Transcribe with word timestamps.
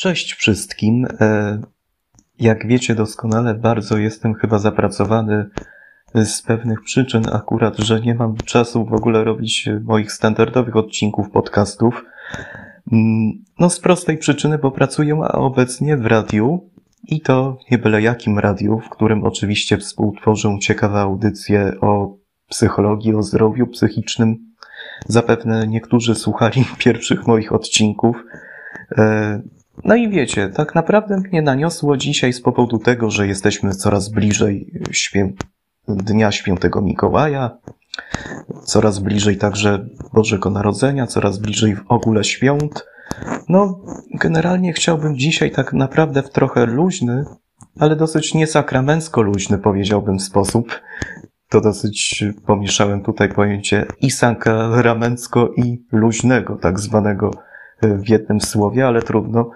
Cześć 0.00 0.34
wszystkim. 0.34 1.06
E, 1.20 1.58
jak 2.38 2.66
wiecie 2.66 2.94
doskonale, 2.94 3.54
bardzo 3.54 3.98
jestem 3.98 4.34
chyba 4.34 4.58
zapracowany 4.58 5.50
z 6.14 6.42
pewnych 6.42 6.82
przyczyn 6.82 7.22
akurat, 7.32 7.78
że 7.78 8.00
nie 8.00 8.14
mam 8.14 8.36
czasu 8.36 8.86
w 8.86 8.92
ogóle 8.92 9.24
robić 9.24 9.68
moich 9.84 10.12
standardowych 10.12 10.76
odcinków 10.76 11.30
podcastów. 11.30 12.04
Mm, 12.92 13.32
no 13.58 13.70
z 13.70 13.80
prostej 13.80 14.18
przyczyny, 14.18 14.58
bo 14.58 14.70
pracuję 14.70 15.20
obecnie 15.20 15.96
w 15.96 16.06
radiu 16.06 16.70
i 17.08 17.20
to 17.20 17.58
nie 17.70 17.78
byle 17.78 18.02
jakim 18.02 18.38
radiu, 18.38 18.78
w 18.78 18.88
którym 18.88 19.24
oczywiście 19.24 19.78
współtworzę 19.78 20.58
ciekawe 20.60 21.00
audycje 21.00 21.72
o 21.80 22.16
psychologii, 22.48 23.14
o 23.14 23.22
zdrowiu 23.22 23.66
psychicznym. 23.66 24.36
Zapewne 25.06 25.66
niektórzy 25.66 26.14
słuchali 26.14 26.64
pierwszych 26.78 27.26
moich 27.26 27.52
odcinków. 27.52 28.16
E, 28.98 29.42
no 29.84 29.94
i 29.94 30.08
wiecie, 30.08 30.48
tak 30.48 30.74
naprawdę 30.74 31.16
mnie 31.16 31.42
naniosło 31.42 31.96
dzisiaj 31.96 32.32
z 32.32 32.40
powodu 32.40 32.78
tego, 32.78 33.10
że 33.10 33.26
jesteśmy 33.26 33.70
coraz 33.70 34.08
bliżej 34.08 34.72
świę... 34.90 35.32
Dnia 35.88 36.32
Świętego 36.32 36.82
Mikołaja, 36.82 37.58
coraz 38.64 38.98
bliżej 38.98 39.36
także 39.36 39.86
Bożego 40.12 40.50
Narodzenia, 40.50 41.06
coraz 41.06 41.38
bliżej 41.38 41.76
w 41.76 41.82
ogóle 41.88 42.24
świąt. 42.24 42.86
No, 43.48 43.80
generalnie 44.14 44.72
chciałbym 44.72 45.16
dzisiaj 45.16 45.50
tak 45.50 45.72
naprawdę 45.72 46.22
w 46.22 46.30
trochę 46.30 46.66
luźny, 46.66 47.24
ale 47.78 47.96
dosyć 47.96 48.34
niesakramencko 48.34 49.22
luźny, 49.22 49.58
powiedziałbym, 49.58 50.20
sposób. 50.20 50.80
To 51.48 51.60
dosyć 51.60 52.24
pomieszałem 52.46 53.02
tutaj 53.02 53.28
pojęcie 53.28 53.86
i 54.00 54.10
sakramencko 54.10 55.48
i 55.56 55.84
luźnego, 55.92 56.56
tak 56.56 56.80
zwanego 56.80 57.30
w 57.82 58.08
jednym 58.08 58.40
słowie, 58.40 58.86
ale 58.86 59.02
trudno. 59.02 59.50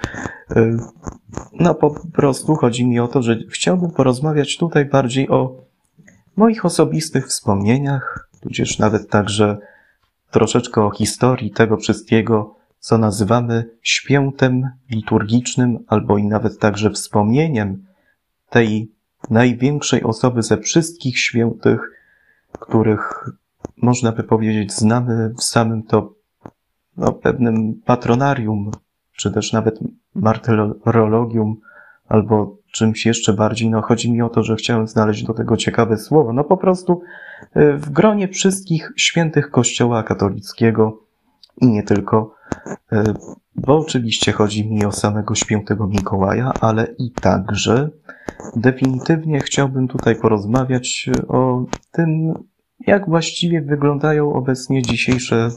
No 1.53 1.75
po 1.75 1.95
prostu 2.13 2.55
chodzi 2.55 2.87
mi 2.87 3.01
o 3.01 3.09
to, 3.09 3.23
że 3.23 3.37
chciałbym 3.51 3.91
porozmawiać 3.91 4.57
tutaj 4.57 4.85
bardziej 4.85 5.29
o 5.29 5.65
moich 6.37 6.65
osobistych 6.65 7.27
wspomnieniach, 7.27 8.29
tudzież 8.41 8.79
nawet 8.79 9.11
także 9.11 9.59
troszeczkę 10.31 10.83
o 10.83 10.91
historii 10.91 11.51
tego 11.51 11.77
wszystkiego, 11.77 12.55
co 12.79 12.99
nazywamy 12.99 13.71
świętem 13.83 14.71
liturgicznym, 14.91 15.79
albo 15.87 16.19
i 16.19 16.25
nawet 16.25 16.59
także 16.59 16.91
wspomnieniem 16.91 17.87
tej 18.51 18.91
największej 19.31 20.03
osoby 20.03 20.43
ze 20.43 20.59
wszystkich 20.59 21.19
świętych, 21.19 21.81
których 22.53 23.31
można 23.77 24.13
by 24.13 24.23
powiedzieć 24.23 24.73
znamy 24.73 25.35
w 25.39 25.43
samym 25.43 25.83
to 25.83 26.15
no, 26.97 27.13
pewnym 27.13 27.81
patronarium, 27.85 28.71
czy 29.17 29.33
też 29.33 29.53
nawet 29.53 29.79
martyrologium, 30.15 31.61
albo 32.09 32.57
czymś 32.75 33.07
jeszcze 33.07 33.33
bardziej. 33.33 33.71
No, 33.71 33.83
chodzi 33.83 34.13
mi 34.13 34.23
o 34.23 34.29
to, 34.29 34.43
że 34.43 34.57
chciałem 34.57 34.89
znaleźć 34.89 35.25
do 35.25 35.35
tego 35.35 35.57
ciekawe 35.57 35.97
słowo. 35.97 36.33
No, 36.33 36.45
po 36.45 36.57
prostu 36.57 37.03
y, 37.57 37.73
w 37.77 37.91
gronie 37.91 38.29
wszystkich 38.29 38.93
świętych 38.97 39.51
Kościoła 39.51 40.03
katolickiego 40.03 41.03
i 41.61 41.67
nie 41.67 41.83
tylko, 41.83 42.35
y, 42.93 42.97
bo 43.55 43.79
oczywiście 43.79 44.33
chodzi 44.33 44.71
mi 44.71 44.85
o 44.85 44.93
samego 44.93 45.35
świętego 45.35 45.87
Mikołaja, 45.87 46.53
ale 46.61 46.87
i 46.99 47.11
także 47.11 47.91
definitywnie 48.57 49.41
chciałbym 49.41 49.89
tutaj 49.89 50.17
porozmawiać 50.17 51.11
o 51.29 51.65
tym, 51.93 52.35
jak 52.87 53.09
właściwie 53.09 53.63
wyglądają 53.63 54.33
obecnie 54.33 54.83
dzisiejsze 54.83 55.49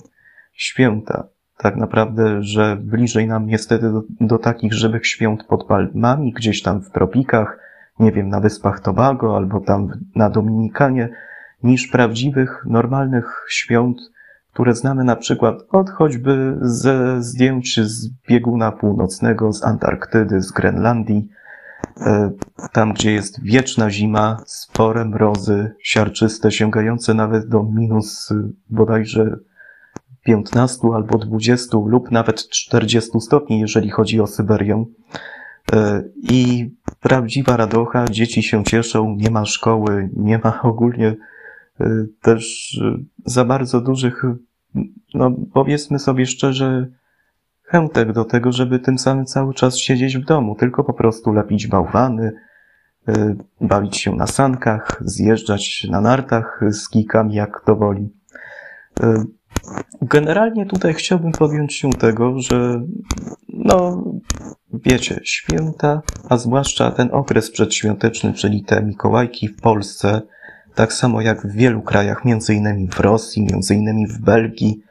święta. 0.53 1.27
Tak 1.57 1.75
naprawdę, 1.75 2.44
że 2.44 2.75
bliżej 2.75 3.28
nam 3.28 3.47
niestety 3.47 3.91
do, 3.91 4.03
do 4.22 4.38
takich 4.38 4.73
żywych 4.73 5.07
świąt 5.07 5.44
pod 5.44 5.66
palmami, 5.66 6.34
gdzieś 6.34 6.62
tam 6.62 6.81
w 6.81 6.90
tropikach, 6.90 7.59
nie 8.00 8.12
wiem, 8.12 8.29
na 8.29 8.40
wyspach 8.40 8.79
Tobago 8.79 9.38
albo 9.38 9.59
tam 9.59 9.90
na 10.16 10.29
Dominikanie, 10.29 11.09
niż 11.63 11.88
prawdziwych, 11.88 12.63
normalnych 12.66 13.45
świąt, 13.50 13.97
które 14.53 14.75
znamy 14.75 15.03
na 15.03 15.16
przykład 15.16 15.56
od 15.69 15.90
choćby 15.90 16.57
ze 16.62 17.23
zdjęć 17.23 17.79
z 17.79 18.09
bieguna 18.29 18.72
północnego, 18.72 19.53
z 19.53 19.63
Antarktydy, 19.63 20.41
z 20.41 20.51
Grenlandii, 20.51 21.29
e, 22.01 22.31
tam 22.72 22.94
gdzie 22.94 23.12
jest 23.12 23.44
wieczna 23.44 23.89
zima, 23.89 24.38
spore 24.45 25.06
mrozy, 25.06 25.72
siarczyste, 25.79 26.51
sięgające 26.51 27.13
nawet 27.13 27.47
do 27.47 27.63
minus 27.63 28.34
bodajże 28.69 29.38
15 30.27 30.88
albo 30.93 31.17
20 31.17 31.77
lub 31.85 32.11
nawet 32.11 32.49
40 32.49 33.21
stopni, 33.21 33.59
jeżeli 33.59 33.89
chodzi 33.89 34.21
o 34.21 34.27
Syberię. 34.27 34.85
E, 35.73 36.03
I 36.23 36.69
prawdziwa 36.99 37.57
radocha, 37.57 38.05
dzieci 38.05 38.43
się 38.43 38.63
cieszą, 38.63 39.15
nie 39.15 39.31
ma 39.31 39.45
szkoły, 39.45 40.09
nie 40.15 40.38
ma 40.43 40.61
ogólnie 40.71 41.15
e, 41.79 42.05
też 42.21 42.73
e, 42.85 42.97
za 43.25 43.45
bardzo 43.45 43.81
dużych, 43.81 44.23
no 45.13 45.31
powiedzmy 45.53 45.99
sobie 45.99 46.25
szczerze, 46.25 46.88
chętek 47.63 48.13
do 48.13 48.25
tego, 48.25 48.51
żeby 48.51 48.79
tym 48.79 48.97
samym 48.97 49.25
cały 49.25 49.53
czas 49.53 49.77
siedzieć 49.77 50.17
w 50.17 50.25
domu, 50.25 50.55
tylko 50.55 50.83
po 50.83 50.94
prostu 50.94 51.33
lepić 51.33 51.67
bałwany, 51.67 52.31
bawić 53.61 53.97
się 53.97 54.15
na 54.15 54.27
sankach, 54.27 55.01
zjeżdżać 55.05 55.88
na 55.91 56.01
nartach 56.01 56.61
z 56.69 56.89
kikami, 56.89 57.35
jak 57.35 57.61
to 57.65 57.75
woli. 57.75 58.09
Generalnie 60.01 60.66
tutaj 60.66 60.94
chciałbym 60.94 61.31
podjąć 61.31 61.73
się 61.73 61.90
tego, 61.90 62.40
że 62.40 62.81
no, 63.50 64.03
wiecie, 64.73 65.19
święta, 65.23 66.01
a 66.29 66.38
zwłaszcza 66.38 66.91
ten 66.91 67.09
okres 67.12 67.51
przedświąteczny, 67.51 68.34
czyli 68.34 68.63
te 68.63 68.84
Mikołajki 68.84 69.47
w 69.47 69.62
Polsce, 69.62 70.22
tak 70.75 70.94
samo 70.94 71.22
jak 71.22 71.47
w 71.47 71.51
wielu 71.51 71.81
krajach, 71.81 72.25
między 72.25 72.53
innymi 72.53 72.88
w 72.88 73.00
Rosji, 73.00 73.47
między 73.51 73.75
innymi 73.75 74.07
w 74.07 74.19
Belgii, 74.19 74.81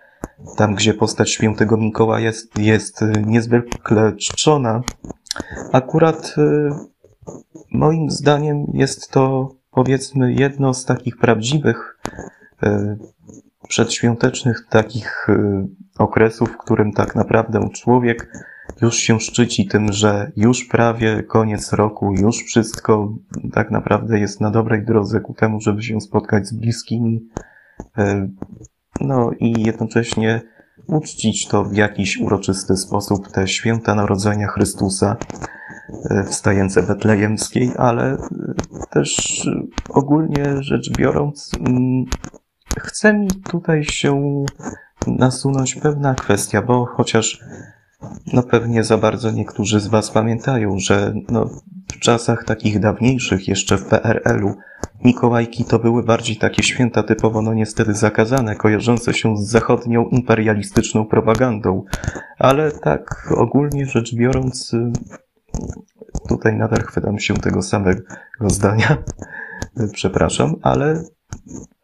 tam 0.56 0.74
gdzie 0.74 0.94
postać 0.94 1.30
świętego 1.30 1.76
Mikołaja 1.76 2.26
jest, 2.26 2.58
jest 2.58 3.04
niezwykle 3.26 4.12
czczona, 4.16 4.82
akurat 5.72 6.34
y, 6.38 6.70
moim 7.72 8.10
zdaniem 8.10 8.66
jest 8.74 9.10
to 9.10 9.54
powiedzmy 9.70 10.32
jedno 10.32 10.74
z 10.74 10.84
takich 10.84 11.16
prawdziwych 11.16 11.98
y, 12.62 12.98
przedświątecznych 13.68 14.66
takich 14.70 15.28
y, 15.28 15.68
okresów, 15.98 16.48
w 16.48 16.56
którym 16.56 16.92
tak 16.92 17.14
naprawdę 17.14 17.68
człowiek 17.74 18.32
już 18.82 18.96
się 18.96 19.20
szczyci 19.20 19.66
tym, 19.66 19.92
że 19.92 20.32
już 20.36 20.64
prawie 20.64 21.22
koniec 21.22 21.72
roku, 21.72 22.12
już 22.12 22.36
wszystko 22.36 23.14
tak 23.52 23.70
naprawdę 23.70 24.18
jest 24.18 24.40
na 24.40 24.50
dobrej 24.50 24.84
drodze 24.84 25.20
ku 25.20 25.34
temu, 25.34 25.60
żeby 25.60 25.82
się 25.82 26.00
spotkać 26.00 26.46
z 26.46 26.52
bliskimi, 26.52 27.28
y, 27.98 28.30
no 29.00 29.30
i 29.40 29.62
jednocześnie 29.62 30.40
uczcić 30.86 31.48
to 31.48 31.64
w 31.64 31.74
jakiś 31.74 32.20
uroczysty 32.20 32.76
sposób, 32.76 33.28
te 33.28 33.48
święta 33.48 33.94
Narodzenia 33.94 34.46
Chrystusa 34.46 35.16
y, 36.10 36.24
w 36.24 36.34
stajence 36.34 36.82
betlejemskiej, 36.82 37.72
ale 37.76 38.16
też 38.90 39.42
ogólnie 39.88 40.62
rzecz 40.62 40.90
biorąc, 40.98 41.50
mm, 41.60 42.04
chce 42.80 43.14
mi 43.14 43.28
tutaj 43.28 43.84
się 43.84 44.44
nasunąć 45.06 45.74
pewna 45.74 46.14
kwestia, 46.14 46.62
bo 46.62 46.86
chociaż 46.86 47.40
no 48.32 48.42
pewnie 48.42 48.84
za 48.84 48.98
bardzo 48.98 49.30
niektórzy 49.30 49.80
z 49.80 49.86
Was 49.86 50.10
pamiętają, 50.10 50.78
że 50.78 51.14
no, 51.28 51.50
w 51.92 51.98
czasach 51.98 52.44
takich 52.44 52.80
dawniejszych, 52.80 53.48
jeszcze 53.48 53.78
w 53.78 53.84
PRL-u, 53.84 54.54
Mikołajki 55.04 55.64
to 55.64 55.78
były 55.78 56.02
bardziej 56.02 56.36
takie 56.36 56.62
święta 56.62 57.02
typowo, 57.02 57.42
no 57.42 57.54
niestety 57.54 57.94
zakazane, 57.94 58.56
kojarzące 58.56 59.14
się 59.14 59.36
z 59.36 59.48
zachodnią 59.48 60.08
imperialistyczną 60.08 61.06
propagandą. 61.06 61.84
Ale 62.38 62.72
tak 62.72 63.32
ogólnie 63.36 63.86
rzecz 63.86 64.14
biorąc, 64.14 64.72
tutaj 66.28 66.56
nadal 66.56 66.82
chwytam 66.82 67.18
się 67.18 67.34
tego 67.34 67.62
samego 67.62 68.02
zdania, 68.46 68.96
przepraszam, 69.92 70.54
ale 70.62 71.02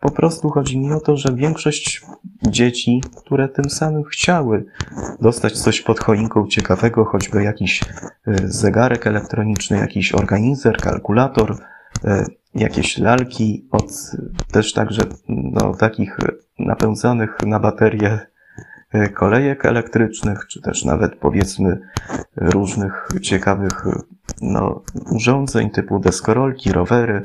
po 0.00 0.10
prostu 0.10 0.50
chodzi 0.50 0.80
mi 0.80 0.92
o 0.92 1.00
to, 1.00 1.16
że 1.16 1.34
większość 1.34 2.02
dzieci, 2.42 3.02
które 3.16 3.48
tym 3.48 3.70
samym 3.70 4.04
chciały 4.04 4.64
dostać 5.20 5.60
coś 5.60 5.80
pod 5.80 6.00
choinką 6.00 6.46
ciekawego, 6.46 7.04
choćby 7.04 7.42
jakiś 7.42 7.82
e, 7.82 7.86
zegarek 8.44 9.06
elektroniczny, 9.06 9.76
jakiś 9.76 10.14
organizer, 10.14 10.76
kalkulator, 10.76 11.56
e, 12.04 12.24
jakieś 12.54 12.98
lalki 12.98 13.68
od 13.70 13.92
też 14.52 14.72
także 14.72 15.02
no, 15.28 15.74
takich 15.74 16.16
napędzanych 16.58 17.36
na 17.46 17.60
baterie 17.60 18.18
e, 18.92 19.08
kolejek 19.08 19.64
elektrycznych, 19.64 20.46
czy 20.48 20.60
też 20.60 20.84
nawet 20.84 21.16
powiedzmy 21.16 21.80
różnych 22.36 23.08
ciekawych 23.22 23.84
no, 24.42 24.82
urządzeń 25.10 25.70
typu 25.70 25.98
deskorolki, 25.98 26.72
rowery. 26.72 27.22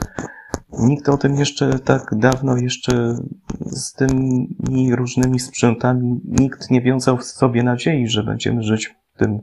Nikt 0.74 1.10
o 1.10 1.18
tym 1.18 1.36
jeszcze 1.36 1.80
tak 1.80 2.16
dawno, 2.16 2.58
jeszcze 2.58 3.16
z 3.60 3.94
tymi 3.94 4.96
różnymi 4.96 5.40
sprzętami, 5.40 6.22
nikt 6.26 6.72
nie 6.72 6.82
wiązał 6.82 7.18
w 7.18 7.24
sobie 7.24 7.64
nadziei, 7.64 8.08
że 8.08 8.24
będziemy 8.24 8.64
żyć 8.64 8.96
w 9.14 9.18
tym 9.18 9.40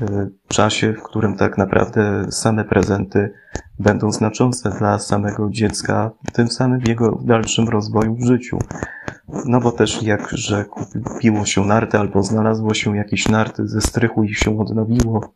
e, 0.00 0.28
czasie, 0.48 0.92
w 0.92 1.02
którym 1.02 1.36
tak 1.36 1.58
naprawdę 1.58 2.26
same 2.30 2.64
prezenty 2.64 3.32
będą 3.78 4.12
znaczące 4.12 4.70
dla 4.70 4.98
samego 4.98 5.50
dziecka, 5.50 6.10
tym 6.32 6.48
samym 6.48 6.80
w 6.80 6.88
jego 6.88 7.22
dalszym 7.24 7.68
rozwoju 7.68 8.14
w 8.14 8.24
życiu. 8.24 8.58
No 9.46 9.60
bo 9.60 9.72
też 9.72 10.02
jak, 10.02 10.28
że 10.32 10.64
kupiło 10.64 11.44
się 11.44 11.64
narty 11.64 11.98
albo 11.98 12.22
znalazło 12.22 12.74
się 12.74 12.96
jakieś 12.96 13.28
narty 13.28 13.68
ze 13.68 13.80
strychu 13.80 14.24
i 14.24 14.34
się 14.34 14.60
odnowiło, 14.60 15.34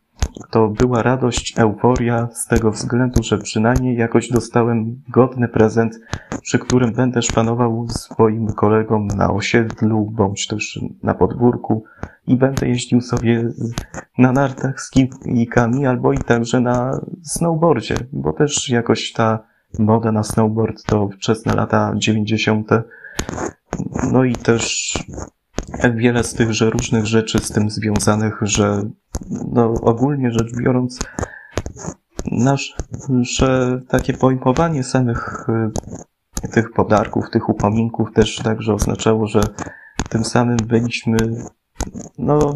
to 0.49 0.67
była 0.67 1.01
radość, 1.01 1.53
euforia 1.57 2.27
z 2.33 2.47
tego 2.47 2.71
względu, 2.71 3.23
że 3.23 3.37
przynajmniej 3.37 3.97
jakoś 3.97 4.29
dostałem 4.29 5.01
godny 5.09 5.47
prezent, 5.47 5.99
przy 6.41 6.59
którym 6.59 6.93
będę 6.93 7.21
szpanował 7.21 7.87
swoim 7.89 8.47
kolegom 8.47 9.07
na 9.07 9.31
osiedlu, 9.31 10.11
bądź 10.11 10.47
też 10.47 10.79
na 11.03 11.13
podwórku 11.13 11.83
i 12.27 12.37
będę 12.37 12.67
jeździł 12.67 13.01
sobie 13.01 13.49
na 14.17 14.31
nartach 14.31 14.81
z 14.81 14.89
kijkami 14.89 15.85
albo 15.85 16.13
i 16.13 16.17
także 16.17 16.59
na 16.59 16.99
snowboardzie, 17.23 17.95
bo 18.11 18.33
też 18.33 18.69
jakoś 18.69 19.11
ta 19.11 19.39
moda 19.79 20.11
na 20.11 20.23
snowboard 20.23 20.83
to 20.83 21.09
wczesne 21.09 21.53
lata 21.53 21.93
90. 21.95 22.69
No 24.11 24.23
i 24.23 24.35
też 24.35 24.93
wiele 25.95 26.23
z 26.23 26.33
tychże 26.33 26.69
różnych 26.69 27.05
rzeczy 27.05 27.39
z 27.39 27.51
tym 27.51 27.69
związanych, 27.69 28.39
że 28.41 28.83
no, 29.51 29.73
ogólnie 29.81 30.31
rzecz 30.31 30.55
biorąc, 30.55 30.99
nasze 32.31 33.81
takie 33.87 34.13
pojmowanie 34.13 34.83
samych 34.83 35.47
y, 36.43 36.47
tych 36.47 36.71
podarków, 36.71 37.29
tych 37.29 37.49
upominków 37.49 38.13
też 38.13 38.35
także 38.35 38.73
oznaczało, 38.73 39.27
że 39.27 39.41
tym 40.09 40.25
samym 40.25 40.57
byliśmy 40.57 41.17
no, 42.17 42.55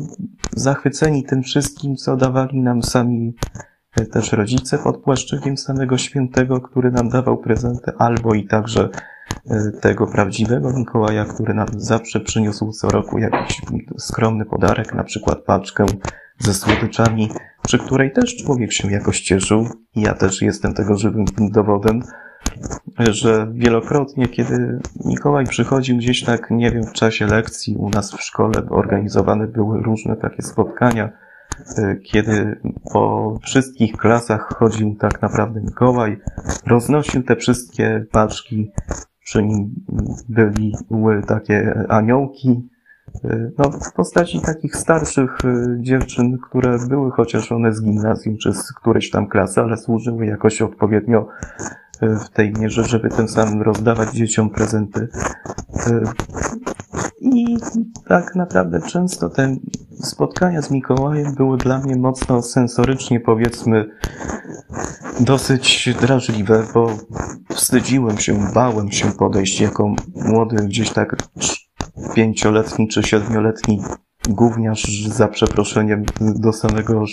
zachwyceni 0.51 1.23
tym 1.23 1.43
wszystkim, 1.43 1.95
co 1.95 2.17
dawali 2.17 2.61
nam 2.61 2.83
sami 2.83 3.35
y, 3.99 4.05
też 4.05 4.31
rodzice 4.31 4.77
pod 4.77 4.97
płaszczykiem 4.97 5.57
samego 5.57 5.97
świętego, 5.97 6.61
który 6.61 6.91
nam 6.91 7.09
dawał 7.09 7.37
prezenty, 7.37 7.91
albo 7.97 8.33
i 8.33 8.47
także 8.47 8.89
tego 9.81 10.07
prawdziwego 10.07 10.73
Mikołaja, 10.73 11.25
który 11.25 11.53
nam 11.53 11.67
zawsze 11.75 12.19
przyniósł 12.19 12.71
co 12.71 12.89
roku 12.89 13.17
jakiś 13.19 13.61
skromny 13.97 14.45
podarek, 14.45 14.93
na 14.93 15.03
przykład 15.03 15.39
paczkę 15.39 15.85
ze 16.39 16.53
słodyczami, 16.53 17.29
przy 17.63 17.79
której 17.79 18.11
też 18.11 18.37
człowiek 18.37 18.73
się 18.73 18.91
jakoś 18.91 19.21
cieszył. 19.21 19.67
Ja 19.95 20.13
też 20.13 20.41
jestem 20.41 20.73
tego 20.73 20.97
żywym 20.97 21.25
dowodem, 21.39 22.03
że 22.99 23.47
wielokrotnie, 23.53 24.27
kiedy 24.27 24.79
Mikołaj 25.05 25.45
przychodził 25.45 25.97
gdzieś 25.97 26.23
tak, 26.23 26.51
nie 26.51 26.71
wiem, 26.71 26.83
w 26.83 26.93
czasie 26.93 27.25
lekcji 27.25 27.75
u 27.75 27.89
nas 27.89 28.13
w 28.13 28.21
szkole, 28.21 28.53
organizowane 28.69 29.47
były 29.47 29.83
różne 29.83 30.15
takie 30.15 30.41
spotkania, 30.41 31.09
e, 31.77 31.95
kiedy 31.95 32.61
po 32.93 33.37
wszystkich 33.43 33.97
klasach 33.97 34.55
chodził 34.59 34.95
tak 34.95 35.21
naprawdę 35.21 35.61
Mikołaj, 35.61 36.21
roznosił 36.65 37.23
te 37.23 37.35
wszystkie 37.35 38.05
paczki 38.11 38.71
przy 39.23 39.43
nim 39.43 39.75
byli, 40.29 40.75
były 40.91 41.23
takie 41.23 41.85
aniołki, 41.89 42.69
no, 43.57 43.71
w 43.71 43.93
postaci 43.93 44.41
takich 44.41 44.75
starszych 44.75 45.37
y, 45.45 45.77
dziewczyn, 45.81 46.37
które 46.37 46.77
były 46.89 47.11
chociaż 47.11 47.51
one 47.51 47.73
z 47.73 47.81
gimnazjum 47.81 48.37
czy 48.37 48.53
z 48.53 48.73
którejś 48.73 49.09
tam 49.09 49.27
klasy, 49.27 49.61
ale 49.61 49.77
służyły 49.77 50.25
jakoś 50.25 50.61
odpowiednio 50.61 51.27
y, 52.03 52.19
w 52.25 52.29
tej 52.29 52.53
mierze, 52.53 52.83
żeby 52.83 53.09
tym 53.09 53.27
samym 53.27 53.61
rozdawać 53.61 54.11
dzieciom 54.11 54.49
prezenty. 54.49 55.07
Y, 55.87 56.03
I 57.21 57.57
tak 58.07 58.35
naprawdę 58.35 58.81
często 58.81 59.29
te 59.29 59.55
spotkania 60.01 60.61
z 60.61 60.71
Mikołajem 60.71 61.35
były 61.35 61.57
dla 61.57 61.79
mnie 61.79 61.95
mocno 61.95 62.41
sensorycznie, 62.41 63.19
powiedzmy, 63.19 63.85
dosyć 65.23 65.89
drażliwe, 66.01 66.67
bo 66.73 66.97
wstydziłem 67.49 68.17
się, 68.17 68.47
bałem 68.53 68.91
się 68.91 69.11
podejść 69.11 69.61
jako 69.61 69.95
młody, 70.15 70.55
gdzieś 70.55 70.89
tak 70.89 71.15
pięcioletni 72.15 72.87
czy 72.87 73.03
siedmioletni 73.03 73.81
gówniarz 74.29 75.07
za 75.07 75.27
przeproszeniem 75.27 76.05
do 76.19 76.53
samego 76.53 77.03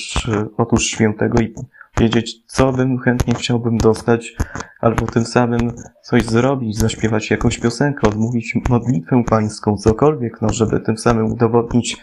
otóż 0.56 0.86
świętego 0.86 1.42
i 1.42 1.54
wiedzieć, 2.00 2.44
co 2.46 2.72
bym 2.72 2.98
chętnie 2.98 3.34
chciałbym 3.34 3.78
dostać, 3.78 4.36
albo 4.80 5.06
tym 5.06 5.24
samym 5.24 5.72
coś 6.02 6.24
zrobić, 6.24 6.78
zaśpiewać 6.78 7.30
jakąś 7.30 7.58
piosenkę, 7.58 8.08
odmówić 8.08 8.54
modlitwę 8.68 9.24
pańską, 9.24 9.76
cokolwiek, 9.76 10.42
no, 10.42 10.52
żeby 10.52 10.80
tym 10.80 10.98
samym 10.98 11.32
udowodnić 11.32 11.96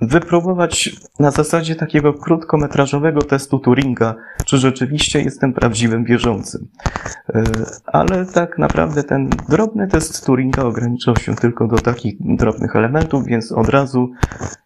wypróbować 0.00 0.96
na 1.18 1.30
zasadzie 1.30 1.74
takiego 1.74 2.14
krótkometrażowego 2.14 3.22
testu 3.22 3.58
Turinga, 3.58 4.14
czy 4.44 4.58
rzeczywiście 4.58 5.22
jestem 5.22 5.52
prawdziwym 5.52 6.04
wierzącym. 6.04 6.68
E, 7.34 7.42
ale 7.86 8.26
tak 8.26 8.58
naprawdę 8.58 9.04
ten 9.04 9.30
drobny 9.48 9.88
test 9.88 10.26
Turinga 10.26 10.62
ograniczał 10.62 11.16
się 11.16 11.34
tylko 11.34 11.66
do 11.66 11.76
takich 11.76 12.16
drobnych 12.20 12.76
elementów, 12.76 13.26
więc 13.26 13.52
od 13.52 13.68
razu, 13.68 14.10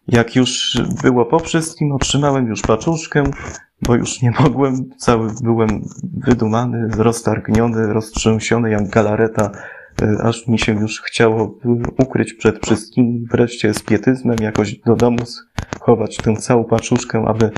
jak 0.07 0.35
już 0.35 0.81
było 1.03 1.25
po 1.25 1.39
wszystkim, 1.39 1.91
otrzymałem 1.91 2.47
już 2.47 2.61
paczuszkę, 2.61 3.23
bo 3.81 3.95
już 3.95 4.21
nie 4.21 4.31
mogłem, 4.31 4.89
cały 4.97 5.29
byłem 5.43 5.81
wydumany, 6.03 6.87
roztargniony, 6.97 7.93
roztrzęsiony 7.93 8.69
jak 8.69 8.89
galareta 8.89 9.51
aż 10.23 10.47
mi 10.47 10.59
się 10.59 10.73
już 10.73 11.01
chciało 11.01 11.57
ukryć 11.97 12.33
przed 12.33 12.65
wszystkimi, 12.65 13.25
wreszcie 13.31 13.73
z 13.73 13.83
pietyzmem 13.83 14.37
jakoś 14.41 14.79
do 14.79 14.95
domu 14.95 15.17
chować 15.79 16.17
tę 16.17 16.35
całą 16.35 16.63
paczuszkę, 16.63 17.23
aby 17.27 17.51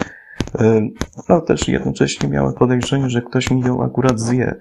e, 0.59 0.89
no 1.29 1.41
też 1.41 1.67
jednocześnie 1.67 2.29
miałem 2.29 2.53
podejrzenie, 2.53 3.09
że 3.09 3.21
ktoś 3.21 3.51
mi 3.51 3.61
ją 3.61 3.83
akurat 3.83 4.19
zje. 4.19 4.55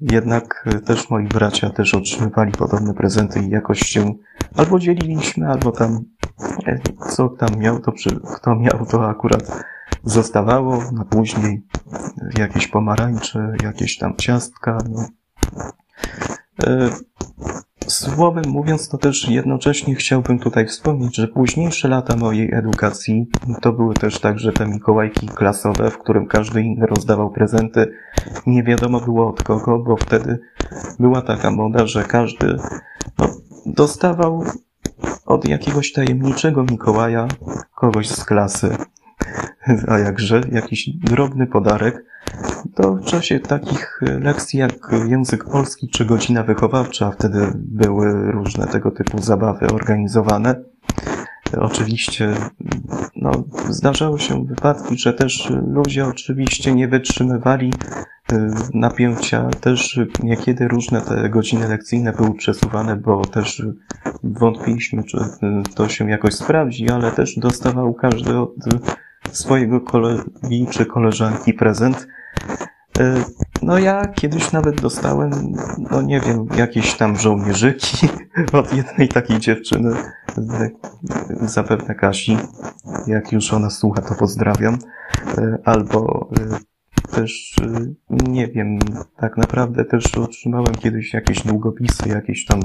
Jednak 0.00 0.64
e, 0.66 0.80
też 0.80 1.10
moi 1.10 1.26
bracia 1.26 1.70
też 1.70 1.94
otrzymywali 1.94 2.52
podobne 2.52 2.94
prezenty 2.94 3.40
i 3.40 3.50
jakoś 3.50 3.80
się 3.80 4.14
albo 4.56 4.78
dzieliliśmy, 4.78 5.48
albo 5.48 5.72
tam 5.72 6.04
co 7.10 7.28
tam 7.28 7.58
miał, 7.58 7.80
to 7.80 7.92
przy, 7.92 8.20
kto 8.34 8.56
miał, 8.56 8.86
to 8.86 9.08
akurat 9.08 9.64
zostawało 10.04 10.82
na 10.92 11.04
później 11.04 11.62
jakieś 12.38 12.68
pomarańcze, 12.68 13.54
jakieś 13.62 13.98
tam 13.98 14.16
ciastka, 14.16 14.78
no. 14.90 15.06
E, 16.66 16.90
słowem 17.86 18.44
mówiąc, 18.48 18.88
to 18.88 18.98
też 18.98 19.28
jednocześnie 19.28 19.94
chciałbym 19.94 20.38
tutaj 20.38 20.66
wspomnieć, 20.66 21.16
że 21.16 21.28
późniejsze 21.28 21.88
lata 21.88 22.16
mojej 22.16 22.54
edukacji 22.54 23.26
to 23.60 23.72
były 23.72 23.94
też 23.94 24.20
także 24.20 24.52
te 24.52 24.66
Mikołajki 24.66 25.28
klasowe, 25.28 25.90
w 25.90 25.98
którym 25.98 26.26
każdy 26.26 26.62
inny 26.62 26.86
rozdawał 26.86 27.30
prezenty. 27.30 27.92
Nie 28.46 28.62
wiadomo 28.62 29.00
było 29.00 29.28
od 29.28 29.42
kogo, 29.42 29.78
bo 29.78 29.96
wtedy 29.96 30.38
była 30.98 31.22
taka 31.22 31.50
moda, 31.50 31.86
że 31.86 32.04
każdy 32.04 32.56
no, 33.18 33.28
dostawał 33.66 34.44
od 35.26 35.48
jakiegoś 35.48 35.92
tajemniczego 35.92 36.64
Mikołaja 36.70 37.28
kogoś 37.74 38.08
z 38.08 38.24
klasy. 38.24 38.76
A 39.88 39.98
jakże 39.98 40.40
jakiś 40.52 40.90
drobny 40.90 41.46
podarek, 41.46 42.04
to 42.74 42.94
w 42.94 43.04
czasie 43.04 43.40
takich 43.40 44.00
lekcji 44.20 44.58
jak 44.58 44.72
język 45.08 45.44
polski 45.44 45.88
czy 45.88 46.04
godzina 46.04 46.42
wychowawcza, 46.42 47.10
wtedy 47.10 47.52
były 47.54 48.32
różne 48.32 48.66
tego 48.66 48.90
typu 48.90 49.22
zabawy 49.22 49.66
organizowane. 49.66 50.54
Oczywiście, 51.60 52.34
no, 53.16 53.44
zdarzały 53.68 54.20
się 54.20 54.44
wypadki, 54.44 54.98
że 54.98 55.12
też 55.12 55.52
ludzie 55.66 56.06
oczywiście 56.06 56.74
nie 56.74 56.88
wytrzymywali 56.88 57.72
y, 58.32 58.36
napięcia. 58.74 59.48
Też 59.60 60.00
niekiedy 60.22 60.68
różne 60.68 61.00
te 61.00 61.30
godziny 61.30 61.68
lekcyjne 61.68 62.12
były 62.12 62.34
przesuwane, 62.34 62.96
bo 62.96 63.24
też 63.24 63.62
wątpiliśmy, 64.22 65.04
czy 65.04 65.18
to 65.74 65.88
się 65.88 66.10
jakoś 66.10 66.34
sprawdzi, 66.34 66.90
ale 66.90 67.12
też 67.12 67.38
dostawał 67.38 67.94
każdy 67.94 68.38
od 68.38 68.54
swojego 69.30 69.80
kolegi 69.80 70.66
czy 70.70 70.86
koleżanki 70.86 71.54
prezent. 71.54 72.06
E, 72.98 73.24
no 73.62 73.78
ja 73.78 74.06
kiedyś 74.06 74.52
nawet 74.52 74.80
dostałem, 74.80 75.30
no 75.90 76.02
nie 76.02 76.20
wiem, 76.20 76.46
jakieś 76.56 76.94
tam 76.94 77.16
żołnierzyki 77.16 78.08
od 78.52 78.72
jednej 78.74 79.08
takiej 79.08 79.38
dziewczyny, 79.38 79.94
zapewne 81.40 81.94
Kasi, 81.94 82.36
jak 83.06 83.32
już 83.32 83.52
ona 83.52 83.70
słucha, 83.70 84.02
to 84.02 84.14
pozdrawiam, 84.14 84.78
e, 85.38 85.58
albo 85.64 86.30
e, 86.40 86.58
też, 87.16 87.56
nie 88.10 88.48
wiem, 88.48 88.78
tak 89.16 89.36
naprawdę 89.36 89.84
też 89.84 90.18
otrzymałem 90.18 90.74
kiedyś 90.74 91.14
jakieś 91.14 91.42
długopisy, 91.42 92.08
jakieś 92.08 92.44
tam, 92.44 92.60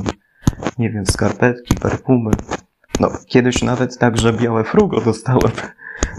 nie 0.77 0.89
wiem, 0.89 1.05
skarpetki, 1.05 1.75
perfumy. 1.75 2.31
No, 2.99 3.09
kiedyś 3.27 3.61
nawet 3.61 3.97
także 3.97 4.33
białe 4.33 4.63
frugo 4.63 5.01
dostałem 5.01 5.51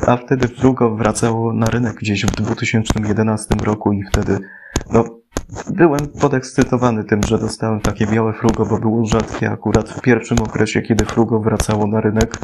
a 0.06 0.16
wtedy 0.16 0.48
frugo 0.48 0.96
wracało 0.96 1.52
na 1.52 1.66
rynek 1.66 1.94
gdzieś 1.94 2.26
w 2.26 2.30
2011 2.30 3.54
roku 3.64 3.92
i 3.92 4.02
wtedy, 4.02 4.38
no, 4.92 5.04
byłem 5.70 6.00
podekscytowany 6.20 7.04
tym, 7.04 7.22
że 7.22 7.38
dostałem 7.38 7.80
takie 7.80 8.06
białe 8.06 8.32
frugo, 8.32 8.66
bo 8.66 8.78
było 8.78 9.06
rzadkie 9.06 9.50
akurat 9.50 9.90
w 9.90 10.00
pierwszym 10.00 10.38
okresie, 10.42 10.82
kiedy 10.82 11.04
frugo 11.04 11.40
wracało 11.40 11.86
na 11.86 12.00
rynek. 12.00 12.38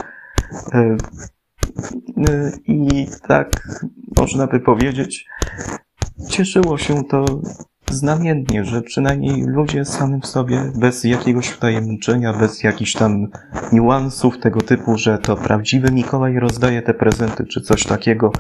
E, 0.73 0.97
e, 2.29 2.53
I 2.67 3.07
tak 3.29 3.69
można 4.19 4.47
by 4.47 4.61
powiedzieć, 4.61 5.27
cieszyło 6.31 6.79
się 6.79 7.05
to 7.05 7.25
znamiennie, 7.91 8.65
że 8.65 8.83
przynajmniej 8.83 9.43
ludzie 9.47 9.85
samym 9.85 10.23
sobie, 10.23 10.73
bez 10.75 11.05
jakiegoś 11.05 11.49
wtajemniczenia, 11.49 12.33
bez 12.33 12.63
jakichś 12.63 12.93
tam 12.93 13.27
niuansów 13.73 14.39
tego 14.39 14.61
typu, 14.61 14.99
że 14.99 15.19
to 15.19 15.37
prawdziwy 15.37 15.93
Mikołaj 15.93 16.39
rozdaje 16.39 16.83
te 16.83 16.95
prezenty, 16.95 17.47
czy 17.47 17.61
coś 17.61 17.85
takiego 17.85 18.33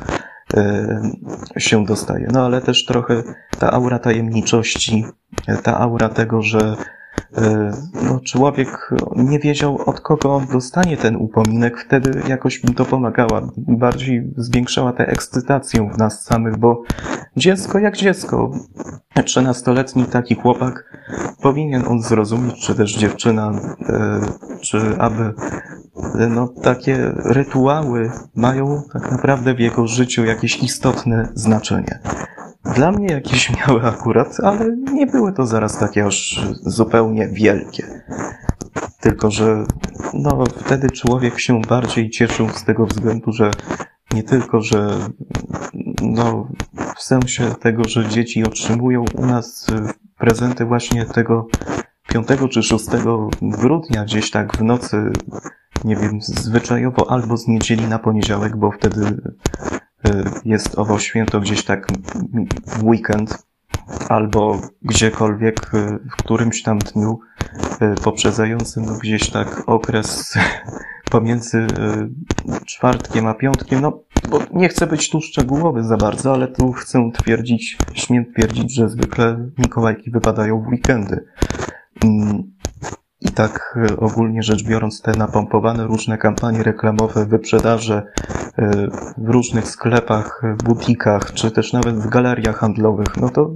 yy, 0.54 1.60
się 1.60 1.84
dostaje. 1.84 2.28
No 2.32 2.44
ale 2.44 2.60
też 2.60 2.84
trochę 2.84 3.22
ta 3.58 3.70
aura 3.72 3.98
tajemniczości, 3.98 5.04
ta 5.62 5.78
aura 5.78 6.08
tego, 6.08 6.42
że 6.42 6.76
E, 6.76 7.03
no, 8.02 8.20
człowiek 8.20 8.90
nie 9.16 9.38
wiedział, 9.38 9.78
od 9.86 10.00
kogo 10.00 10.34
on 10.34 10.46
dostanie 10.46 10.96
ten 10.96 11.16
upominek, 11.16 11.78
wtedy 11.78 12.22
jakoś 12.28 12.64
mi 12.64 12.74
to 12.74 12.84
pomagała. 12.84 13.48
Bardziej 13.56 14.32
zwiększała 14.36 14.92
tę 14.92 15.08
ekscytację 15.08 15.90
w 15.94 15.98
nas 15.98 16.24
samych, 16.24 16.56
bo 16.56 16.82
dziecko 17.36 17.78
jak 17.78 17.96
dziecko. 17.96 18.50
Trzynastoletni 19.24 20.04
taki 20.04 20.34
chłopak 20.34 20.98
powinien 21.42 21.84
on 21.88 22.02
zrozumieć, 22.02 22.54
czy 22.54 22.74
też 22.74 22.96
dziewczyna, 22.96 23.52
e, 23.88 24.20
czy 24.60 24.80
aby 24.98 25.34
no, 26.30 26.48
takie 26.48 27.12
rytuały 27.24 28.10
mają 28.34 28.82
tak 28.92 29.10
naprawdę 29.10 29.54
w 29.54 29.60
jego 29.60 29.86
życiu 29.86 30.24
jakieś 30.24 30.62
istotne 30.62 31.28
znaczenie. 31.34 31.98
Dla 32.64 32.92
mnie 32.92 33.06
jakieś 33.06 33.50
miały 33.56 33.82
akurat, 33.82 34.36
ale 34.42 34.76
nie 34.76 35.06
były 35.06 35.32
to 35.32 35.46
zaraz 35.46 35.78
takie 35.78 36.06
aż 36.06 36.46
zupełnie 36.62 37.28
wielkie. 37.28 38.02
Tylko, 39.00 39.30
że 39.30 39.64
no, 40.14 40.44
wtedy 40.56 40.90
człowiek 40.90 41.40
się 41.40 41.60
bardziej 41.60 42.10
cieszył 42.10 42.48
z 42.48 42.64
tego 42.64 42.86
względu, 42.86 43.32
że 43.32 43.50
nie 44.14 44.22
tylko, 44.22 44.60
że 44.60 44.98
no, 46.02 46.48
w 46.96 47.02
sensie 47.02 47.54
tego, 47.60 47.84
że 47.88 48.08
dzieci 48.08 48.44
otrzymują 48.44 49.04
u 49.14 49.26
nas 49.26 49.66
prezenty 50.18 50.64
właśnie 50.64 51.04
tego 51.04 51.46
5 52.08 52.26
czy 52.50 52.62
6 52.62 52.86
grudnia, 53.42 54.04
gdzieś 54.04 54.30
tak 54.30 54.56
w 54.56 54.62
nocy, 54.62 55.12
nie 55.84 55.96
wiem, 55.96 56.18
zwyczajowo 56.20 57.10
albo 57.10 57.36
z 57.36 57.48
niedzieli 57.48 57.86
na 57.86 57.98
poniedziałek, 57.98 58.56
bo 58.56 58.70
wtedy 58.70 59.16
Y, 59.74 59.93
jest 60.44 60.78
owo 60.78 60.98
święto 60.98 61.40
gdzieś 61.40 61.64
tak 61.64 61.86
w 62.66 62.84
weekend 62.84 63.44
albo 64.08 64.60
gdziekolwiek 64.82 65.74
y, 65.74 65.98
w 66.10 66.16
którymś 66.16 66.62
tam 66.62 66.78
dniu 66.78 67.18
y, 67.82 67.94
poprzedzającym 68.04 68.84
gdzieś 68.98 69.30
tak 69.30 69.62
okres 69.66 70.34
pomiędzy 71.10 71.66
czwartkiem 72.66 73.26
a 73.26 73.34
piątkiem, 73.34 73.80
no 73.80 74.00
bo 74.30 74.38
nie 74.52 74.68
chcę 74.68 74.86
być 74.86 75.10
tu 75.10 75.20
szczegółowy 75.20 75.82
za 75.82 75.96
bardzo, 75.96 76.32
ale 76.32 76.48
tu 76.48 76.72
chcę 76.72 77.10
twierdzić, 77.14 77.78
śmiem 77.94 78.32
twierdzić, 78.32 78.74
że 78.74 78.88
zwykle 78.88 79.50
Mikołajki 79.58 80.10
wypadają 80.10 80.62
w 80.62 80.66
weekendy. 80.66 81.24
I 83.24 83.30
tak 83.32 83.78
e, 83.90 83.96
ogólnie 83.96 84.42
rzecz 84.42 84.64
biorąc, 84.64 85.02
te 85.02 85.12
napompowane 85.12 85.86
różne 85.86 86.18
kampanie 86.18 86.62
reklamowe, 86.62 87.26
wyprzedaże 87.26 88.02
e, 88.58 88.70
w 89.18 89.28
różnych 89.28 89.68
sklepach, 89.68 90.40
e, 90.44 90.56
butikach, 90.64 91.32
czy 91.32 91.50
też 91.50 91.72
nawet 91.72 91.96
w 91.96 92.08
galeriach 92.08 92.56
handlowych, 92.56 93.16
no 93.20 93.28
to, 93.28 93.50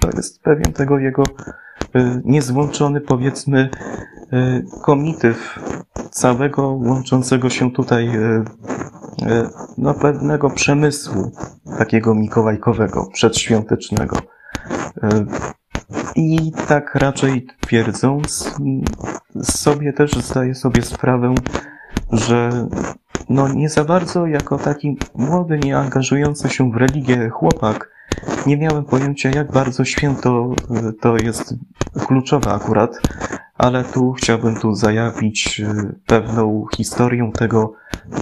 to 0.00 0.08
jest 0.16 0.42
pewien 0.42 0.72
tego 0.72 0.98
jego 0.98 1.22
niezłączony, 2.24 3.00
powiedzmy, 3.00 3.70
komityw 4.82 5.58
całego 6.10 6.68
łączącego 6.68 7.50
się 7.50 7.70
tutaj 7.70 8.10
no, 9.78 9.94
pewnego 9.94 10.50
przemysłu 10.50 11.32
takiego 11.78 12.14
mikołajkowego, 12.14 13.06
przedświątecznego. 13.12 14.16
I 16.16 16.52
tak 16.68 16.94
raczej 16.94 17.46
twierdząc, 17.60 18.54
sobie 19.42 19.92
też 19.92 20.12
zdaję 20.12 20.54
sobie 20.54 20.82
sprawę, 20.82 21.34
że 22.12 22.50
no 23.28 23.48
nie 23.48 23.68
za 23.68 23.84
bardzo 23.84 24.26
jako 24.26 24.58
taki 24.58 24.98
młody, 25.14 25.58
nie 25.58 25.78
angażujący 25.78 26.48
się 26.48 26.70
w 26.70 26.76
religię 26.76 27.28
chłopak, 27.28 27.90
nie 28.46 28.56
miałem 28.56 28.84
pojęcia, 28.84 29.30
jak 29.30 29.52
bardzo 29.52 29.84
święto 29.84 30.54
to 31.00 31.16
jest 31.16 31.54
kluczowe 32.06 32.52
akurat, 32.52 33.00
ale 33.58 33.84
tu 33.84 34.12
chciałbym 34.12 34.56
tu 34.56 34.74
zajawić 34.74 35.60
e, 35.60 35.92
pewną 36.06 36.66
historię 36.76 37.30
tego, 37.34 37.72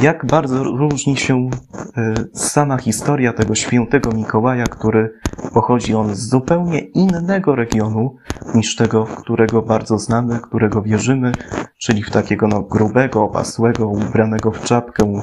jak 0.03 0.27
bardzo 0.27 0.65
różni 0.65 1.17
się 1.17 1.51
e, 1.97 2.15
sama 2.33 2.79
historia 2.79 3.33
tego 3.33 3.55
świętego 3.55 4.11
Mikołaja, 4.13 4.65
który 4.65 5.15
pochodzi 5.55 5.95
on 5.95 6.15
z 6.15 6.29
zupełnie 6.29 6.79
innego 6.79 7.55
regionu 7.55 8.17
niż 8.55 8.77
tego, 8.77 9.05
którego 9.05 9.63
bardzo 9.63 9.99
znamy, 9.99 10.41
którego 10.41 10.83
wierzymy, 10.83 11.33
czyli 11.79 12.03
w 12.03 12.11
takiego 12.11 12.49
no, 12.49 12.63
grubego, 12.63 13.23
opasłego, 13.23 13.89
ubranego 13.89 14.51
w 14.51 14.65
czapkę, 14.65 15.21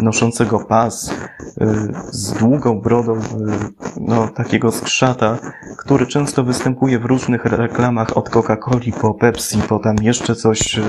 noszącego 0.00 0.60
pas, 0.60 1.14
e, 1.60 1.74
z 2.10 2.32
długą 2.32 2.80
brodą, 2.80 3.14
e, 3.14 3.20
no, 4.00 4.28
takiego 4.28 4.72
skrzata, 4.72 5.38
który 5.78 6.06
często 6.06 6.44
występuje 6.44 6.98
w 6.98 7.04
różnych 7.04 7.44
reklamach 7.44 8.16
od 8.16 8.30
Coca-Coli 8.30 8.92
po 8.92 9.14
Pepsi, 9.14 9.58
po 9.68 9.78
tam 9.78 9.96
jeszcze 10.02 10.34
coś, 10.34 10.80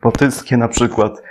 po 0.00 0.12
Tyskie 0.12 0.56
na 0.56 0.68
przykład, 0.68 1.22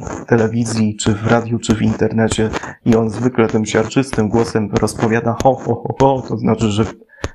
w 0.00 0.24
telewizji, 0.26 0.96
czy 0.96 1.14
w 1.14 1.26
radiu, 1.26 1.58
czy 1.58 1.74
w 1.74 1.82
internecie 1.82 2.50
i 2.84 2.96
on 2.96 3.10
zwykle 3.10 3.46
tym 3.46 3.66
siarczystym 3.66 4.28
głosem 4.28 4.70
rozpowiada 4.72 5.36
ho, 5.42 5.54
ho, 5.54 5.74
ho, 5.74 5.94
ho, 6.00 6.22
to 6.28 6.38
znaczy, 6.38 6.70
że 6.70 6.84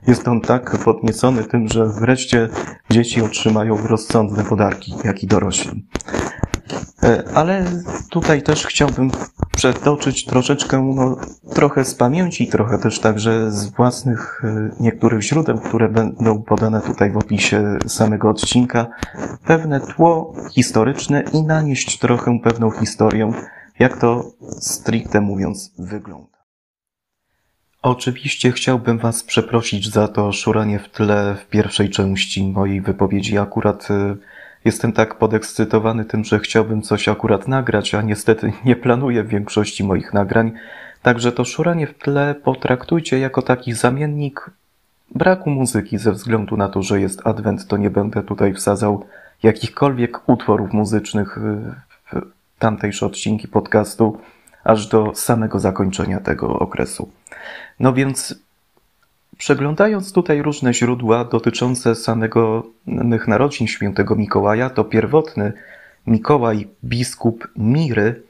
jest 0.07 0.27
on 0.27 0.41
tak 0.41 0.77
podniecony 0.77 1.43
tym, 1.43 1.67
że 1.67 1.85
wreszcie 1.85 2.49
dzieci 2.89 3.21
otrzymają 3.21 3.87
rozsądne 3.87 4.43
podarki, 4.43 4.93
jak 5.03 5.23
i 5.23 5.27
dorośli. 5.27 5.85
E, 7.03 7.23
ale 7.33 7.65
tutaj 8.09 8.43
też 8.43 8.65
chciałbym 8.65 9.11
przetoczyć 9.55 10.25
troszeczkę, 10.25 10.93
no, 10.95 11.17
trochę 11.53 11.85
z 11.85 11.95
pamięci, 11.95 12.47
trochę 12.47 12.77
też 12.77 12.99
także 12.99 13.51
z 13.51 13.65
własnych 13.65 14.41
e, 14.43 14.69
niektórych 14.79 15.21
źródeł, 15.21 15.57
które 15.57 15.89
będą 15.89 16.41
podane 16.43 16.81
tutaj 16.81 17.11
w 17.11 17.17
opisie 17.17 17.77
samego 17.87 18.29
odcinka, 18.29 18.87
pewne 19.45 19.79
tło 19.79 20.33
historyczne 20.51 21.23
i 21.33 21.43
nanieść 21.43 21.99
trochę 21.99 22.39
pewną 22.43 22.71
historię, 22.71 23.31
jak 23.79 23.97
to 23.97 24.31
stricte 24.59 25.21
mówiąc 25.21 25.73
wygląda. 25.79 26.35
Oczywiście 27.81 28.51
chciałbym 28.51 28.97
Was 28.97 29.23
przeprosić 29.23 29.91
za 29.91 30.07
to 30.07 30.31
szuranie 30.31 30.79
w 30.79 30.89
tle 30.89 31.35
w 31.39 31.49
pierwszej 31.49 31.89
części 31.89 32.47
mojej 32.47 32.81
wypowiedzi. 32.81 33.37
Akurat 33.37 33.87
e, 33.91 34.15
Jestem 34.65 34.91
tak 34.91 35.17
podekscytowany 35.17 36.05
tym, 36.05 36.23
że 36.23 36.39
chciałbym 36.39 36.81
coś 36.81 37.07
akurat 37.07 37.47
nagrać, 37.47 37.95
a 37.95 38.01
niestety 38.01 38.53
nie 38.65 38.75
planuję 38.75 39.23
większości 39.23 39.83
moich 39.83 40.13
nagrań, 40.13 40.51
także 41.01 41.31
to 41.31 41.45
szuranie 41.45 41.87
w 41.87 41.97
tle 41.97 42.35
potraktujcie 42.43 43.19
jako 43.19 43.41
taki 43.41 43.73
zamiennik 43.73 44.49
braku 45.15 45.49
muzyki 45.49 45.97
ze 45.97 46.11
względu 46.11 46.57
na 46.57 46.69
to, 46.69 46.81
że 46.81 47.01
jest 47.01 47.27
adwent, 47.27 47.67
to 47.67 47.77
nie 47.77 47.89
będę 47.89 48.23
tutaj 48.23 48.53
wsadzał 48.53 49.05
jakichkolwiek 49.43 50.29
utworów 50.29 50.73
muzycznych 50.73 51.37
w 51.39 52.21
tamtejsze 52.59 53.05
odcinki 53.05 53.47
podcastu, 53.47 54.17
aż 54.63 54.87
do 54.87 55.11
samego 55.15 55.59
zakończenia 55.59 56.19
tego 56.19 56.59
okresu. 56.59 57.11
No 57.79 57.93
więc 57.93 58.44
Przeglądając 59.37 60.13
tutaj 60.13 60.41
różne 60.41 60.73
źródła 60.73 61.25
dotyczące 61.25 61.95
samego 61.95 62.63
mych 62.85 63.27
narodzin 63.27 63.67
świętego 63.67 64.15
Mikołaja, 64.15 64.69
to 64.69 64.83
pierwotny 64.83 65.53
Mikołaj 66.07 66.67
biskup 66.83 67.47
Miry 67.57 68.21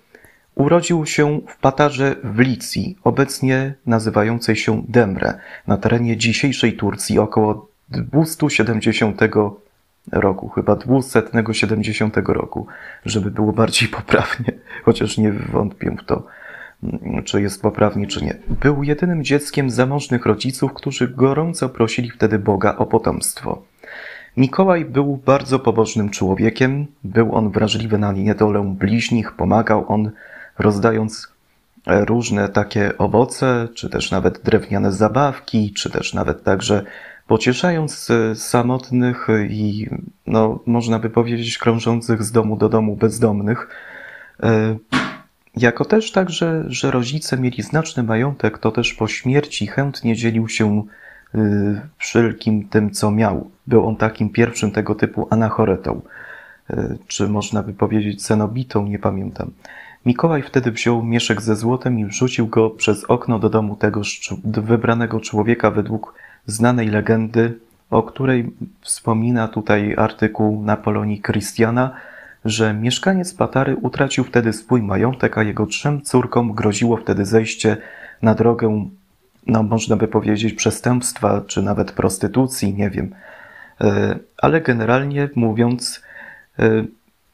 urodził 0.55 1.05
się 1.05 1.39
w 1.47 1.57
Patarze 1.57 2.15
w 2.23 2.39
Licji, 2.39 2.97
obecnie 3.03 3.73
nazywającej 3.85 4.55
się 4.55 4.83
Demre, 4.87 5.33
na 5.67 5.77
terenie 5.77 6.17
dzisiejszej 6.17 6.73
Turcji 6.73 7.19
około 7.19 7.67
270 7.89 9.21
roku, 10.11 10.49
chyba 10.49 10.75
270 10.75 12.17
roku, 12.25 12.67
żeby 13.05 13.31
było 13.31 13.51
bardziej 13.53 13.89
poprawnie, 13.89 14.51
chociaż 14.83 15.17
nie 15.17 15.31
wątpię 15.31 15.95
w 16.01 16.05
to 16.05 16.27
czy 17.25 17.41
jest 17.41 17.61
poprawnie, 17.61 18.07
czy 18.07 18.25
nie. 18.25 18.37
Był 18.61 18.83
jedynym 18.83 19.23
dzieckiem 19.23 19.69
zamożnych 19.69 20.25
rodziców, 20.25 20.73
którzy 20.73 21.07
gorąco 21.07 21.69
prosili 21.69 22.09
wtedy 22.09 22.39
Boga 22.39 22.75
o 22.77 22.85
potomstwo. 22.85 23.61
Mikołaj 24.37 24.85
był 24.85 25.17
bardzo 25.25 25.59
pobożnym 25.59 26.09
człowiekiem, 26.09 26.87
był 27.03 27.35
on 27.35 27.51
wrażliwy 27.51 27.97
na 27.97 28.11
niedolę 28.11 28.75
bliźnich, 28.79 29.31
pomagał 29.31 29.85
on 29.87 30.11
rozdając 30.59 31.27
e, 31.87 32.05
różne 32.05 32.49
takie 32.49 32.97
owoce, 32.97 33.67
czy 33.75 33.89
też 33.89 34.11
nawet 34.11 34.41
drewniane 34.43 34.91
zabawki, 34.91 35.73
czy 35.73 35.89
też 35.89 36.13
nawet 36.13 36.43
także 36.43 36.83
pocieszając 37.27 38.09
e, 38.09 38.35
samotnych 38.35 39.27
i, 39.49 39.89
no, 40.27 40.59
można 40.65 40.99
by 40.99 41.09
powiedzieć, 41.09 41.57
krążących 41.57 42.23
z 42.23 42.31
domu 42.31 42.57
do 42.57 42.69
domu 42.69 42.95
bezdomnych. 42.95 43.67
Jako 45.57 45.85
też 45.85 46.11
także, 46.11 46.63
że 46.67 46.91
rodzice 46.91 47.37
mieli 47.37 47.63
znaczny 47.63 48.03
majątek, 48.03 48.57
to 48.57 48.71
też 48.71 48.93
po 48.93 49.07
śmierci 49.07 49.67
chętnie 49.67 50.15
dzielił 50.15 50.49
się 50.49 50.83
y, 51.35 51.81
wszelkim 51.97 52.67
tym, 52.67 52.91
co 52.91 53.11
miał. 53.11 53.49
Był 53.67 53.87
on 53.87 53.95
takim 53.95 54.29
pierwszym 54.29 54.71
tego 54.71 54.95
typu 54.95 55.27
anachoretą, 55.29 56.01
y, 56.69 56.97
czy 57.07 57.27
można 57.27 57.63
by 57.63 57.73
powiedzieć 57.73 58.25
cenobitą, 58.25 58.87
nie 58.87 58.99
pamiętam. 58.99 59.51
Mikołaj 60.05 60.41
wtedy 60.41 60.71
wziął 60.71 61.03
mieszek 61.03 61.41
ze 61.41 61.55
złotem 61.55 61.99
i 61.99 62.05
wrzucił 62.05 62.47
go 62.47 62.69
przez 62.69 63.03
okno 63.03 63.39
do 63.39 63.49
domu 63.49 63.75
tego 63.75 64.01
wybranego 64.43 65.19
człowieka 65.19 65.71
według 65.71 66.13
znanej 66.47 66.87
legendy, 66.87 67.59
o 67.89 68.03
której 68.03 68.53
wspomina 68.81 69.47
tutaj 69.47 69.95
artykuł 69.97 70.63
Napolonii 70.63 71.21
Christiana, 71.21 71.91
że 72.45 72.73
mieszkaniec 72.73 73.33
Patary 73.33 73.75
utracił 73.75 74.23
wtedy 74.23 74.53
swój 74.53 74.81
majątek, 74.81 75.37
a 75.37 75.43
jego 75.43 75.65
trzem 75.65 76.01
córkom 76.01 76.53
groziło 76.53 76.97
wtedy 76.97 77.25
zejście 77.25 77.77
na 78.21 78.35
drogę, 78.35 78.89
no 79.47 79.63
można 79.63 79.95
by 79.95 80.07
powiedzieć, 80.07 80.53
przestępstwa, 80.53 81.41
czy 81.47 81.61
nawet 81.61 81.91
prostytucji, 81.91 82.73
nie 82.73 82.89
wiem. 82.89 83.15
E, 83.81 84.19
ale 84.37 84.61
generalnie 84.61 85.29
mówiąc, 85.35 86.03
e, 86.59 86.85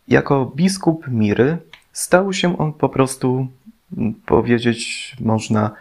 jako 0.08 0.52
biskup 0.56 1.08
Miry 1.08 1.58
stał 1.94 2.34
się 2.34 2.58
on 2.58 2.74
po 2.74 2.90
prostu, 2.90 3.48
powiedzieć 4.26 5.16
można, 5.20 5.72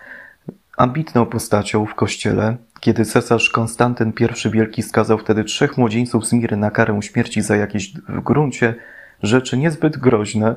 ambitną 0.77 1.27
postacią 1.27 1.87
w 1.87 1.95
kościele. 1.95 2.57
Kiedy 2.81 3.05
cesarz 3.05 3.51
Konstantyn 3.51 4.13
I 4.47 4.51
Wielki 4.51 4.83
skazał 4.83 5.19
wtedy 5.19 5.45
trzech 5.45 5.79
młodzieńców 5.79 6.27
z 6.27 6.33
Miry 6.33 6.57
na 6.57 6.71
karę 6.71 7.03
śmierci 7.03 7.43
za 7.43 7.57
jakieś 7.57 7.93
w 7.93 8.21
gruncie 8.21 8.75
rzeczy 9.23 9.59
niezbyt 9.59 9.97
groźne, 9.97 10.55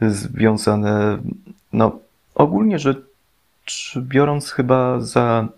związane, 0.00 1.18
no 1.72 1.98
ogólnie 2.34 2.78
rzecz 2.78 3.98
biorąc 3.98 4.50
chyba 4.50 5.00
za 5.00 5.48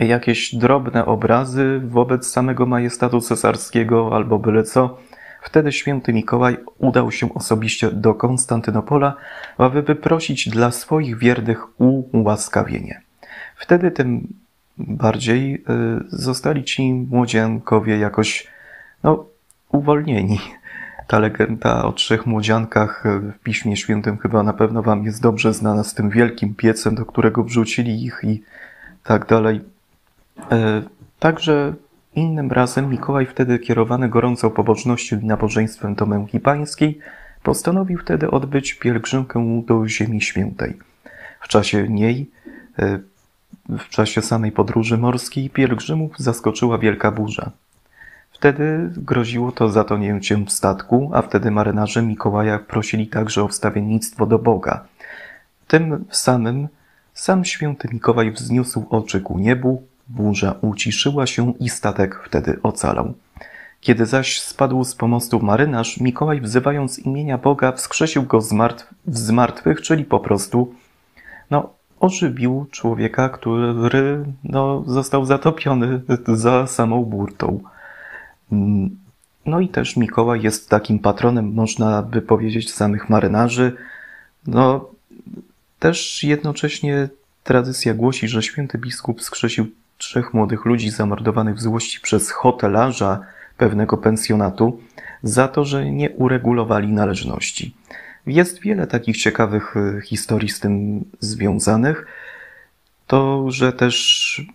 jakieś 0.00 0.54
drobne 0.54 1.06
obrazy 1.06 1.80
wobec 1.84 2.30
samego 2.30 2.66
majestatu 2.66 3.20
cesarskiego 3.20 4.10
albo 4.12 4.38
byle 4.38 4.62
co, 4.62 4.98
wtedy 5.42 5.72
święty 5.72 6.12
Mikołaj 6.12 6.56
udał 6.78 7.12
się 7.12 7.34
osobiście 7.34 7.90
do 7.90 8.14
Konstantynopola, 8.14 9.14
aby 9.58 9.82
wyprosić 9.82 10.48
dla 10.48 10.70
swoich 10.70 11.18
wiernych 11.18 11.80
ułaskawienie. 12.12 13.00
Wtedy 13.56 13.90
tym 13.90 14.28
bardziej 14.78 15.54
y, 15.54 15.60
zostali 16.08 16.64
ci 16.64 16.92
młodziankowie 16.94 17.98
jakoś 17.98 18.46
no, 19.02 19.26
uwolnieni 19.72 20.40
ta 21.06 21.18
legenda 21.18 21.84
o 21.84 21.92
trzech 21.92 22.26
młodziankach 22.26 23.06
e, 23.06 23.18
w 23.18 23.38
Piśmie 23.38 23.76
Świętym 23.76 24.18
chyba 24.18 24.42
na 24.42 24.52
pewno 24.52 24.82
wam 24.82 25.04
jest 25.04 25.22
dobrze 25.22 25.54
znana 25.54 25.84
z 25.84 25.94
tym 25.94 26.10
wielkim 26.10 26.54
piecem, 26.54 26.94
do 26.94 27.04
którego 27.04 27.44
wrzucili 27.44 28.04
ich 28.04 28.20
i 28.22 28.42
tak 29.04 29.26
dalej. 29.26 29.60
E, 30.50 30.82
także 31.18 31.74
innym 32.14 32.52
razem 32.52 32.90
Mikołaj 32.90 33.26
wtedy 33.26 33.58
kierowany 33.58 34.08
gorącą 34.08 34.50
pobożnością 34.50 35.20
i 35.20 35.24
nabożeństwem 35.24 35.94
do 35.94 36.06
męki 36.06 36.40
pańskiej 36.40 36.98
postanowił 37.42 37.98
wtedy 37.98 38.30
odbyć 38.30 38.74
pielgrzymkę 38.74 39.62
do 39.66 39.88
Ziemi 39.88 40.20
Świętej. 40.20 40.78
W 41.40 41.48
czasie 41.48 41.88
niej, 41.88 42.30
e, 42.78 42.98
w 43.68 43.88
czasie 43.88 44.22
samej 44.22 44.52
podróży 44.52 44.98
morskiej 44.98 45.50
pielgrzymów 45.50 46.18
zaskoczyła 46.18 46.78
wielka 46.78 47.10
burza. 47.10 47.50
Wtedy 48.36 48.90
groziło 48.96 49.52
to 49.52 49.68
zatonięciem 49.68 50.46
w 50.46 50.52
statku, 50.52 51.10
a 51.14 51.22
wtedy 51.22 51.50
marynarze 51.50 52.02
Mikołaja 52.02 52.58
prosili 52.58 53.06
także 53.06 53.42
o 53.42 53.48
wstawiennictwo 53.48 54.26
do 54.26 54.38
Boga. 54.38 54.84
Tym 55.68 56.04
samym 56.10 56.68
sam 57.14 57.44
święty 57.44 57.88
Mikołaj 57.92 58.32
wzniósł 58.32 58.86
oczy 58.90 59.20
ku 59.20 59.38
niebu, 59.38 59.82
burza 60.08 60.54
uciszyła 60.60 61.26
się 61.26 61.54
i 61.60 61.68
statek 61.68 62.22
wtedy 62.26 62.58
ocalał. 62.62 63.14
Kiedy 63.80 64.06
zaś 64.06 64.40
spadł 64.40 64.84
z 64.84 64.94
pomostu 64.94 65.40
marynarz, 65.40 66.00
Mikołaj 66.00 66.40
wzywając 66.40 66.98
imienia 66.98 67.38
Boga 67.38 67.72
wskrzesił 67.72 68.22
go 68.22 68.40
z, 68.40 68.52
martw 68.52 68.94
z 69.06 69.30
martwych, 69.30 69.80
czyli 69.80 70.04
po 70.04 70.20
prostu 70.20 70.74
no, 71.50 71.70
ożywił 72.00 72.66
człowieka, 72.70 73.28
który 73.28 74.24
no, 74.44 74.84
został 74.86 75.24
zatopiony 75.24 76.00
za 76.28 76.66
samą 76.66 77.04
burtą. 77.04 77.60
No 79.46 79.60
i 79.60 79.68
też 79.68 79.96
Mikołaj 79.96 80.42
jest 80.42 80.70
takim 80.70 80.98
patronem, 80.98 81.54
można 81.54 82.02
by 82.02 82.22
powiedzieć, 82.22 82.72
samych 82.72 83.10
marynarzy. 83.10 83.72
No, 84.46 84.90
też 85.78 86.24
jednocześnie 86.24 87.08
tradycja 87.44 87.94
głosi, 87.94 88.28
że 88.28 88.42
święty 88.42 88.78
biskup 88.78 89.22
skrzesił 89.22 89.66
trzech 89.98 90.34
młodych 90.34 90.64
ludzi 90.64 90.90
zamordowanych 90.90 91.56
w 91.56 91.60
złości 91.60 92.00
przez 92.00 92.30
hotelarza 92.30 93.20
pewnego 93.56 93.96
pensjonatu 93.96 94.80
za 95.22 95.48
to, 95.48 95.64
że 95.64 95.90
nie 95.90 96.10
uregulowali 96.10 96.92
należności. 96.92 97.74
Jest 98.26 98.60
wiele 98.60 98.86
takich 98.86 99.16
ciekawych 99.16 99.74
e, 99.76 100.00
historii 100.00 100.48
z 100.48 100.60
tym 100.60 101.04
związanych. 101.20 102.06
To, 103.06 103.50
że 103.50 103.72
też 103.72 104.46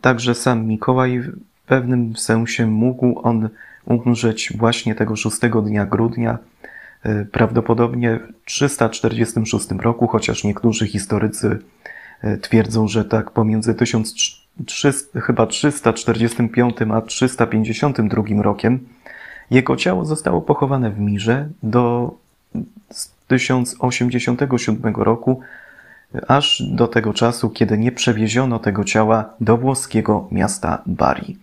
także 0.00 0.34
sam 0.34 0.66
Mikołaj 0.66 1.22
pewnym 1.66 2.16
sensie 2.16 2.66
mógł 2.66 3.20
on 3.22 3.48
umrzeć 3.84 4.52
właśnie 4.56 4.94
tego 4.94 5.16
6 5.16 5.38
dnia 5.64 5.86
grudnia, 5.86 6.38
e, 7.02 7.24
prawdopodobnie 7.24 8.18
w 8.18 8.44
346 8.44 9.68
roku, 9.80 10.06
chociaż 10.06 10.44
niektórzy 10.44 10.86
historycy 10.86 11.58
e, 12.22 12.36
twierdzą, 12.36 12.88
że 12.88 13.04
tak 13.04 13.30
pomiędzy 13.30 13.74
1300, 13.74 15.20
chyba 15.20 15.46
345 15.46 16.76
a 16.94 17.00
352 17.00 18.42
rokiem. 18.42 18.78
Jego 19.50 19.76
ciało 19.76 20.04
zostało 20.04 20.40
pochowane 20.42 20.90
w 20.90 20.98
Mirze 20.98 21.48
do 21.62 22.14
1087 23.28 24.94
roku, 24.96 25.40
aż 26.28 26.62
do 26.70 26.88
tego 26.88 27.12
czasu, 27.14 27.50
kiedy 27.50 27.78
nie 27.78 27.92
przewieziono 27.92 28.58
tego 28.58 28.84
ciała 28.84 29.34
do 29.40 29.56
włoskiego 29.56 30.28
miasta 30.30 30.82
Bari. 30.86 31.36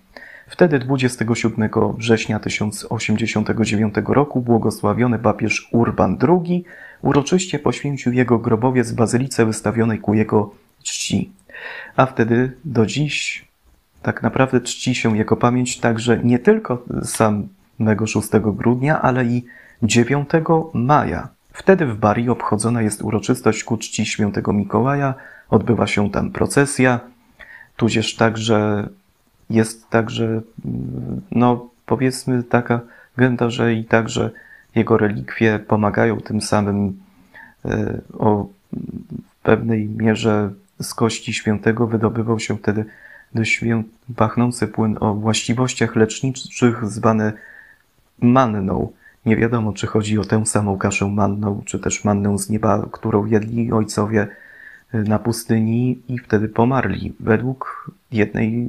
Wtedy 0.50 0.80
27 0.80 1.70
września 1.98 2.40
1089 2.40 3.96
roku 4.08 4.42
błogosławiony 4.42 5.20
papież 5.20 5.70
Urban 5.72 6.18
II 6.28 6.66
uroczyście 7.02 7.60
poświęcił 7.60 8.14
jego 8.14 8.40
grobowiec 8.40 8.92
w 8.92 8.96
bazylice 8.96 9.46
wystawionej 9.46 10.00
ku 10.00 10.14
jego 10.14 10.52
czci. 10.84 11.32
A 11.96 12.06
wtedy 12.06 12.52
do 12.66 12.86
dziś 12.86 13.48
tak 14.02 14.24
naprawdę 14.24 14.62
czci 14.62 14.96
się 14.96 15.18
jego 15.18 15.38
pamięć 15.38 15.80
także 15.80 16.20
nie 16.24 16.40
tylko 16.40 16.86
samego 17.04 18.08
6 18.08 18.30
grudnia, 18.42 19.02
ale 19.02 19.26
i 19.26 19.46
9 19.84 20.30
maja. 20.74 21.28
Wtedy 21.54 21.86
w 21.86 21.98
Bari 21.98 22.30
obchodzona 22.30 22.82
jest 22.82 23.02
uroczystość 23.02 23.64
ku 23.64 23.78
czci 23.78 24.06
świętego 24.06 24.54
Mikołaja, 24.54 25.14
odbywa 25.50 25.88
się 25.88 26.12
tam 26.12 26.32
procesja, 26.32 27.00
tudzież 27.78 28.16
także 28.16 28.90
jest 29.50 29.90
także, 29.90 30.42
no 31.32 31.70
powiedzmy, 31.86 32.44
taka 32.44 32.82
gęta, 33.18 33.50
że 33.50 33.74
i 33.74 33.86
także 33.86 34.32
jego 34.76 34.98
relikwie 34.98 35.60
pomagają 35.60 36.18
tym 36.18 36.42
samym 36.42 37.00
e, 37.66 38.02
o 38.20 38.48
pewnej 39.44 39.90
mierze 39.90 40.52
z 40.82 40.94
kości 40.94 41.34
świętego 41.34 41.88
wydobywał 41.88 42.40
się 42.40 42.58
wtedy 42.58 42.86
dość 43.36 43.62
pachnący 44.16 44.68
płyn 44.68 44.98
o 45.00 45.14
właściwościach 45.14 45.96
leczniczych 45.96 46.86
zwany 46.86 47.34
manną. 48.22 48.92
Nie 49.26 49.38
wiadomo, 49.38 49.74
czy 49.74 49.88
chodzi 49.88 50.20
o 50.20 50.24
tę 50.24 50.46
samą 50.46 50.78
kaszę 50.78 51.08
manną, 51.08 51.62
czy 51.66 51.80
też 51.80 52.04
mannę 52.04 52.38
z 52.38 52.50
nieba, 52.50 52.86
którą 52.92 53.26
jedli 53.26 53.72
ojcowie 53.72 54.28
na 54.94 55.20
pustyni 55.20 56.00
i 56.08 56.18
wtedy 56.18 56.50
pomarli. 56.50 57.14
Według 57.20 57.92
jednej, 58.12 58.67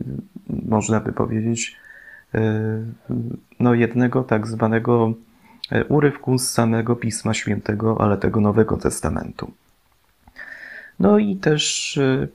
można 0.49 1.01
by 1.01 1.13
powiedzieć, 1.13 1.77
e, 2.35 2.41
no 3.61 3.75
jednego 3.75 4.23
tak 4.23 4.47
zwanego 4.47 5.15
e, 5.71 5.85
urywku 5.85 6.39
z 6.39 6.51
samego 6.51 6.97
Pisma 6.97 7.35
Świętego, 7.35 8.01
ale 8.01 8.17
tego 8.17 8.41
Nowego 8.41 8.77
Testamentu. 8.77 9.53
No 11.01 11.19
i 11.19 11.37
też 11.37 11.97
e, 11.99 12.29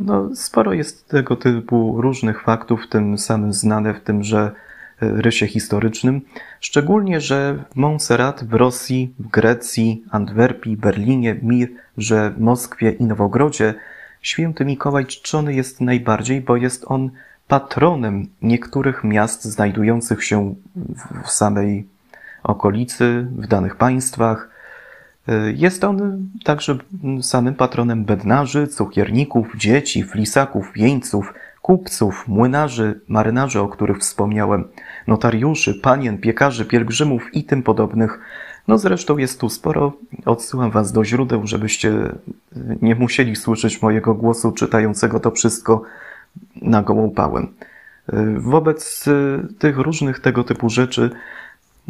no, 0.00 0.36
sporo 0.36 0.72
jest 0.72 1.08
tego 1.08 1.36
typu 1.36 2.00
różnych 2.00 2.42
faktów, 2.42 2.84
w 2.84 2.88
tym 2.88 3.18
samym 3.18 3.52
znane, 3.52 3.94
w 3.94 4.00
tym, 4.00 4.24
że 4.24 4.52
rysie 5.00 5.46
historycznym, 5.46 6.20
szczególnie, 6.60 7.20
że 7.20 7.64
w 7.70 7.76
Montserrat, 7.76 8.44
w 8.44 8.54
Rosji, 8.54 9.14
w 9.18 9.28
Grecji, 9.28 10.04
Antwerpii, 10.10 10.76
Berlinie, 10.76 11.36
Mirze, 11.42 12.30
w 12.30 12.40
Moskwie 12.40 12.90
i 12.90 13.04
Nowogrodzie 13.04 13.74
święty 14.22 14.64
Mikołaj 14.64 15.06
czczony 15.06 15.54
jest 15.54 15.80
najbardziej, 15.80 16.40
bo 16.40 16.56
jest 16.56 16.84
on 16.86 17.10
patronem 17.48 18.26
niektórych 18.42 19.04
miast 19.04 19.44
znajdujących 19.44 20.24
się 20.24 20.54
w 21.24 21.30
samej 21.30 21.86
okolicy, 22.42 23.26
w 23.36 23.46
danych 23.46 23.76
państwach. 23.76 24.48
Jest 25.54 25.84
on 25.84 26.28
także 26.44 26.78
samym 27.22 27.54
patronem 27.54 28.04
bednarzy, 28.04 28.66
cukierników, 28.66 29.56
dzieci, 29.56 30.02
flisaków, 30.02 30.76
jeńców, 30.76 31.34
kupców, 31.62 32.28
młynarzy, 32.28 33.00
marynarzy, 33.08 33.60
o 33.60 33.68
których 33.68 33.98
wspomniałem, 33.98 34.68
notariuszy, 35.06 35.74
panien, 35.74 36.18
piekarzy, 36.18 36.64
pielgrzymów 36.64 37.34
i 37.34 37.44
tym 37.44 37.62
podobnych. 37.62 38.20
No 38.68 38.78
zresztą 38.78 39.18
jest 39.18 39.40
tu 39.40 39.48
sporo. 39.48 39.92
Odsyłam 40.24 40.70
was 40.70 40.92
do 40.92 41.04
źródeł, 41.04 41.46
żebyście 41.46 41.92
nie 42.82 42.94
musieli 42.94 43.36
słyszeć 43.36 43.82
mojego 43.82 44.14
głosu 44.14 44.52
czytającego 44.52 45.20
to 45.20 45.30
wszystko 45.30 45.82
na 46.62 46.82
gołą 46.82 47.10
pałę. 47.10 47.46
Wobec 48.36 49.04
tych 49.58 49.78
różnych 49.78 50.20
tego 50.20 50.44
typu 50.44 50.70
rzeczy, 50.70 51.10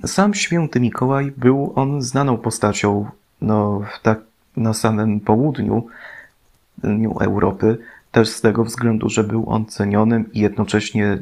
sam 0.06 0.34
święty 0.34 0.80
Mikołaj 0.80 1.32
był 1.36 1.72
on 1.74 2.02
znaną 2.02 2.38
postacią 2.38 3.06
no, 3.42 3.82
tak 4.02 4.20
na 4.56 4.74
samym 4.74 5.20
południu 5.20 5.86
Europy, 7.20 7.78
też 8.12 8.28
z 8.28 8.40
tego 8.40 8.64
względu, 8.64 9.08
że 9.08 9.24
był 9.24 9.50
on 9.50 9.66
cenionym 9.66 10.32
i 10.32 10.40
jednocześnie 10.40 11.18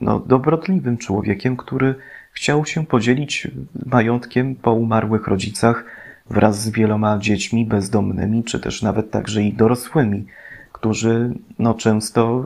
no, 0.00 0.20
dobrotliwym 0.20 0.98
człowiekiem, 0.98 1.56
który 1.56 1.94
chciał 2.36 2.66
się 2.66 2.86
podzielić 2.86 3.48
majątkiem 3.86 4.54
po 4.54 4.72
umarłych 4.72 5.26
rodzicach 5.26 5.84
wraz 6.30 6.62
z 6.62 6.68
wieloma 6.70 7.18
dziećmi 7.18 7.66
bezdomnymi, 7.66 8.44
czy 8.44 8.60
też 8.60 8.82
nawet 8.82 9.10
także 9.10 9.42
i 9.42 9.52
dorosłymi, 9.52 10.26
którzy 10.72 11.30
no, 11.58 11.74
często 11.74 12.44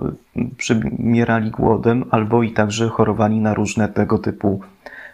przymierali 0.57 1.50
głodem 1.50 2.05
albo 2.11 2.42
i 2.42 2.53
także 2.53 2.88
chorowali 2.88 3.40
na 3.40 3.55
różne 3.55 3.88
tego 3.88 4.18
typu 4.18 4.61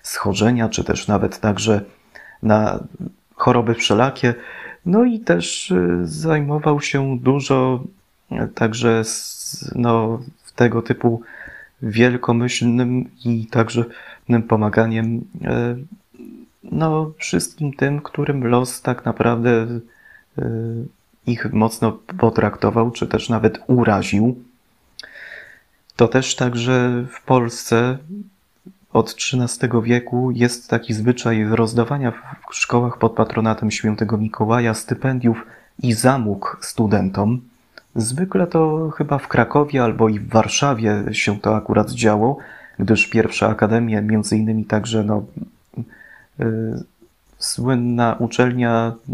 schorzenia, 0.03 0.69
czy 0.69 0.85
też 0.85 1.09
nawet 1.09 1.41
także 1.41 1.81
na 2.43 2.81
choroby 3.35 3.75
wszelakie. 3.75 4.35
No 4.87 5.05
i 5.05 5.21
też 5.21 5.71
y, 5.71 6.01
zajmował 6.03 6.81
się 6.81 7.19
dużo 7.19 7.85
także 8.55 9.03
no, 9.75 10.21
tego 10.57 10.83
typu 10.83 11.23
wielkomyślnym 11.83 13.11
i 13.25 13.47
także 13.47 13.85
pomaganiem 14.49 15.25
e, 15.45 15.77
no, 16.63 17.13
wszystkim 17.19 17.73
tym, 17.73 18.01
którym 18.01 18.47
los 18.47 18.83
tak 18.83 19.05
naprawdę 19.05 19.51
e, 20.39 20.51
ich 21.27 21.53
mocno 21.53 21.99
potraktował, 22.19 22.91
czy 22.91 23.07
też 23.07 23.29
nawet 23.29 23.59
uraził. 23.67 24.45
To 25.97 26.09
też 26.09 26.37
także 26.37 27.05
w 27.11 27.23
Polsce 27.23 27.99
od 28.93 29.15
XIII 29.33 29.83
wieku 29.83 30.31
jest 30.31 30.71
taki 30.71 30.95
zwyczaj 30.95 31.45
rozdawania 31.45 32.13
w 32.51 32.55
szkołach 32.55 32.99
pod 32.99 33.13
patronatem 33.13 33.71
świętego 33.71 34.19
Mikołaja 34.19 34.75
stypendiów 34.75 35.47
i 35.83 35.93
zamóg 35.93 36.59
studentom. 36.61 37.41
Zwykle 37.95 38.47
to 38.47 38.91
chyba 38.91 39.19
w 39.19 39.29
Krakowie 39.29 39.85
albo 39.85 40.09
i 40.09 40.21
w 40.21 40.29
Warszawie 40.29 41.05
się 41.13 41.41
to 41.41 41.57
akurat 41.57 41.91
działo, 41.91 42.39
gdyż 42.79 43.07
pierwsza 43.07 43.49
akademia, 43.49 44.03
między 44.03 44.37
innymi 44.37 44.65
także 44.65 45.05
no, 45.05 45.25
y, 46.41 46.45
słynna 47.39 48.17
uczelnia 48.19 48.95
y, 49.09 49.13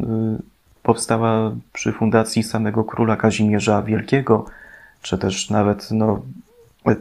powstała 0.82 1.52
przy 1.72 1.92
fundacji 1.92 2.42
samego 2.42 2.84
króla 2.84 3.16
Kazimierza 3.16 3.82
Wielkiego, 3.82 4.44
czy 5.02 5.18
też 5.18 5.50
nawet 5.50 5.90
no, 5.90 6.22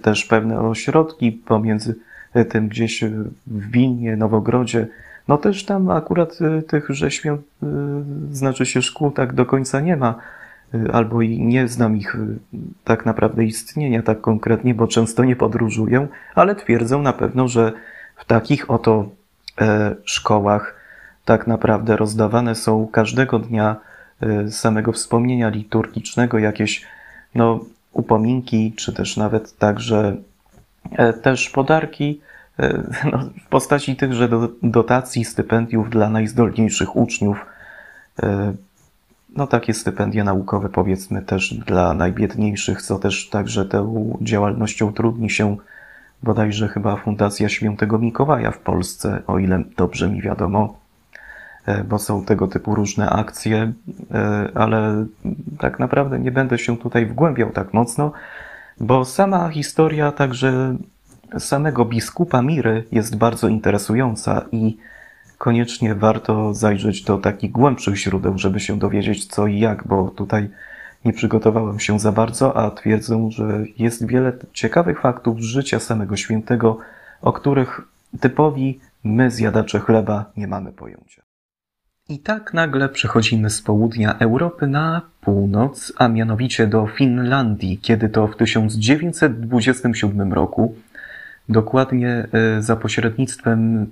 też 0.02 0.26
pewne 0.26 0.60
ośrodki 0.60 1.32
pomiędzy 1.32 1.96
tym 2.50 2.68
gdzieś 2.68 3.04
w 3.48 3.72
Wilnie, 3.72 4.18
Nowogrodzie, 4.18 4.88
no 5.28 5.38
też 5.38 5.66
tam 5.66 5.90
akurat 5.90 6.40
tych 6.68 6.90
rzeźmią, 6.90 7.38
znaczy 8.32 8.66
się 8.66 8.82
szkół 8.82 9.12
tak 9.12 9.34
do 9.34 9.46
końca 9.46 9.80
nie 9.80 9.98
ma, 9.98 10.16
Y, 10.16 10.41
albo 10.94 11.22
i 11.22 11.40
nie 11.40 11.68
znam 11.68 11.98
ich 11.98 12.16
y, 12.16 12.40
tak 12.84 13.06
naprawdę 13.06 13.44
istnienia 13.44 14.02
tak 14.02 14.22
konkretnie, 14.22 14.74
bo 14.74 14.88
często 14.88 15.24
nie 15.24 15.36
podróżuję, 15.36 16.08
ale 16.36 16.56
twierdzą 16.56 17.02
na 17.02 17.14
pewno, 17.14 17.48
że 17.48 17.72
w 18.18 18.26
takich 18.26 18.72
oto 18.72 19.10
e, 19.62 19.96
szkołach 20.04 20.76
tak 21.26 21.48
naprawdę 21.48 21.98
rozdawane 21.98 22.56
są 22.56 22.88
każdego 22.88 23.40
dnia 23.40 23.76
e, 24.22 24.52
samego 24.52 24.92
wspomnienia 24.92 25.50
liturgicznego 25.50 26.40
jakieś 26.40 26.86
no, 27.36 27.60
upominki, 27.94 28.74
czy 28.78 28.94
też 28.94 29.18
nawet 29.18 29.58
także 29.58 30.16
e, 30.92 31.14
też 31.14 31.50
podarki 31.50 32.22
no, 33.12 33.30
w 33.46 33.50
postaci 33.50 33.96
tychże 33.96 34.30
dotacji, 34.64 35.26
stypendiów 35.26 35.90
dla 35.90 36.10
najzdolniejszych 36.10 36.96
uczniów 36.96 37.46
no 39.36 39.48
takie 39.48 39.74
stypendia 39.74 40.24
naukowe 40.24 40.70
powiedzmy 40.70 41.22
też 41.22 41.54
dla 41.54 41.94
najbiedniejszych, 41.94 42.82
co 42.82 43.00
też 43.00 43.30
także 43.30 43.66
tą 43.66 44.18
działalnością 44.22 44.94
trudni 44.94 45.30
się 45.30 45.58
bodajże 46.24 46.68
chyba 46.68 46.96
Fundacja 46.96 47.50
Świętego 47.50 48.00
Mikołaja 48.00 48.52
w 48.52 48.60
Polsce, 48.60 49.22
o 49.28 49.40
ile 49.40 49.64
dobrze 49.78 50.10
mi 50.10 50.22
wiadomo, 50.22 50.80
e, 51.66 51.84
bo 51.84 52.00
są 52.00 52.26
tego 52.26 52.48
typu 52.48 52.76
różne 52.76 53.10
akcje, 53.10 53.74
e, 54.12 54.50
ale 54.56 55.06
tak 55.60 55.80
naprawdę 55.80 56.20
nie 56.20 56.32
będę 56.32 56.58
się 56.58 56.78
tutaj 56.78 57.06
wgłębiał 57.06 57.52
tak 57.52 57.74
mocno, 57.74 58.12
bo 58.80 59.06
sama 59.06 59.50
historia 59.50 60.12
także 60.12 60.76
samego 61.40 61.86
biskupa 61.86 62.42
Miry 62.42 62.84
jest 62.92 63.18
bardzo 63.18 63.48
interesująca 63.48 64.46
i 64.52 64.78
koniecznie 65.42 65.96
warto 65.96 66.54
zajrzeć 66.54 67.04
do 67.04 67.18
takich 67.18 67.52
głębszych 67.52 67.98
źródeł, 67.98 68.38
żeby 68.38 68.60
się 68.60 68.80
dowiedzieć 68.80 69.26
co 69.26 69.48
i 69.48 69.60
jak, 69.60 69.88
bo 69.88 70.10
tutaj 70.10 70.50
nie 71.06 71.14
przygotowałem 71.14 71.80
się 71.80 72.00
za 72.00 72.12
bardzo, 72.12 72.58
a 72.58 72.72
twierdzę, 72.72 73.30
że 73.32 73.64
jest 73.78 74.08
wiele 74.08 74.34
ciekawych 74.54 75.02
faktów 75.02 75.40
życia 75.40 75.80
samego 75.80 76.16
świętego, 76.16 76.78
o 77.22 77.34
których 77.34 77.82
typowi 78.20 78.80
my, 79.04 79.32
zjadacze 79.32 79.80
chleba, 79.80 80.26
nie 80.38 80.48
mamy 80.48 80.72
pojęcia. 80.72 81.22
I 82.10 82.20
tak 82.20 82.54
nagle 82.54 82.90
przechodzimy 82.90 83.50
z 83.50 83.62
południa 83.62 84.18
Europy 84.20 84.68
na 84.68 85.02
północ, 85.22 85.94
a 85.98 86.08
mianowicie 86.08 86.68
do 86.68 86.88
Finlandii, 86.88 87.78
kiedy 87.78 88.10
to 88.10 88.28
w 88.28 88.38
1927 88.38 90.34
roku, 90.34 90.76
dokładnie 91.50 92.28
e, 92.32 92.62
za 92.62 92.76
pośrednictwem 92.76 93.88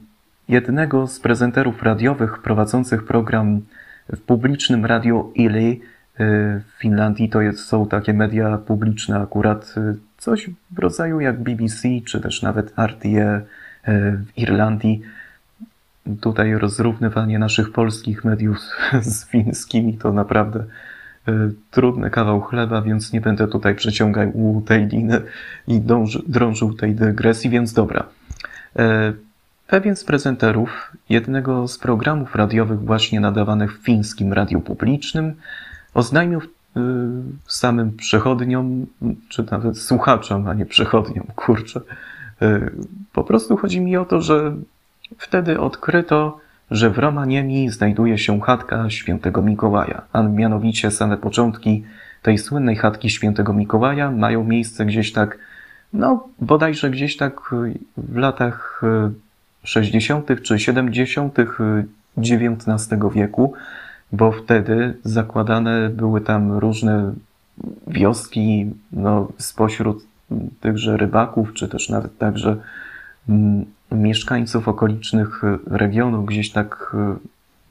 jednego 0.49 1.07
z 1.07 1.19
prezenterów 1.19 1.83
radiowych 1.83 2.41
prowadzących 2.41 3.05
program 3.05 3.61
w 4.13 4.21
publicznym 4.21 4.85
radiu 4.85 5.31
Ili 5.35 5.71
y, 5.71 5.79
w 6.17 6.79
Finlandii. 6.79 7.29
To 7.29 7.41
jest, 7.41 7.59
są 7.59 7.87
takie 7.87 8.13
media 8.13 8.57
publiczne 8.57 9.19
akurat, 9.19 9.75
y, 9.77 9.95
coś 10.17 10.49
w 10.71 10.79
rodzaju 10.79 11.19
jak 11.19 11.43
BBC, 11.43 11.87
czy 12.05 12.21
też 12.21 12.41
nawet 12.41 12.73
RTE 12.77 13.37
y, 13.37 13.41
w 13.85 14.37
Irlandii. 14.37 15.01
Tutaj 16.21 16.53
rozrównywanie 16.53 17.39
naszych 17.39 17.71
polskich 17.71 18.25
mediów 18.25 18.57
z 19.01 19.25
fińskimi 19.25 19.97
to 19.97 20.13
naprawdę 20.13 20.63
trudny 21.71 22.09
kawał 22.09 22.41
chleba, 22.41 22.81
więc 22.81 23.13
nie 23.13 23.21
będę 23.21 23.47
tutaj 23.47 23.75
przeciągał 23.75 24.63
tej 24.65 24.87
liny 24.87 25.21
i 25.67 25.81
drążył 26.27 26.73
tej 26.73 26.95
dygresji, 26.95 27.49
więc 27.49 27.73
dobra. 27.73 28.05
Pewien 29.69 29.95
z 29.95 30.03
prezenterów 30.03 30.91
jednego 31.09 31.67
z 31.67 31.77
programów 31.77 32.35
radiowych 32.35 32.79
właśnie 32.79 33.19
nadawanych 33.19 33.79
w 33.79 33.83
fińskim 33.83 34.33
radiu 34.33 34.61
publicznym 34.61 35.35
oznajmił 35.93 36.39
y, 36.39 36.43
samym 37.47 37.91
przechodniom, 37.91 38.85
czy 39.29 39.45
nawet 39.51 39.77
słuchaczom, 39.77 40.47
a 40.47 40.53
nie 40.53 40.65
przechodniom, 40.65 41.25
kurczę. 41.35 41.81
Y, 42.41 42.71
po 43.13 43.23
prostu 43.23 43.57
chodzi 43.57 43.81
mi 43.81 43.97
o 43.97 44.05
to, 44.05 44.21
że 44.21 44.55
wtedy 45.17 45.59
odkryto, 45.59 46.39
że 46.71 46.89
w 46.89 46.97
Romaniemi 46.97 47.69
znajduje 47.69 48.17
się 48.17 48.41
chatka 48.41 48.89
świętego 48.89 49.41
Mikołaja, 49.41 50.01
a 50.13 50.21
mianowicie 50.21 50.91
same 50.91 51.17
początki 51.17 51.83
tej 52.21 52.37
słynnej 52.37 52.75
chatki 52.75 53.09
świętego 53.09 53.53
Mikołaja 53.53 54.11
mają 54.11 54.43
miejsce 54.43 54.85
gdzieś 54.85 55.11
tak, 55.11 55.37
no 55.93 56.27
bodajże 56.41 56.89
gdzieś 56.89 57.17
tak 57.17 57.41
w 57.97 58.15
latach 58.15 58.81
y, 58.83 59.28
60. 59.63 60.41
czy 60.43 60.59
70. 60.59 61.37
XIX 62.17 62.99
wieku, 63.15 63.53
bo 64.11 64.31
wtedy 64.31 64.93
zakładane 65.03 65.89
były 65.89 66.21
tam 66.21 66.51
różne 66.51 67.13
wioski 67.87 68.71
no, 68.91 69.27
spośród 69.37 70.05
tychże 70.61 70.97
rybaków, 70.97 71.53
czy 71.53 71.67
też 71.67 71.89
nawet 71.89 72.17
także 72.17 72.57
mieszkańców 73.91 74.67
okolicznych 74.67 75.41
regionów, 75.67 76.25
gdzieś 76.25 76.51
tak, 76.51 76.95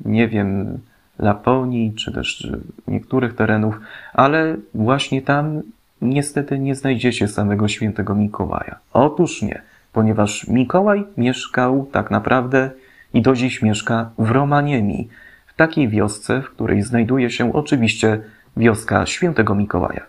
nie 0.05 0.29
wiem, 0.29 0.79
Laponii, 1.19 1.95
czy 1.95 2.13
też 2.13 2.49
niektórych 2.89 3.35
terenów, 3.35 3.81
ale 4.13 4.57
właśnie 4.75 5.23
tam 5.23 5.63
niestety 6.03 6.59
nie 6.59 6.75
znajdziecie 6.75 7.29
samego 7.29 7.69
świętego 7.69 8.15
Mikołaja. 8.15 8.79
Otóż 8.93 9.43
nie, 9.43 9.63
ponieważ 9.99 10.49
Mikołaj 10.49 11.05
mieszkał 11.17 11.89
tak 11.93 12.11
naprawdę 12.11 12.71
i 13.15 13.23
do 13.23 13.35
dziś 13.35 13.63
mieszka 13.63 14.11
w 14.19 14.31
Romaniemi, 14.31 15.09
w 15.47 15.55
takiej 15.55 15.89
wiosce, 15.89 16.43
w 16.43 16.51
której 16.51 16.83
znajduje 16.83 17.31
się 17.31 17.53
oczywiście 17.53 18.21
wioska 18.57 19.07
świętego 19.07 19.55
Mikołaja. 19.55 20.07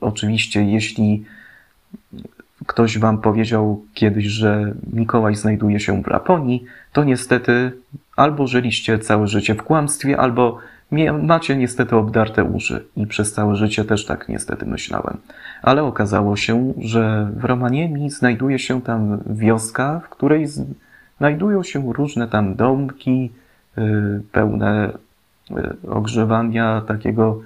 Oczywiście, 0.00 0.64
jeśli 0.64 1.24
ktoś 2.66 2.98
wam 2.98 3.20
powiedział 3.20 3.82
kiedyś, 3.94 4.24
że 4.24 4.72
Mikołaj 4.92 5.34
znajduje 5.34 5.80
się 5.80 6.02
w 6.02 6.06
Laponii, 6.06 6.64
to 6.92 7.04
niestety 7.04 7.72
albo 8.16 8.46
żyliście 8.46 8.98
całe 8.98 9.26
życie 9.26 9.54
w 9.54 9.62
kłamstwie, 9.62 10.18
albo 10.18 10.58
macie 11.22 11.56
niestety 11.56 11.96
obdarte 11.96 12.44
uszy. 12.44 12.84
I 12.96 13.06
przez 13.06 13.32
całe 13.32 13.56
życie 13.56 13.84
też 13.84 14.04
tak 14.04 14.28
niestety 14.28 14.66
myślałem. 14.66 15.18
Ale 15.66 15.84
okazało 15.84 16.36
się, 16.36 16.72
że 16.78 17.30
w 17.36 17.44
Romaniemi 17.44 18.10
znajduje 18.10 18.58
się 18.58 18.82
tam 18.82 19.18
wioska, 19.26 20.00
w 20.04 20.08
której 20.08 20.46
znajdują 21.18 21.62
się 21.62 21.92
różne 21.92 22.28
tam 22.28 22.54
domki 22.54 23.30
y, 23.78 23.82
pełne 24.32 24.90
y, 25.50 25.90
ogrzewania 25.90 26.80
takiego 26.80 27.40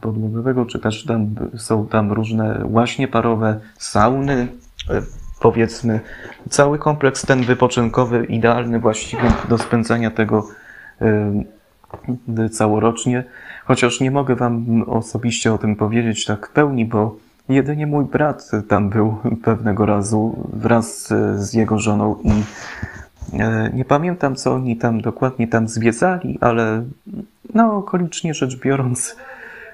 podłogowego, 0.00 0.66
czy 0.66 0.78
też 0.78 1.04
tam 1.04 1.34
są 1.56 1.86
tam 1.86 2.12
różne 2.12 2.60
łaśnie 2.64 3.08
parowe, 3.08 3.60
sauny, 3.78 4.48
e, 4.90 5.02
powiedzmy, 5.40 6.00
cały 6.48 6.78
kompleks 6.78 7.26
ten 7.26 7.42
wypoczynkowy, 7.42 8.24
idealny 8.24 8.78
właściwie 8.78 9.32
do 9.48 9.58
spędzania 9.58 10.10
tego 10.10 10.48
całorocznie. 12.50 13.24
Chociaż 13.64 14.00
nie 14.00 14.10
mogę 14.10 14.36
Wam 14.36 14.82
osobiście 14.86 15.52
o 15.52 15.58
tym 15.58 15.76
powiedzieć 15.76 16.24
tak 16.24 16.46
w 16.46 16.52
pełni, 16.52 16.84
bo 16.84 17.16
jedynie 17.50 17.86
mój 17.86 18.04
brat 18.04 18.50
tam 18.68 18.90
był 18.90 19.16
pewnego 19.44 19.86
razu 19.86 20.48
wraz 20.52 21.08
z 21.36 21.54
jego 21.54 21.78
żoną 21.78 22.16
i 22.24 22.42
e, 23.40 23.70
nie 23.74 23.84
pamiętam, 23.84 24.36
co 24.36 24.54
oni 24.54 24.76
tam 24.76 25.00
dokładnie 25.00 25.48
tam 25.48 25.68
zwiedzali, 25.68 26.38
ale 26.40 26.84
no 27.54 27.76
okolicznie 27.76 28.34
rzecz 28.34 28.60
biorąc, 28.60 29.16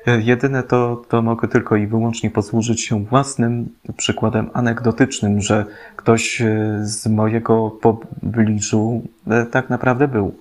Jedyne 0.07 0.63
to, 0.63 1.03
to 1.09 1.23
mogę 1.23 1.49
tylko 1.49 1.77
i 1.77 1.87
wyłącznie 1.87 2.31
posłużyć 2.31 2.85
się 2.85 3.05
własnym 3.05 3.69
przykładem 3.97 4.51
anegdotycznym, 4.53 5.41
że 5.41 5.65
ktoś 5.97 6.41
e, 6.41 6.79
z 6.83 7.07
mojego 7.07 7.71
pobliżu 7.71 9.03
e, 9.31 9.47
tak 9.47 9.71
naprawdę 9.71 10.09
był. 10.09 10.35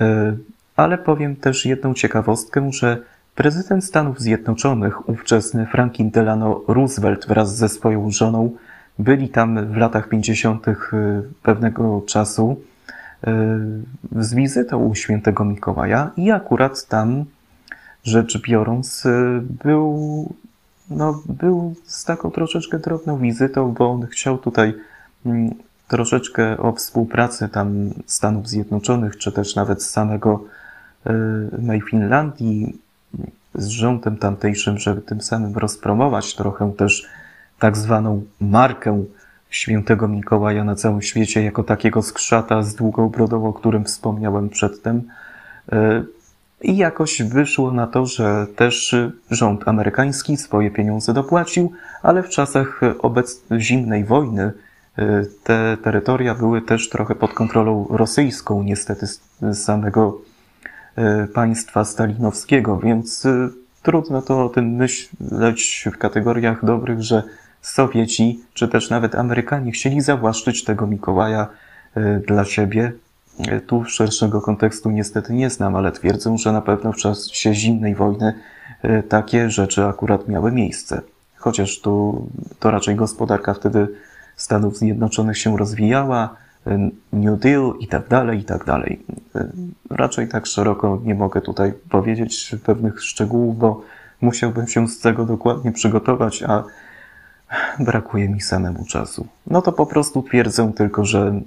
E, 0.00 0.36
ale 0.76 0.98
powiem 0.98 1.36
też 1.36 1.66
jedną 1.66 1.94
ciekawostkę, 1.94 2.72
że 2.72 2.98
prezydent 3.34 3.84
Stanów 3.84 4.20
Zjednoczonych, 4.20 5.08
ówczesny 5.08 5.66
Franklin 5.66 6.10
Delano 6.10 6.60
Roosevelt 6.68 7.26
wraz 7.26 7.56
ze 7.56 7.68
swoją 7.68 8.10
żoną 8.10 8.50
byli 8.98 9.28
tam 9.28 9.72
w 9.72 9.76
latach 9.76 10.08
50. 10.08 10.66
pewnego 11.42 12.02
czasu 12.06 12.60
z 14.16 14.34
wizytą 14.34 14.84
u 14.84 14.94
świętego 14.94 15.44
Mikołaja 15.44 16.10
i 16.16 16.30
akurat 16.30 16.86
tam 16.86 17.24
rzecz 18.04 18.42
biorąc, 18.42 19.06
y, 19.06 19.42
był, 19.64 20.28
no, 20.90 21.22
był 21.26 21.74
z 21.84 22.04
taką 22.04 22.30
troszeczkę 22.30 22.78
drobną 22.78 23.18
wizytą, 23.18 23.72
bo 23.72 23.90
on 23.90 24.06
chciał 24.06 24.38
tutaj 24.38 24.74
mm, 25.26 25.54
troszeczkę 25.88 26.58
o 26.58 26.72
współpracy 26.72 27.48
tam 27.48 27.90
Stanów 28.06 28.48
Zjednoczonych, 28.48 29.16
czy 29.16 29.32
też 29.32 29.56
nawet 29.56 29.82
samego 29.82 30.44
y, 31.06 31.80
Finlandii 31.90 32.78
z 33.54 33.66
rządem 33.66 34.16
tamtejszym, 34.16 34.78
żeby 34.78 35.00
tym 35.00 35.20
samym 35.20 35.54
rozpromować 35.54 36.34
trochę 36.34 36.72
też 36.72 37.06
tak 37.58 37.76
zwaną 37.76 38.22
markę 38.40 39.04
świętego 39.50 40.08
Mikołaja 40.08 40.64
na 40.64 40.74
całym 40.74 41.02
świecie, 41.02 41.42
jako 41.42 41.62
takiego 41.62 42.02
skrzata 42.02 42.62
z 42.62 42.74
długą 42.74 43.08
brodą, 43.08 43.46
o 43.46 43.52
którym 43.52 43.84
wspomniałem 43.84 44.48
przedtem. 44.48 45.02
Y, 45.72 45.76
i 46.62 46.76
jakoś 46.76 47.22
wyszło 47.22 47.72
na 47.72 47.86
to, 47.86 48.06
że 48.06 48.46
też 48.56 48.96
rząd 49.30 49.68
amerykański 49.68 50.36
swoje 50.36 50.70
pieniądze 50.70 51.14
dopłacił, 51.14 51.72
ale 52.02 52.22
w 52.22 52.28
czasach 52.28 52.80
obec 52.98 53.42
zimnej 53.58 54.04
wojny 54.04 54.52
y, 54.98 55.02
te 55.44 55.76
terytoria 55.84 56.34
były 56.34 56.62
też 56.62 56.88
trochę 56.88 57.14
pod 57.14 57.34
kontrolą 57.34 57.86
rosyjską, 57.90 58.62
niestety 58.62 59.06
z 59.06 59.20
samego 59.64 60.20
państwa 61.34 61.84
stalinowskiego, 61.84 62.78
więc 62.78 63.24
y, 63.24 63.48
trudno 63.82 64.22
to 64.22 64.44
o 64.44 64.48
tym 64.48 64.68
myśleć 64.68 65.88
w 65.94 65.98
kategoriach 65.98 66.64
dobrych, 66.64 67.02
że 67.02 67.22
Sowieci, 67.62 68.40
czy 68.54 68.68
też 68.68 68.90
nawet 68.90 69.14
Amerykanie 69.14 69.72
chcieli 69.72 70.00
zawłaszczyć 70.00 70.64
tego 70.64 70.86
Mikołaja 70.86 71.46
dla 72.26 72.44
siebie, 72.44 72.92
tu 73.66 73.84
szerszego 73.84 74.40
kontekstu 74.40 74.90
niestety 74.90 75.32
nie 75.32 75.50
znam, 75.50 75.76
ale 75.76 75.92
twierdzę, 75.92 76.38
że 76.38 76.52
na 76.52 76.60
pewno 76.60 76.92
w 76.92 76.96
czasie 76.96 77.54
zimnej 77.54 77.94
wojny 77.94 78.34
e, 78.82 79.02
takie 79.02 79.50
rzeczy 79.50 79.84
akurat 79.84 80.28
miały 80.28 80.52
miejsce. 80.52 81.00
Chociaż 81.36 81.80
tu 81.80 82.26
to 82.58 82.70
raczej 82.70 82.96
gospodarka 82.96 83.54
wtedy 83.54 83.88
Stanów 84.36 84.76
Zjednoczonych 84.76 85.38
się 85.38 85.56
rozwijała, 85.56 86.24
e, 86.24 86.41
New 87.12 87.40
Deal 87.40 87.74
i 87.80 87.86
tak 87.86 88.08
dalej, 88.08 88.38
i 88.38 88.44
tak 88.44 88.64
dalej. 88.64 89.02
E, 89.34 89.48
raczej 89.90 90.28
tak 90.28 90.46
szeroko 90.46 91.00
nie 91.04 91.14
mogę 91.14 91.40
tutaj 91.40 91.72
powiedzieć 91.90 92.56
pewnych 92.64 93.02
szczegółów, 93.02 93.58
bo 93.58 93.82
musiałbym 94.20 94.68
się 94.68 94.88
z 94.88 95.00
tego 95.00 95.24
dokładnie 95.24 95.72
przygotować, 95.72 96.42
a 96.42 96.64
brakuje 97.78 98.28
mi 98.28 98.40
samemu 98.40 98.84
czasu. 98.84 99.26
No 99.46 99.62
to 99.62 99.72
po 99.72 99.86
prostu 99.86 100.22
twierdzę 100.22 100.72
tylko, 100.76 101.04
że 101.04 101.40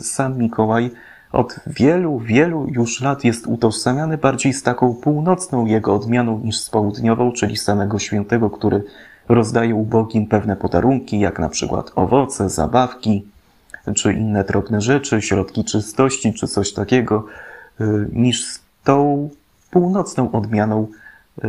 sam 0.00 0.38
Mikołaj 0.38 0.90
od 1.32 1.56
wielu, 1.66 2.18
wielu 2.18 2.66
już 2.68 3.00
lat 3.00 3.24
jest 3.24 3.46
utożsamiany 3.46 4.18
bardziej 4.18 4.52
z 4.52 4.62
taką 4.62 4.94
północną 4.94 5.66
jego 5.66 5.94
odmianą 5.94 6.40
niż 6.44 6.58
z 6.58 6.70
południową, 6.70 7.32
czyli 7.32 7.56
samego 7.56 7.98
świętego, 7.98 8.50
który 8.50 8.84
rozdaje 9.28 9.74
ubogim 9.74 10.26
pewne 10.26 10.56
podarunki, 10.56 11.20
jak 11.20 11.38
na 11.38 11.48
przykład 11.48 11.92
owoce, 11.94 12.50
zabawki, 12.50 13.26
czy 13.94 14.12
inne 14.12 14.44
drobne 14.44 14.80
rzeczy, 14.80 15.22
środki 15.22 15.64
czystości, 15.64 16.34
czy 16.34 16.46
coś 16.46 16.72
takiego, 16.72 17.26
y, 17.80 17.84
niż 18.12 18.44
z 18.44 18.60
tą 18.84 19.30
północną 19.70 20.32
odmianą 20.32 20.86
y, 21.44 21.48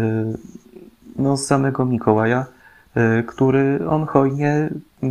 no, 1.16 1.38
samego 1.38 1.86
Mikołaja, 1.86 2.46
y, 2.98 3.24
który 3.24 3.88
on 3.90 4.06
hojnie 4.06 4.70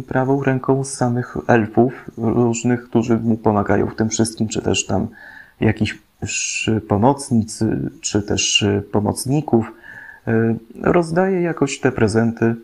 prawą 0.08 0.42
ręką 0.42 0.85
z 0.85 0.94
samych 0.94 1.37
elfów 1.46 2.11
różnych, 2.16 2.85
którzy 2.85 3.16
mu 3.16 3.37
pomagają 3.37 3.87
w 3.87 3.94
tym 3.94 4.08
wszystkim, 4.08 4.48
czy 4.48 4.62
też 4.62 4.87
tam 4.87 5.08
jakichś 5.61 5.98
pomocnic, 6.88 7.61
czy 8.00 8.22
też 8.22 8.64
pomocników. 8.92 9.72
Rozdaje 10.82 11.42
jakoś 11.42 11.80
te 11.80 11.92
prezenty 11.92 12.54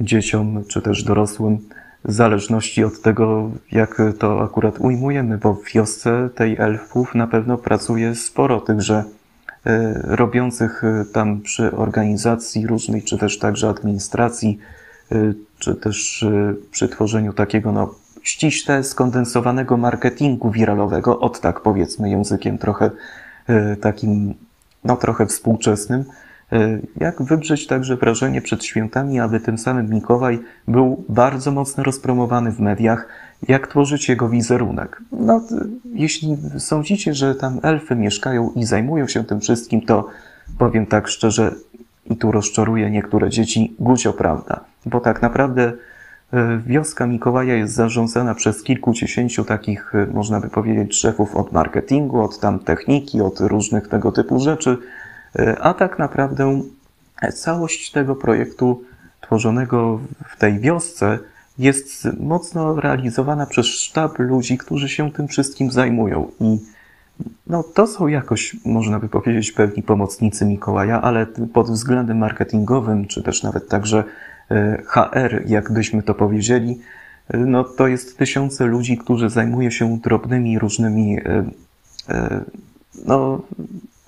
dzieciom, 0.00 0.64
czy 0.68 0.82
też 0.82 1.04
dorosłym, 1.04 1.58
w 2.04 2.12
zależności 2.12 2.84
od 2.84 3.02
tego, 3.02 3.50
jak 3.72 4.02
to 4.18 4.42
akurat 4.42 4.78
ujmujemy, 4.78 5.38
bo 5.38 5.54
w 5.54 5.72
wiosce 5.74 6.28
tej 6.34 6.56
elfów 6.56 7.14
na 7.14 7.26
pewno 7.26 7.58
pracuje 7.58 8.14
sporo 8.14 8.60
tychże 8.60 9.04
e, 9.66 9.92
robiących 10.04 10.82
tam 11.12 11.40
przy 11.40 11.76
organizacji 11.76 12.66
różnej, 12.66 13.02
czy 13.02 13.18
też 13.18 13.38
także 13.38 13.68
administracji, 13.68 14.58
Y, 15.12 15.34
czy 15.58 15.74
też 15.74 16.26
przy 16.70 16.88
tworzeniu 16.88 17.32
takiego 17.32 17.72
no, 17.72 17.94
ściśle 18.22 18.84
skondensowanego 18.84 19.76
marketingu 19.76 20.50
wiralowego, 20.50 21.20
od 21.20 21.40
tak 21.40 21.60
powiedzmy 21.60 22.10
językiem 22.10 22.58
trochę 22.58 22.90
takim, 23.80 24.34
no 24.84 24.96
trochę 24.96 25.26
współczesnym, 25.26 26.04
jak 26.96 27.22
wybrzeć 27.22 27.66
także 27.66 27.96
wrażenie 27.96 28.42
przed 28.42 28.64
świętami, 28.64 29.20
aby 29.20 29.40
tym 29.40 29.58
samym 29.58 29.90
Mikołaj 29.90 30.38
był 30.68 31.04
bardzo 31.08 31.50
mocno 31.50 31.84
rozpromowany 31.84 32.52
w 32.52 32.60
mediach, 32.60 33.08
jak 33.48 33.66
tworzyć 33.66 34.08
jego 34.08 34.28
wizerunek. 34.28 35.02
No, 35.12 35.40
jeśli 35.94 36.36
sądzicie, 36.58 37.14
że 37.14 37.34
tam 37.34 37.60
elfy 37.62 37.96
mieszkają 37.96 38.52
i 38.56 38.64
zajmują 38.64 39.08
się 39.08 39.24
tym 39.24 39.40
wszystkim, 39.40 39.82
to 39.82 40.08
powiem 40.58 40.86
tak 40.86 41.08
szczerze, 41.08 41.54
i 42.10 42.16
tu 42.16 42.32
rozczaruje 42.32 42.90
niektóre 42.90 43.30
dzieci, 43.30 43.74
gucio 43.78 44.12
prawda. 44.12 44.64
Bo 44.86 45.00
tak 45.00 45.22
naprawdę 45.22 45.72
e, 46.32 46.58
wioska 46.66 47.06
Mikołaja 47.06 47.54
jest 47.54 47.74
zarządzana 47.74 48.34
przez 48.34 48.62
kilkudziesięciu 48.62 49.44
takich, 49.44 49.94
e, 49.94 50.06
można 50.06 50.40
by 50.40 50.48
powiedzieć, 50.48 50.96
szefów 50.96 51.36
od 51.36 51.52
marketingu, 51.52 52.20
od 52.20 52.40
tam 52.40 52.58
techniki, 52.58 53.20
od 53.20 53.40
różnych 53.40 53.88
tego 53.88 54.12
typu 54.12 54.40
rzeczy, 54.40 54.70
e, 54.70 54.99
a 55.60 55.74
tak 55.74 55.98
naprawdę 55.98 56.62
całość 57.34 57.90
tego 57.90 58.16
projektu 58.16 58.82
tworzonego 59.20 60.00
w 60.28 60.36
tej 60.38 60.58
wiosce 60.58 61.18
jest 61.58 62.08
mocno 62.20 62.80
realizowana 62.80 63.46
przez 63.46 63.66
sztab 63.66 64.18
ludzi, 64.18 64.58
którzy 64.58 64.88
się 64.88 65.12
tym 65.12 65.28
wszystkim 65.28 65.70
zajmują. 65.70 66.30
I 66.40 66.58
no, 67.46 67.62
to 67.62 67.86
są 67.86 68.06
jakoś, 68.06 68.56
można 68.64 68.98
by 68.98 69.08
powiedzieć, 69.08 69.52
pewni 69.52 69.82
pomocnicy 69.82 70.44
Mikołaja, 70.44 71.02
ale 71.02 71.26
pod 71.26 71.70
względem 71.70 72.18
marketingowym, 72.18 73.06
czy 73.06 73.22
też 73.22 73.42
nawet 73.42 73.68
także 73.68 74.04
e, 74.50 74.82
HR, 74.86 75.42
jakbyśmy 75.46 76.02
to 76.02 76.14
powiedzieli, 76.14 76.80
e, 77.28 77.38
no 77.38 77.64
to 77.64 77.88
jest 77.88 78.18
tysiące 78.18 78.66
ludzi, 78.66 78.98
którzy 78.98 79.30
zajmują 79.30 79.70
się 79.70 79.98
drobnymi, 79.98 80.58
różnymi, 80.58 81.18
e, 81.18 81.44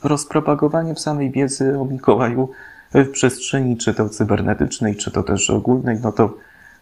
no, 0.05 0.09
rozpropagowaniem 0.09 0.97
samej 0.97 1.31
wiedzy 1.31 1.79
o 1.79 1.85
Mikołaju 1.85 2.49
w 2.95 3.11
przestrzeni, 3.11 3.77
czy 3.77 3.95
to 3.95 4.09
cybernetycznej, 4.09 4.97
czy 4.97 5.11
to 5.11 5.23
też 5.23 5.51
ogólnej, 5.51 5.99
no 6.03 6.13
to 6.13 6.37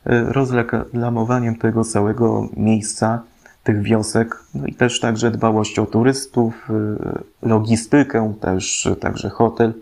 rozreklamowaniem 0.07 1.55
tego 1.55 1.85
całego 1.85 2.49
miejsca, 2.57 3.23
tych 3.65 3.83
wiosek, 3.83 4.37
no 4.55 4.67
i 4.67 4.75
też 4.75 5.01
także 5.01 5.31
dbałość 5.31 5.79
o 5.79 5.87
turystów, 5.87 6.71
y, 6.71 7.49
logistykę, 7.49 8.35
też 8.41 8.89
także 9.01 9.29
hotel, 9.29 9.73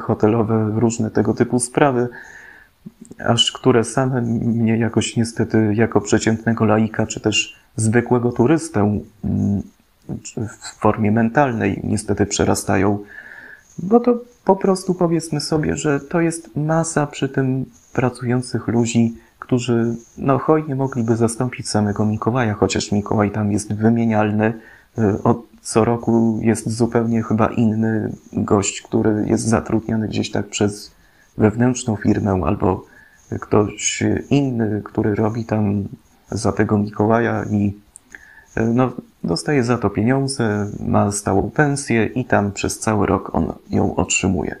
hotelowe, 0.00 0.70
różne 0.74 1.10
tego 1.10 1.34
typu 1.34 1.60
sprawy, 1.60 2.08
aż 3.26 3.52
które 3.52 3.84
same 3.84 4.22
mnie 4.22 4.78
jakoś 4.78 5.16
niestety 5.16 5.74
jako 5.74 6.00
przeciętnego 6.00 6.64
laika, 6.64 7.06
czy 7.06 7.20
też 7.20 7.56
zwykłego 7.76 8.32
turystę 8.32 9.00
mm, 9.24 9.62
w 10.48 10.80
formie 10.80 11.12
mentalnej 11.12 11.80
niestety 11.84 12.26
przerastają, 12.26 12.98
bo 13.78 14.00
to 14.00 14.20
po 14.44 14.56
prostu 14.56 14.94
powiedzmy 14.94 15.40
sobie, 15.40 15.76
że 15.76 16.00
to 16.00 16.20
jest 16.20 16.56
masa 16.56 17.06
przy 17.06 17.28
tym 17.28 17.64
pracujących 17.92 18.68
ludzi, 18.68 19.14
którzy 19.38 19.96
no, 20.18 20.38
hojnie 20.38 20.74
mogliby 20.74 21.16
zastąpić 21.16 21.68
samego 21.68 22.06
Mikołaja, 22.06 22.54
chociaż 22.54 22.92
Mikołaj 22.92 23.30
tam 23.30 23.52
jest 23.52 23.74
wymienialny. 23.74 24.52
Y, 24.98 25.22
od 25.22 25.42
co 25.60 25.84
roku 25.84 26.38
jest 26.42 26.70
zupełnie 26.70 27.22
chyba 27.22 27.46
inny 27.46 28.12
gość, 28.32 28.82
który 28.82 29.24
jest 29.26 29.44
zatrudniony 29.44 30.08
gdzieś 30.08 30.30
tak 30.30 30.46
przez 30.48 30.92
wewnętrzną 31.38 31.96
firmę 31.96 32.40
albo 32.44 32.84
ktoś 33.40 34.02
inny, 34.30 34.82
który 34.84 35.14
robi 35.14 35.44
tam 35.44 35.84
za 36.30 36.52
tego 36.52 36.78
Mikołaja 36.78 37.44
i 37.44 37.74
no, 38.66 38.92
dostaje 39.24 39.64
za 39.64 39.78
to 39.78 39.90
pieniądze, 39.90 40.70
ma 40.86 41.12
stałą 41.12 41.50
pensję 41.50 42.06
i 42.06 42.24
tam 42.24 42.52
przez 42.52 42.78
cały 42.78 43.06
rok 43.06 43.34
on 43.34 43.52
ją 43.70 43.96
otrzymuje. 43.96 44.56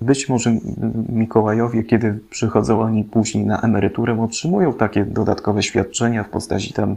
Być 0.00 0.28
może 0.28 0.56
Mikołajowie, 1.08 1.82
kiedy 1.82 2.18
przychodzą 2.30 2.80
oni 2.80 3.04
później 3.04 3.46
na 3.46 3.60
emeryturę, 3.60 4.22
otrzymują 4.22 4.72
takie 4.72 5.04
dodatkowe 5.04 5.62
świadczenia 5.62 6.24
w 6.24 6.28
postaci 6.28 6.72
tam, 6.72 6.96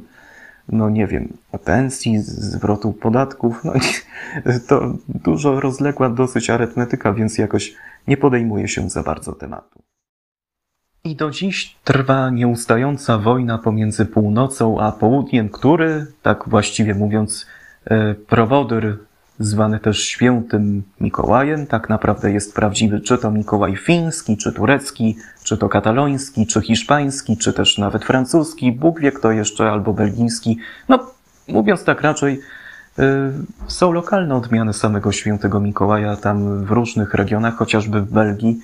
no 0.69 0.89
nie 0.89 1.07
wiem, 1.07 1.33
pensji, 1.65 2.21
zwrotu 2.21 2.93
podatków. 2.93 3.63
No, 3.63 3.73
to 4.67 4.93
dużo 5.09 5.59
rozległa 5.59 6.09
dosyć 6.09 6.49
arytmetyka, 6.49 7.13
więc 7.13 7.37
jakoś 7.37 7.75
nie 8.07 8.17
podejmuje 8.17 8.67
się 8.67 8.89
za 8.89 9.03
bardzo 9.03 9.33
tematu. 9.33 9.84
I 11.05 11.15
do 11.15 11.31
dziś 11.31 11.75
trwa 11.83 12.29
nieustająca 12.29 13.17
wojna 13.17 13.57
pomiędzy 13.57 14.05
północą 14.05 14.79
a 14.79 14.91
południem, 14.91 15.49
który, 15.49 16.05
tak 16.21 16.43
właściwie 16.49 16.93
mówiąc, 16.93 17.45
e, 17.85 18.13
prowodyr 18.13 18.97
zwany 19.39 19.79
też 19.79 20.03
świętym 20.03 20.83
Mikołajem, 21.01 21.67
tak 21.67 21.89
naprawdę 21.89 22.31
jest 22.31 22.55
prawdziwy 22.55 23.01
czy 23.01 23.17
to 23.17 23.31
Mikołaj 23.31 23.75
fiński, 23.75 24.37
czy 24.37 24.53
turecki, 24.53 25.17
czy 25.43 25.57
to 25.57 25.69
kataloński, 25.69 26.47
czy 26.47 26.61
hiszpański, 26.61 27.37
czy 27.37 27.53
też 27.53 27.77
nawet 27.77 28.05
francuski, 28.05 28.71
Bóg 28.71 28.99
wie 28.99 29.11
kto 29.11 29.31
jeszcze, 29.31 29.71
albo 29.71 29.93
belgijski. 29.93 30.57
No, 30.89 30.99
mówiąc 31.47 31.83
tak 31.83 32.01
raczej, 32.01 32.39
yy, 32.97 33.05
są 33.67 33.91
lokalne 33.91 34.35
odmiany 34.35 34.73
samego 34.73 35.11
świętego 35.11 35.59
Mikołaja 35.59 36.15
tam 36.15 36.65
w 36.65 36.71
różnych 36.71 37.13
regionach, 37.13 37.55
chociażby 37.55 38.01
w 38.01 38.11
Belgii. 38.11 38.59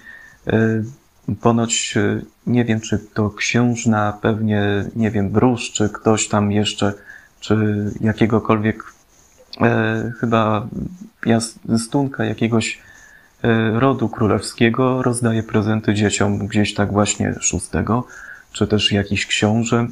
Ponoć, 1.41 1.95
yy, 1.95 2.25
nie 2.47 2.65
wiem 2.65 2.81
czy 2.81 2.99
to 3.13 3.29
księżna, 3.29 4.17
pewnie, 4.21 4.86
nie 4.95 5.12
wiem, 5.12 5.29
Brusz, 5.29 5.71
czy 5.71 5.89
ktoś 5.89 6.27
tam 6.27 6.51
jeszcze, 6.51 6.93
czy 7.39 7.86
jakiegokolwiek 8.01 8.84
e, 9.62 10.12
chyba 10.19 10.67
stunka 11.77 12.25
jakiegoś 12.25 12.79
e, 13.43 13.79
rodu 13.79 14.10
królewskiego 14.10 15.01
rozdaje 15.03 15.43
prezenty 15.43 15.93
dzieciom 15.93 16.47
gdzieś 16.47 16.73
tak 16.73 16.91
właśnie 16.91 17.36
szóstego, 17.39 18.07
czy 18.51 18.67
też 18.67 18.91
jakiś 18.91 19.27
książę. 19.27 19.88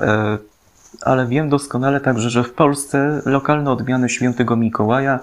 E, 0.00 0.38
ale 1.02 1.26
wiem 1.26 1.48
doskonale 1.48 2.00
także, 2.00 2.30
że 2.30 2.44
w 2.44 2.52
Polsce 2.52 3.22
lokalne 3.24 3.70
odmiany 3.70 4.08
świętego 4.08 4.56
Mikołaja, 4.56 5.20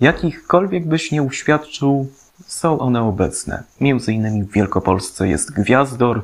jakichkolwiek 0.00 0.86
byś 0.86 1.12
nie 1.12 1.22
uświadczył, 1.22 2.10
są 2.46 2.78
one 2.78 3.02
obecne. 3.02 3.62
Między 3.80 4.12
innymi 4.12 4.42
w 4.42 4.52
Wielkopolsce 4.52 5.28
jest 5.28 5.52
Gwiazdor, 5.52 6.22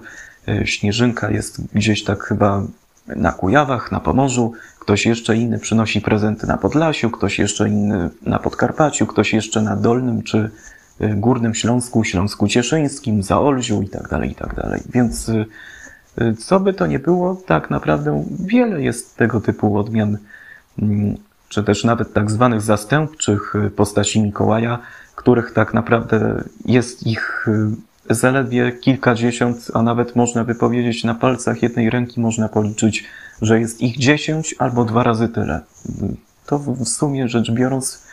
e, 0.48 0.66
Śnieżynka 0.66 1.30
jest 1.30 1.74
gdzieś 1.74 2.04
tak 2.04 2.24
chyba 2.24 2.62
na 3.06 3.32
Kujawach, 3.32 3.92
na 3.92 4.00
Pomorzu, 4.00 4.52
ktoś 4.78 5.06
jeszcze 5.06 5.36
inny 5.36 5.58
przynosi 5.58 6.00
prezenty 6.00 6.46
na 6.46 6.56
Podlasiu, 6.56 7.10
ktoś 7.10 7.38
jeszcze 7.38 7.68
inny 7.68 8.10
na 8.22 8.38
Podkarpaciu, 8.38 9.06
ktoś 9.06 9.32
jeszcze 9.32 9.62
na 9.62 9.76
Dolnym 9.76 10.22
czy 10.22 10.50
y, 11.00 11.08
Górnym 11.08 11.54
Śląsku, 11.54 12.04
Śląsku 12.04 12.48
Cieszyńskim, 12.48 13.22
Zaolziu 13.22 13.82
i 13.82 13.88
tak 13.88 14.08
dalej, 14.08 14.30
i 14.30 14.34
tak 14.34 14.54
dalej. 14.54 14.80
Więc 14.88 15.28
y, 15.28 15.46
co 16.38 16.60
by 16.60 16.74
to 16.74 16.86
nie 16.86 16.98
było, 16.98 17.42
tak 17.46 17.70
naprawdę 17.70 18.24
wiele 18.40 18.82
jest 18.82 19.16
tego 19.16 19.40
typu 19.40 19.78
odmian, 19.78 20.18
mm, 20.78 21.16
czy 21.48 21.62
też 21.64 21.84
nawet 21.84 22.12
tak 22.12 22.30
zwanych 22.30 22.60
zastępczych 22.60 23.54
postaci 23.76 24.22
Mikołaja, 24.22 24.78
których 25.14 25.52
tak 25.52 25.74
naprawdę 25.74 26.44
jest 26.64 27.06
ich 27.06 27.46
zaledwie 28.10 28.72
kilkadziesiąt, 28.72 29.70
a 29.74 29.82
nawet 29.82 30.16
można 30.16 30.44
by 30.44 30.54
powiedzieć 30.54 31.04
na 31.04 31.14
palcach 31.14 31.62
jednej 31.62 31.90
ręki 31.90 32.20
można 32.20 32.48
policzyć, 32.48 33.04
że 33.42 33.60
jest 33.60 33.80
ich 33.80 33.98
dziesięć 33.98 34.54
albo 34.58 34.84
dwa 34.84 35.02
razy 35.02 35.28
tyle. 35.28 35.60
To 36.46 36.58
w 36.58 36.88
sumie 36.88 37.28
rzecz 37.28 37.50
biorąc 37.50 38.06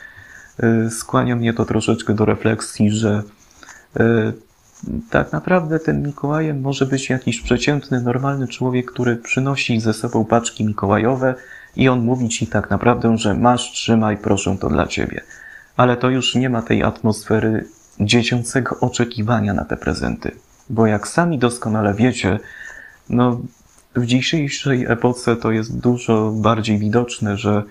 y, 0.63 0.89
skłania 0.91 1.35
mnie 1.35 1.53
to 1.53 1.65
troszeczkę 1.65 2.13
do 2.13 2.25
refleksji, 2.25 2.91
że 2.91 3.23
y, 3.99 4.33
tak 5.09 5.31
naprawdę 5.31 5.79
tym 5.79 6.03
Mikołajem 6.03 6.61
może 6.61 6.85
być 6.85 7.09
jakiś 7.09 7.41
przeciętny, 7.41 8.01
normalny 8.01 8.47
człowiek, 8.47 8.91
który 8.91 9.15
przynosi 9.15 9.79
ze 9.79 9.93
sobą 9.93 10.25
paczki 10.25 10.65
mikołajowe 10.65 11.35
i 11.75 11.89
on 11.89 11.99
mówi 11.99 12.29
ci 12.29 12.47
tak 12.47 12.69
naprawdę, 12.69 13.17
że 13.17 13.33
masz, 13.33 13.71
trzymaj, 13.71 14.17
proszę, 14.17 14.57
to 14.61 14.69
dla 14.69 14.87
ciebie. 14.87 15.21
Ale 15.79 15.97
to 15.97 16.09
już 16.09 16.35
nie 16.35 16.49
ma 16.49 16.61
tej 16.61 16.83
atmosfery 16.83 17.65
dziecięcego 17.99 18.79
oczekiwania 18.79 19.53
na 19.53 19.65
te 19.65 19.77
prezenty. 19.77 20.31
Bo 20.69 20.87
jak 20.87 21.07
sami 21.07 21.37
doskonale 21.37 21.93
wiecie, 21.93 22.39
no 23.09 23.41
w 23.95 24.05
dzisiejszej 24.05 24.85
epoce 24.85 25.35
to 25.35 25.51
jest 25.51 25.79
dużo 25.79 26.31
bardziej 26.31 26.79
widoczne, 26.79 27.37
że 27.37 27.63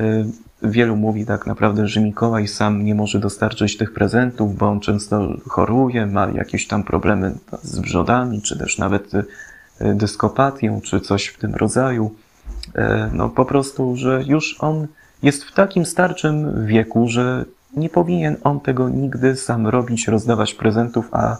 y, 0.00 0.24
wielu 0.62 0.96
mówi 0.96 1.26
tak 1.26 1.46
naprawdę, 1.46 1.88
że 1.88 2.00
Mikołaj 2.00 2.48
sam 2.48 2.84
nie 2.84 2.94
może 2.94 3.18
dostarczyć 3.18 3.76
tych 3.76 3.92
prezentów, 3.94 4.56
bo 4.56 4.68
on 4.68 4.80
często 4.80 5.28
choruje, 5.48 6.06
ma 6.06 6.28
jakieś 6.28 6.66
tam 6.66 6.84
problemy 6.84 7.32
z 7.62 7.78
wrzodami, 7.78 8.42
czy 8.42 8.58
też 8.58 8.78
nawet 8.78 9.14
y, 9.14 9.24
czy 10.82 11.00
coś 11.00 11.26
w 11.26 11.38
tym 11.38 11.54
rodzaju. 11.54 12.14
E, 12.74 13.10
no 13.12 13.28
po 13.28 13.44
prostu, 13.44 13.96
że 13.96 14.22
już 14.26 14.56
on 14.60 14.86
jest 15.22 15.44
w 15.44 15.54
takim 15.54 15.86
starczym 15.86 16.66
wieku, 16.66 17.08
że 17.08 17.44
nie 17.76 17.88
powinien 17.88 18.36
on 18.44 18.60
tego 18.60 18.88
nigdy 18.88 19.36
sam 19.36 19.66
robić, 19.66 20.08
rozdawać 20.08 20.54
prezentów, 20.54 21.08
a 21.12 21.36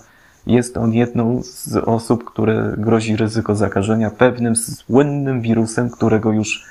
jest 0.47 0.77
on 0.77 0.93
jedną 0.93 1.43
z 1.43 1.77
osób, 1.77 2.25
które 2.25 2.75
grozi 2.79 3.17
ryzyko 3.17 3.55
zakażenia 3.55 4.11
pewnym 4.11 4.57
słynnym 4.57 5.41
wirusem, 5.41 5.91
którego 5.91 6.33
już 6.33 6.65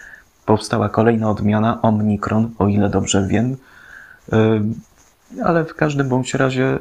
powstała 0.45 0.89
kolejna 0.89 1.29
odmiana, 1.29 1.82
Omikron, 1.82 2.51
o 2.59 2.67
ile 2.67 2.89
dobrze 2.89 3.27
wiem. 3.27 3.57
Y, 4.34 5.43
ale 5.43 5.65
w 5.65 5.75
każdym 5.75 6.09
bądź 6.09 6.34
razie 6.34 6.75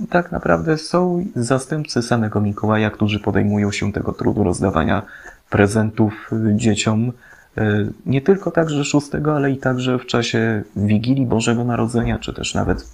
y, 0.00 0.06
tak 0.10 0.32
naprawdę 0.32 0.78
są 0.78 1.24
zastępcy 1.36 2.02
samego 2.02 2.40
Mikołaja, 2.40 2.90
którzy 2.90 3.20
podejmują 3.20 3.72
się 3.72 3.92
tego 3.92 4.12
trudu 4.12 4.44
rozdawania 4.44 5.02
prezentów 5.50 6.30
dzieciom. 6.56 7.12
Y, 7.58 7.92
nie 8.06 8.20
tylko 8.20 8.50
także 8.50 8.84
szóstego, 8.84 9.36
ale 9.36 9.50
i 9.50 9.56
także 9.56 9.98
w 9.98 10.06
czasie 10.06 10.62
Wigilii 10.76 11.26
Bożego 11.26 11.64
Narodzenia, 11.64 12.18
czy 12.18 12.34
też 12.34 12.54
nawet 12.54 12.88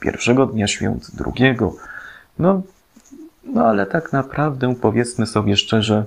pierwszego 0.00 0.46
dnia 0.46 0.66
świąt, 0.66 1.10
drugiego. 1.14 1.74
No, 2.38 2.62
no 3.44 3.66
ale 3.66 3.86
tak 3.86 4.12
naprawdę 4.12 4.74
powiedzmy 4.74 5.26
sobie 5.26 5.56
szczerze, 5.56 6.04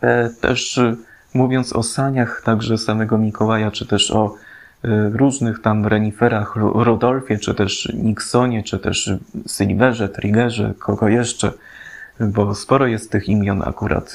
e, 0.00 0.30
też 0.30 0.78
e, 0.78 0.96
mówiąc 1.34 1.72
o 1.72 1.82
saniach 1.82 2.42
także 2.44 2.78
samego 2.78 3.18
Mikołaja, 3.18 3.70
czy 3.70 3.86
też 3.86 4.10
o 4.10 4.34
e, 4.84 5.10
różnych 5.10 5.62
tam 5.62 5.86
reniferach 5.86 6.56
Rodolfie, 6.74 7.38
czy 7.38 7.54
też 7.54 7.92
Nixonie, 7.94 8.62
czy 8.62 8.78
też 8.78 9.10
Silverze, 9.46 10.08
Triggerze, 10.08 10.74
kogo 10.78 11.08
jeszcze, 11.08 11.52
bo 12.20 12.54
sporo 12.54 12.86
jest 12.86 13.10
tych 13.10 13.28
imion 13.28 13.62
akurat 13.62 14.14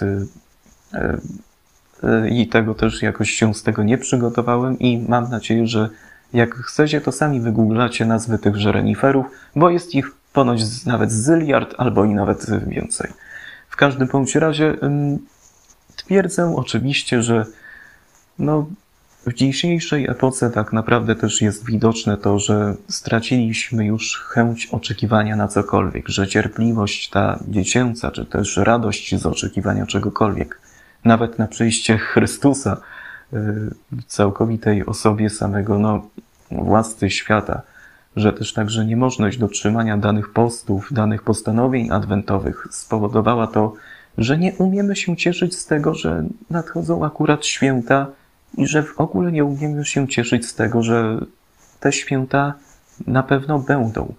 i 2.29 2.47
tego 2.47 2.75
też 2.75 3.01
jakoś 3.01 3.31
się 3.31 3.53
z 3.53 3.63
tego 3.63 3.83
nie 3.83 3.97
przygotowałem 3.97 4.79
i 4.79 5.05
mam 5.09 5.29
nadzieję, 5.29 5.67
że 5.67 5.89
jak 6.33 6.55
chcecie, 6.55 7.01
to 7.01 7.11
sami 7.11 7.41
wygooglacie 7.41 8.05
nazwy 8.05 8.39
tychże 8.39 8.71
reniferów, 8.71 9.25
bo 9.55 9.69
jest 9.69 9.95
ich 9.95 10.11
ponoć 10.33 10.85
nawet 10.85 11.11
zyliard 11.11 11.75
albo 11.77 12.05
i 12.05 12.13
nawet 12.13 12.65
więcej. 12.67 13.11
W 13.69 13.75
każdym 13.75 14.07
bądź 14.07 14.35
razie 14.35 14.75
twierdzę 15.95 16.55
oczywiście, 16.55 17.23
że 17.23 17.45
no, 18.39 18.67
w 19.27 19.33
dzisiejszej 19.33 20.09
epoce 20.09 20.49
tak 20.49 20.73
naprawdę 20.73 21.15
też 21.15 21.41
jest 21.41 21.65
widoczne 21.65 22.17
to, 22.17 22.39
że 22.39 22.75
straciliśmy 22.89 23.85
już 23.85 24.21
chęć 24.21 24.67
oczekiwania 24.71 25.35
na 25.35 25.47
cokolwiek, 25.47 26.09
że 26.09 26.27
cierpliwość 26.27 27.09
ta 27.09 27.39
dziecięca, 27.47 28.11
czy 28.11 28.25
też 28.25 28.57
radość 28.57 29.15
z 29.15 29.25
oczekiwania 29.25 29.85
czegokolwiek, 29.85 30.61
nawet 31.05 31.39
na 31.39 31.47
przyjście 31.47 31.97
Chrystusa 31.97 32.81
y, 33.33 33.37
całkowitej 34.07 34.85
osobie 34.85 35.29
samego 35.29 35.79
no, 35.79 36.07
władcy 36.51 37.09
świata, 37.09 37.61
że 38.15 38.33
też 38.33 38.53
także 38.53 38.85
niemożność 38.85 39.37
dotrzymania 39.37 39.97
danych 39.97 40.33
postów, 40.33 40.93
danych 40.93 41.23
postanowień 41.23 41.91
adwentowych 41.91 42.67
spowodowała 42.71 43.47
to, 43.47 43.73
że 44.17 44.37
nie 44.37 44.53
umiemy 44.53 44.95
się 44.95 45.17
cieszyć 45.17 45.55
z 45.55 45.65
tego, 45.65 45.93
że 45.93 46.23
nadchodzą 46.49 47.05
akurat 47.05 47.45
święta 47.45 48.07
i 48.57 48.67
że 48.67 48.83
w 48.83 48.99
ogóle 48.99 49.31
nie 49.31 49.45
umiemy 49.45 49.85
się 49.85 50.07
cieszyć 50.07 50.45
z 50.45 50.55
tego, 50.55 50.83
że 50.83 51.17
te 51.79 51.91
święta 51.91 52.53
na 53.07 53.23
pewno 53.23 53.59
będą. 53.59 54.13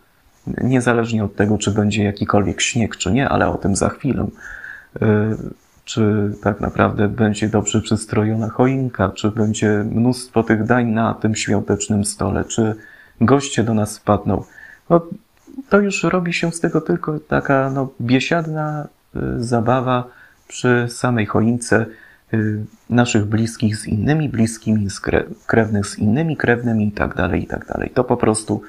Niezależnie 0.47 1.24
od 1.24 1.37
tego, 1.37 1.59
czy 1.59 1.70
będzie 1.70 2.05
jakikolwiek 2.05 2.61
śnieg, 2.61 2.97
czy 2.97 3.12
nie, 3.12 3.28
ale 3.28 3.49
o 3.49 3.59
tym 3.59 3.76
za 3.76 3.89
chwilę. 3.89 4.26
Czy 5.91 6.32
tak 6.43 6.61
naprawdę 6.61 7.09
będzie 7.09 7.49
dobrze 7.49 7.80
przystrojona 7.80 8.49
choinka, 8.49 9.09
czy 9.09 9.30
będzie 9.30 9.84
mnóstwo 9.91 10.43
tych 10.43 10.64
dań 10.64 10.86
na 10.86 11.14
tym 11.14 11.34
świątecznym 11.34 12.05
stole, 12.05 12.45
czy 12.45 12.74
goście 13.20 13.64
do 13.64 13.74
nas 13.74 13.99
wpadną. 13.99 14.45
No, 14.91 15.07
to 15.68 15.80
już 15.80 16.03
robi 16.03 16.32
się 16.32 16.53
z 16.53 16.61
tego 16.61 16.80
tylko 16.80 17.20
taka 17.20 17.70
no, 17.70 17.93
biesiadna 18.01 18.88
y, 19.16 19.20
zabawa 19.38 20.05
przy 20.49 20.86
samej 20.88 21.26
choince 21.26 21.86
y, 22.34 22.64
naszych 22.91 23.24
bliskich 23.24 23.76
z 23.76 23.86
innymi 23.86 24.28
bliskimi, 24.28 24.91
z 24.91 25.01
krewnych 25.47 25.86
z 25.86 25.99
innymi 25.99 26.36
krewnymi 26.36 26.88
i 26.88 26.93
tak 26.93 27.14
dalej, 27.14 27.43
i 27.43 27.47
tak 27.47 27.66
dalej. 27.66 27.91
To 27.95 28.05
po 28.05 28.16
prostu 28.16 28.62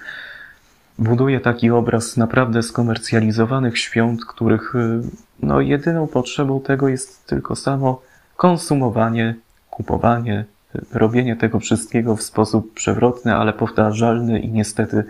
buduje 1.01 1.39
taki 1.39 1.71
obraz 1.71 2.17
naprawdę 2.17 2.63
skomercjalizowanych 2.63 3.77
świąt, 3.77 4.25
których 4.25 4.75
y, 4.75 5.01
no, 5.43 5.61
jedyną 5.61 6.07
potrzebą 6.07 6.61
tego 6.61 6.87
jest 6.87 7.25
tylko 7.25 7.55
samo 7.55 8.01
konsumowanie, 8.37 9.35
kupowanie, 9.69 10.45
robienie 10.93 11.35
tego 11.35 11.59
wszystkiego 11.59 12.15
w 12.15 12.21
sposób 12.21 12.73
przewrotny, 12.73 13.35
ale 13.35 13.53
powtarzalny 13.53 14.39
i 14.39 14.49
niestety 14.49 15.03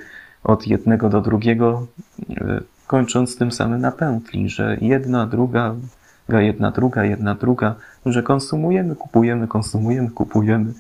od 0.44 0.68
jednego 0.68 1.10
do 1.10 1.22
drugiego, 1.22 1.88
e, 2.30 2.62
kończąc 2.88 3.38
tym 3.38 3.52
samym 3.52 3.82
na 3.82 3.92
pętli, 3.92 4.50
że 4.50 4.78
jedna, 4.82 5.28
druga, 5.28 5.76
jedna, 6.30 6.72
druga, 6.72 7.04
jedna, 7.06 7.36
druga, 7.36 7.76
że 8.06 8.24
konsumujemy, 8.24 8.96
kupujemy, 8.96 9.48
konsumujemy, 9.48 10.10
kupujemy 10.10 10.74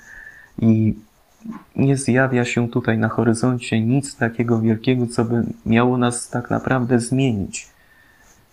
i 0.60 0.96
nie 1.76 1.98
zjawia 1.98 2.46
się 2.46 2.70
tutaj 2.70 2.98
na 2.98 3.10
horyzoncie 3.10 3.82
nic 3.82 4.16
takiego 4.16 4.62
wielkiego, 4.62 5.08
co 5.08 5.26
by 5.26 5.44
miało 5.66 5.98
nas 5.98 6.30
tak 6.30 6.50
naprawdę 6.50 7.00
zmienić. 7.00 7.68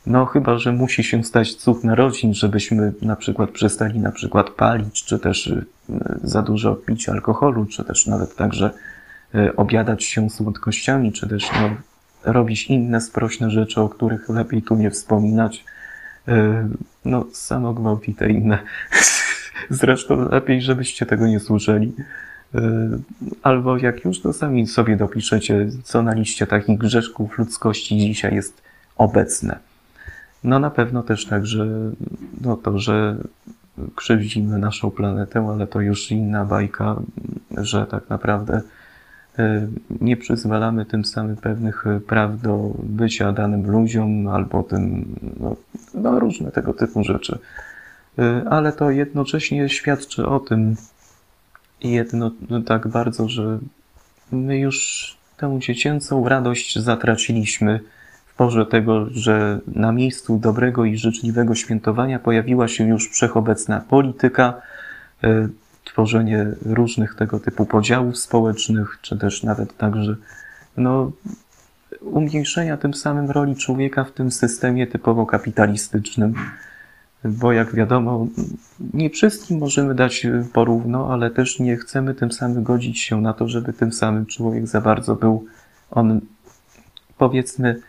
No 0.06 0.26
chyba, 0.26 0.58
że 0.58 0.72
musi 0.72 1.04
się 1.04 1.24
stać 1.24 1.54
cud 1.54 1.84
narodzin, 1.84 2.34
żebyśmy 2.34 2.92
na 3.02 3.16
przykład 3.16 3.50
przestali 3.50 4.00
na 4.00 4.12
przykład 4.12 4.50
palić, 4.50 5.04
czy 5.04 5.18
też 5.18 5.46
y, 5.46 5.64
za 6.22 6.42
dużo 6.42 6.74
pić 6.74 7.08
alkoholu, 7.08 7.66
czy 7.66 7.84
też 7.84 8.06
nawet 8.06 8.36
także 8.36 8.70
y, 9.34 9.56
obiadać 9.56 10.04
się 10.04 10.30
słodkościami, 10.30 11.12
czy 11.12 11.28
też 11.28 11.50
no, 11.52 11.70
robić 12.32 12.66
inne 12.66 13.00
sprośne 13.00 13.50
rzeczy, 13.50 13.80
o 13.80 13.88
których 13.88 14.28
lepiej 14.28 14.62
tu 14.62 14.76
nie 14.76 14.90
wspominać. 14.90 15.64
Y, 16.28 16.32
no, 17.04 17.24
samogwałt 17.32 18.08
i 18.08 18.14
te 18.14 18.30
inne. 18.30 18.58
Zresztą 19.70 20.28
lepiej, 20.28 20.62
żebyście 20.62 21.06
tego 21.06 21.26
nie 21.26 21.40
słyszeli. 21.40 21.92
Albo 23.42 23.76
jak 23.76 24.04
już, 24.04 24.20
to 24.20 24.32
sami 24.32 24.66
sobie 24.66 24.96
dopiszecie, 24.96 25.68
co 25.84 26.02
na 26.02 26.14
liście 26.14 26.46
takich 26.46 26.78
grzeszków 26.78 27.38
ludzkości 27.38 27.98
dzisiaj 27.98 28.34
jest 28.34 28.62
obecne. 28.96 29.58
No 30.44 30.58
na 30.58 30.70
pewno 30.70 31.02
też 31.02 31.26
tak, 31.26 31.46
że 31.46 31.66
no 32.40 32.56
to, 32.56 32.78
że 32.78 33.16
krzywdzimy 33.96 34.58
naszą 34.58 34.90
planetę, 34.90 35.48
ale 35.48 35.66
to 35.66 35.80
już 35.80 36.10
inna 36.10 36.44
bajka, 36.44 36.96
że 37.56 37.86
tak 37.86 38.10
naprawdę 38.10 38.60
e, 39.38 39.68
nie 40.00 40.16
przyzwalamy 40.16 40.84
tym 40.84 41.04
samym 41.04 41.36
pewnych 41.36 41.84
praw 42.06 42.40
do 42.40 42.70
bycia 42.82 43.32
danym 43.32 43.70
ludziom 43.70 44.28
albo 44.28 44.62
tym, 44.62 45.14
no, 45.40 45.56
no 45.94 46.20
różne 46.20 46.50
tego 46.50 46.74
typu 46.74 47.04
rzeczy. 47.04 47.38
Ale 48.50 48.72
to 48.72 48.90
jednocześnie 48.90 49.68
świadczy 49.68 50.26
o 50.26 50.40
tym 50.40 50.76
jedno 51.80 52.30
tak 52.66 52.88
bardzo, 52.88 53.28
że 53.28 53.58
my 54.32 54.58
już 54.58 55.16
tę 55.36 55.56
dziecięcą 55.60 56.28
radość 56.28 56.78
zatraciliśmy 56.78 57.80
porze 58.38 58.66
tego, 58.66 59.06
że 59.10 59.60
na 59.66 59.92
miejscu 59.92 60.38
dobrego 60.38 60.84
i 60.84 60.96
życzliwego 60.96 61.54
świętowania 61.54 62.18
pojawiła 62.18 62.68
się 62.68 62.88
już 62.88 63.10
wszechobecna 63.10 63.80
polityka, 63.80 64.54
e, 65.24 65.48
tworzenie 65.84 66.46
różnych 66.66 67.14
tego 67.14 67.40
typu 67.40 67.66
podziałów 67.66 68.18
społecznych, 68.18 68.98
czy 69.02 69.18
też 69.18 69.42
nawet 69.42 69.76
także 69.76 70.16
no, 70.76 71.12
umniejszenia 72.00 72.76
tym 72.76 72.94
samym 72.94 73.30
roli 73.30 73.56
człowieka 73.56 74.04
w 74.04 74.12
tym 74.12 74.30
systemie 74.30 74.86
typowo 74.86 75.26
kapitalistycznym. 75.26 76.34
Bo 77.28 77.52
jak 77.52 77.74
wiadomo, 77.74 78.26
nie 78.94 79.10
wszystkim 79.10 79.58
możemy 79.58 79.94
dać 79.94 80.26
porówno, 80.52 81.12
ale 81.12 81.30
też 81.30 81.60
nie 81.60 81.76
chcemy 81.76 82.14
tym 82.14 82.32
samym 82.32 82.62
godzić 82.62 83.00
się 83.00 83.20
na 83.20 83.32
to, 83.32 83.48
żeby 83.48 83.72
tym 83.72 83.92
samym 83.92 84.26
człowiek 84.26 84.66
za 84.66 84.80
bardzo 84.80 85.14
był 85.14 85.44
on, 85.90 86.20
powiedzmy, 87.18 87.80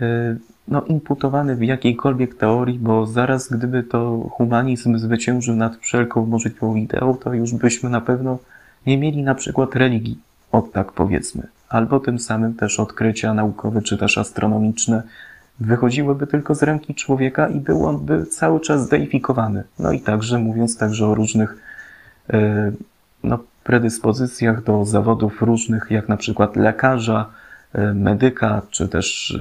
E, 0.00 0.36
no, 0.68 0.82
imputowany 0.82 1.56
w 1.56 1.62
jakiejkolwiek 1.62 2.34
teorii, 2.34 2.78
bo 2.78 3.06
zaraz 3.06 3.48
gdyby 3.48 3.82
to 3.82 4.28
humanizm 4.30 4.98
zwyciężył 4.98 5.56
nad 5.56 5.76
wszelką 5.76 6.26
możliwą 6.26 6.74
ideą, 6.74 7.14
to 7.14 7.34
już 7.34 7.54
byśmy 7.54 7.90
na 7.90 8.00
pewno 8.00 8.38
nie 8.86 8.98
mieli 8.98 9.22
na 9.22 9.34
przykład 9.34 9.76
religii, 9.76 10.18
od 10.52 10.72
tak 10.72 10.92
powiedzmy, 10.92 11.46
albo 11.68 12.00
tym 12.00 12.18
samym 12.18 12.54
też 12.54 12.80
odkrycia 12.80 13.34
naukowe 13.34 13.82
czy 13.82 13.98
też 13.98 14.18
astronomiczne 14.18 15.02
wychodziłyby 15.60 16.26
tylko 16.26 16.54
z 16.54 16.62
ręki 16.62 16.94
człowieka 16.94 17.48
i 17.48 17.60
był 17.60 17.86
on 17.86 17.98
by 18.06 18.26
cały 18.26 18.60
czas 18.60 18.86
zdeifikowany. 18.86 19.64
No 19.78 19.92
i 19.92 20.00
także 20.00 20.38
mówiąc 20.38 20.78
także 20.78 21.06
o 21.06 21.14
różnych 21.14 21.56
e, 22.32 22.72
no, 23.24 23.38
predyspozycjach 23.64 24.64
do 24.64 24.84
zawodów 24.84 25.42
różnych, 25.42 25.90
jak 25.90 26.08
na 26.08 26.16
przykład 26.16 26.56
lekarza, 26.56 27.26
e, 27.72 27.94
medyka, 27.94 28.62
czy 28.70 28.88
też 28.88 29.38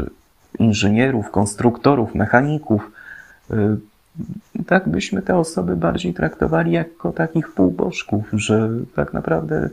inżynierów, 0.59 1.31
konstruktorów, 1.31 2.15
mechaników, 2.15 2.91
tak 4.67 4.89
byśmy 4.89 5.21
te 5.21 5.35
osoby 5.35 5.75
bardziej 5.75 6.13
traktowali 6.13 6.71
jako 6.71 7.11
takich 7.11 7.51
półbożków, 7.51 8.25
że 8.33 8.69
tak 8.95 9.13
naprawdę 9.13 9.69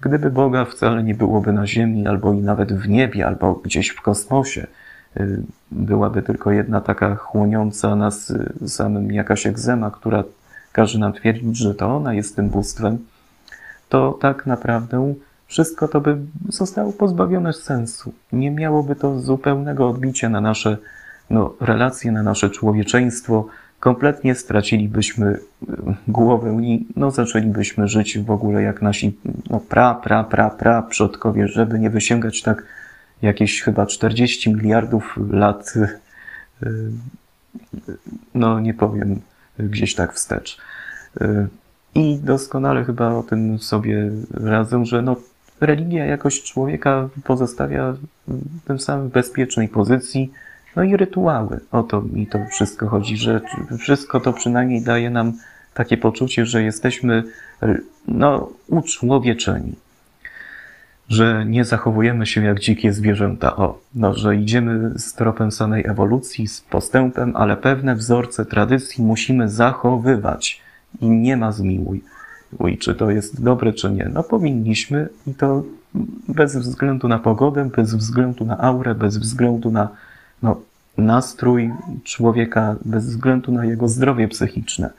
gdyby 0.00 0.30
Boga 0.30 0.64
wcale 0.64 1.02
nie 1.02 1.14
byłoby 1.14 1.52
na 1.52 1.66
ziemi, 1.66 2.06
albo 2.06 2.32
i 2.32 2.38
nawet 2.38 2.72
w 2.72 2.88
niebie, 2.88 3.26
albo 3.26 3.54
gdzieś 3.54 3.88
w 3.88 4.02
kosmosie, 4.02 4.66
byłaby 5.70 6.22
tylko 6.22 6.52
jedna 6.52 6.80
taka 6.80 7.14
chłoniąca 7.14 7.96
nas 7.96 8.30
y, 8.30 8.68
samym 8.68 9.12
jakaś 9.12 9.46
egzema, 9.46 9.90
która 9.90 10.24
każe 10.72 10.98
nam 10.98 11.12
twierdzić, 11.12 11.56
że 11.56 11.74
to 11.74 11.96
ona 11.96 12.14
jest 12.14 12.36
tym 12.36 12.48
bóstwem, 12.48 12.98
to 13.88 14.18
tak 14.20 14.46
naprawdę 14.46 15.14
wszystko 15.46 15.88
to 15.88 16.00
by 16.00 16.16
zostało 16.48 16.92
pozbawione 16.92 17.52
sensu. 17.52 18.12
Nie 18.32 18.50
miałoby 18.50 18.96
to 18.96 19.20
zupełnego 19.20 19.88
odbicia 19.88 20.28
na 20.28 20.40
nasze 20.40 20.76
no, 21.30 21.54
relacje, 21.60 22.12
na 22.12 22.22
nasze 22.22 22.50
człowieczeństwo. 22.50 23.46
Kompletnie 23.80 24.34
stracilibyśmy 24.34 25.26
e, 25.28 25.94
głowę 26.08 26.58
i 26.62 26.86
no, 26.96 27.10
zaczęlibyśmy 27.10 27.88
żyć 27.88 28.18
w 28.18 28.30
ogóle 28.30 28.62
jak 28.62 28.82
nasi 28.82 29.18
no, 29.50 29.60
pra, 29.60 29.94
pra, 29.94 30.24
pra, 30.24 30.50
pra 30.50 30.82
przodkowie, 30.82 31.48
żeby 31.48 31.78
nie 31.78 31.90
wysięgać 31.90 32.42
tak 32.42 32.64
jakieś 33.22 33.62
chyba 33.62 33.86
40 33.86 34.54
miliardów 34.54 35.18
lat, 35.30 35.74
e, 36.62 36.68
no 38.34 38.60
nie 38.60 38.74
powiem, 38.74 39.20
gdzieś 39.58 39.94
tak 39.94 40.14
wstecz. 40.14 40.58
E, 41.20 41.46
I 41.94 42.18
doskonale 42.18 42.84
chyba 42.84 43.14
o 43.14 43.22
tym 43.22 43.58
sobie 43.58 44.10
radzę, 44.34 44.86
że 44.86 45.02
no, 45.02 45.16
religia 45.60 46.04
jakoś 46.04 46.42
człowieka 46.42 47.08
pozostawia 47.24 47.96
w 48.28 48.66
tym 48.66 48.78
samym 48.78 49.08
bezpiecznej 49.08 49.68
pozycji, 49.68 50.32
No 50.76 50.82
i 50.82 50.96
rytuały. 50.96 51.60
O 51.72 51.82
to 51.82 52.02
mi 52.02 52.26
to 52.26 52.38
wszystko 52.50 52.88
chodzi, 52.88 53.16
że 53.16 53.40
wszystko 53.78 54.20
to 54.20 54.32
przynajmniej 54.32 54.82
daje 54.82 55.10
nam 55.10 55.32
takie 55.74 55.96
poczucie, 55.96 56.46
że 56.46 56.62
jesteśmy 56.62 57.22
no, 58.08 58.48
uczłowieczeni. 58.68 59.74
Że 61.12 61.44
nie 61.46 61.64
zachowujemy 61.64 62.26
się 62.26 62.44
jak 62.44 62.60
dzikie 62.60 62.92
zwierzęta. 62.92 63.56
O, 63.56 63.78
no, 63.94 64.14
że 64.14 64.36
idziemy 64.36 64.92
z 64.96 65.14
tropem 65.14 65.52
samej 65.52 65.86
ewolucji, 65.86 66.48
z 66.48 66.60
postępem, 66.60 67.36
ale 67.36 67.56
pewne 67.56 67.94
wzorce 67.94 68.46
tradycji 68.46 69.04
musimy 69.04 69.48
zachowywać. 69.48 70.60
I 71.00 71.10
nie 71.10 71.36
ma 71.36 71.52
zmiłuj. 71.52 72.04
Uj, 72.58 72.78
czy 72.78 72.94
to 72.94 73.10
jest 73.10 73.42
dobre, 73.42 73.72
czy 73.72 73.90
nie. 73.90 74.10
No 74.14 74.22
powinniśmy 74.22 75.08
i 75.26 75.34
to 75.34 75.62
bez 76.28 76.56
względu 76.56 77.08
na 77.08 77.18
pogodę, 77.18 77.70
bez 77.76 77.94
względu 77.94 78.44
na 78.44 78.58
aurę, 78.58 78.94
bez 78.94 79.18
względu 79.18 79.70
na 79.70 79.88
no, 80.42 80.60
nastrój 80.98 81.72
człowieka, 82.04 82.76
bez 82.84 83.06
względu 83.06 83.52
na 83.52 83.64
jego 83.64 83.88
zdrowie 83.88 84.28
psychiczne. 84.28 84.90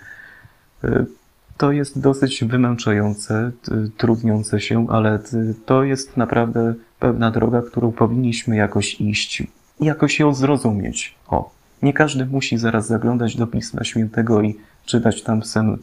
To 1.58 1.72
jest 1.72 2.00
dosyć 2.00 2.44
wymęczające, 2.44 3.52
trudniące 3.98 4.60
się, 4.60 4.88
ale 4.90 5.20
to 5.66 5.84
jest 5.84 6.18
naprawdę 6.18 6.74
pewna 7.00 7.32
droga, 7.32 7.62
którą 7.62 7.92
powinniśmy 7.92 8.56
jakoś 8.56 9.02
iść 9.02 9.44
jakoś 9.80 10.20
ją 10.20 10.34
zrozumieć. 10.34 11.16
O, 11.28 11.52
nie 11.82 11.94
każdy 11.94 12.26
musi 12.26 12.58
zaraz 12.58 12.88
zaglądać 12.88 13.36
do 13.36 13.48
Pisma 13.48 13.84
Świętego 13.84 14.42
i 14.42 14.56
czytać 14.86 15.24
tam 15.24 15.44
sen, 15.44 15.78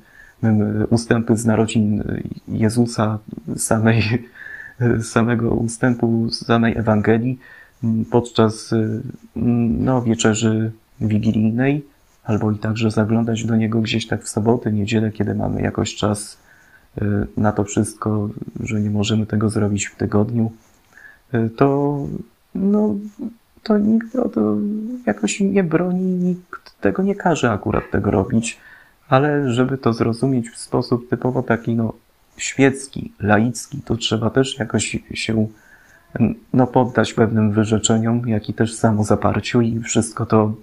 ustępy 0.90 1.36
z 1.36 1.46
narodzin 1.46 2.02
Jezusa, 2.48 3.18
samej, 3.56 4.02
samego 5.12 5.50
ustępu 5.50 6.30
samej 6.30 6.78
Ewangelii 6.78 7.38
podczas 8.10 8.74
no, 9.36 10.02
wieczerzy 10.02 10.72
wigilijnej, 11.00 11.84
albo 12.30 12.52
i 12.52 12.58
także 12.58 12.90
zaglądać 12.90 13.44
do 13.44 13.56
niego 13.56 13.80
gdzieś 13.80 14.06
tak 14.06 14.24
w 14.24 14.28
soboty, 14.28 14.72
niedzielę, 14.72 15.10
kiedy 15.10 15.34
mamy 15.34 15.62
jakoś 15.62 15.94
czas 15.94 16.38
y, 17.02 17.26
na 17.36 17.52
to 17.52 17.64
wszystko, 17.64 18.28
że 18.60 18.80
nie 18.80 18.90
możemy 18.90 19.26
tego 19.26 19.48
zrobić 19.48 19.86
w 19.86 19.96
tygodniu, 19.96 20.52
y, 21.34 21.50
to, 21.56 21.98
no, 22.54 22.94
to 23.62 23.78
nikt 23.78 24.16
o 24.16 24.28
to 24.28 24.56
jakoś 25.06 25.40
nie 25.40 25.64
broni, 25.64 26.04
nikt 26.04 26.80
tego 26.80 27.02
nie 27.02 27.14
każe 27.14 27.50
akurat 27.50 27.90
tego 27.90 28.10
robić, 28.10 28.58
ale 29.08 29.52
żeby 29.52 29.78
to 29.78 29.92
zrozumieć 29.92 30.50
w 30.50 30.58
sposób 30.58 31.10
typowo 31.10 31.42
taki, 31.42 31.74
no, 31.74 31.92
świecki, 32.36 33.12
laicki, 33.20 33.82
to 33.84 33.96
trzeba 33.96 34.30
też 34.30 34.58
jakoś 34.58 34.98
się 35.14 35.46
no, 36.52 36.66
poddać 36.66 37.12
pewnym 37.12 37.52
wyrzeczeniom, 37.52 38.28
jak 38.28 38.48
i 38.48 38.54
też 38.54 38.74
samozaparciu 38.74 39.60
i 39.60 39.80
wszystko 39.80 40.26
to 40.26 40.54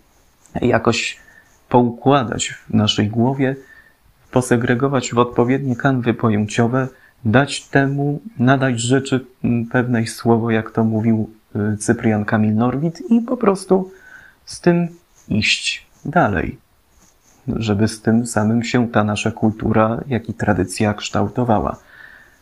jakoś 0.61 1.26
poukładać 1.69 2.49
w 2.69 2.73
naszej 2.73 3.07
głowie, 3.07 3.55
posegregować 4.31 5.13
w 5.13 5.17
odpowiednie 5.17 5.75
kanwy 5.75 6.13
pojęciowe, 6.13 6.87
dać 7.25 7.65
temu, 7.65 8.21
nadać 8.39 8.79
rzeczy 8.79 9.25
pewnej 9.71 10.07
słowo, 10.07 10.51
jak 10.51 10.71
to 10.71 10.83
mówił 10.83 11.29
y, 11.73 11.77
Cyprian 11.77 12.25
Kamil 12.25 12.55
Norwid 12.55 13.01
i 13.09 13.21
po 13.21 13.37
prostu 13.37 13.91
z 14.45 14.61
tym 14.61 14.87
iść 15.29 15.87
dalej, 16.05 16.57
żeby 17.47 17.87
z 17.87 18.01
tym 18.01 18.25
samym 18.25 18.63
się 18.63 18.87
ta 18.87 19.03
nasza 19.03 19.31
kultura, 19.31 20.03
jak 20.07 20.29
i 20.29 20.33
tradycja 20.33 20.93
kształtowała. 20.93 21.77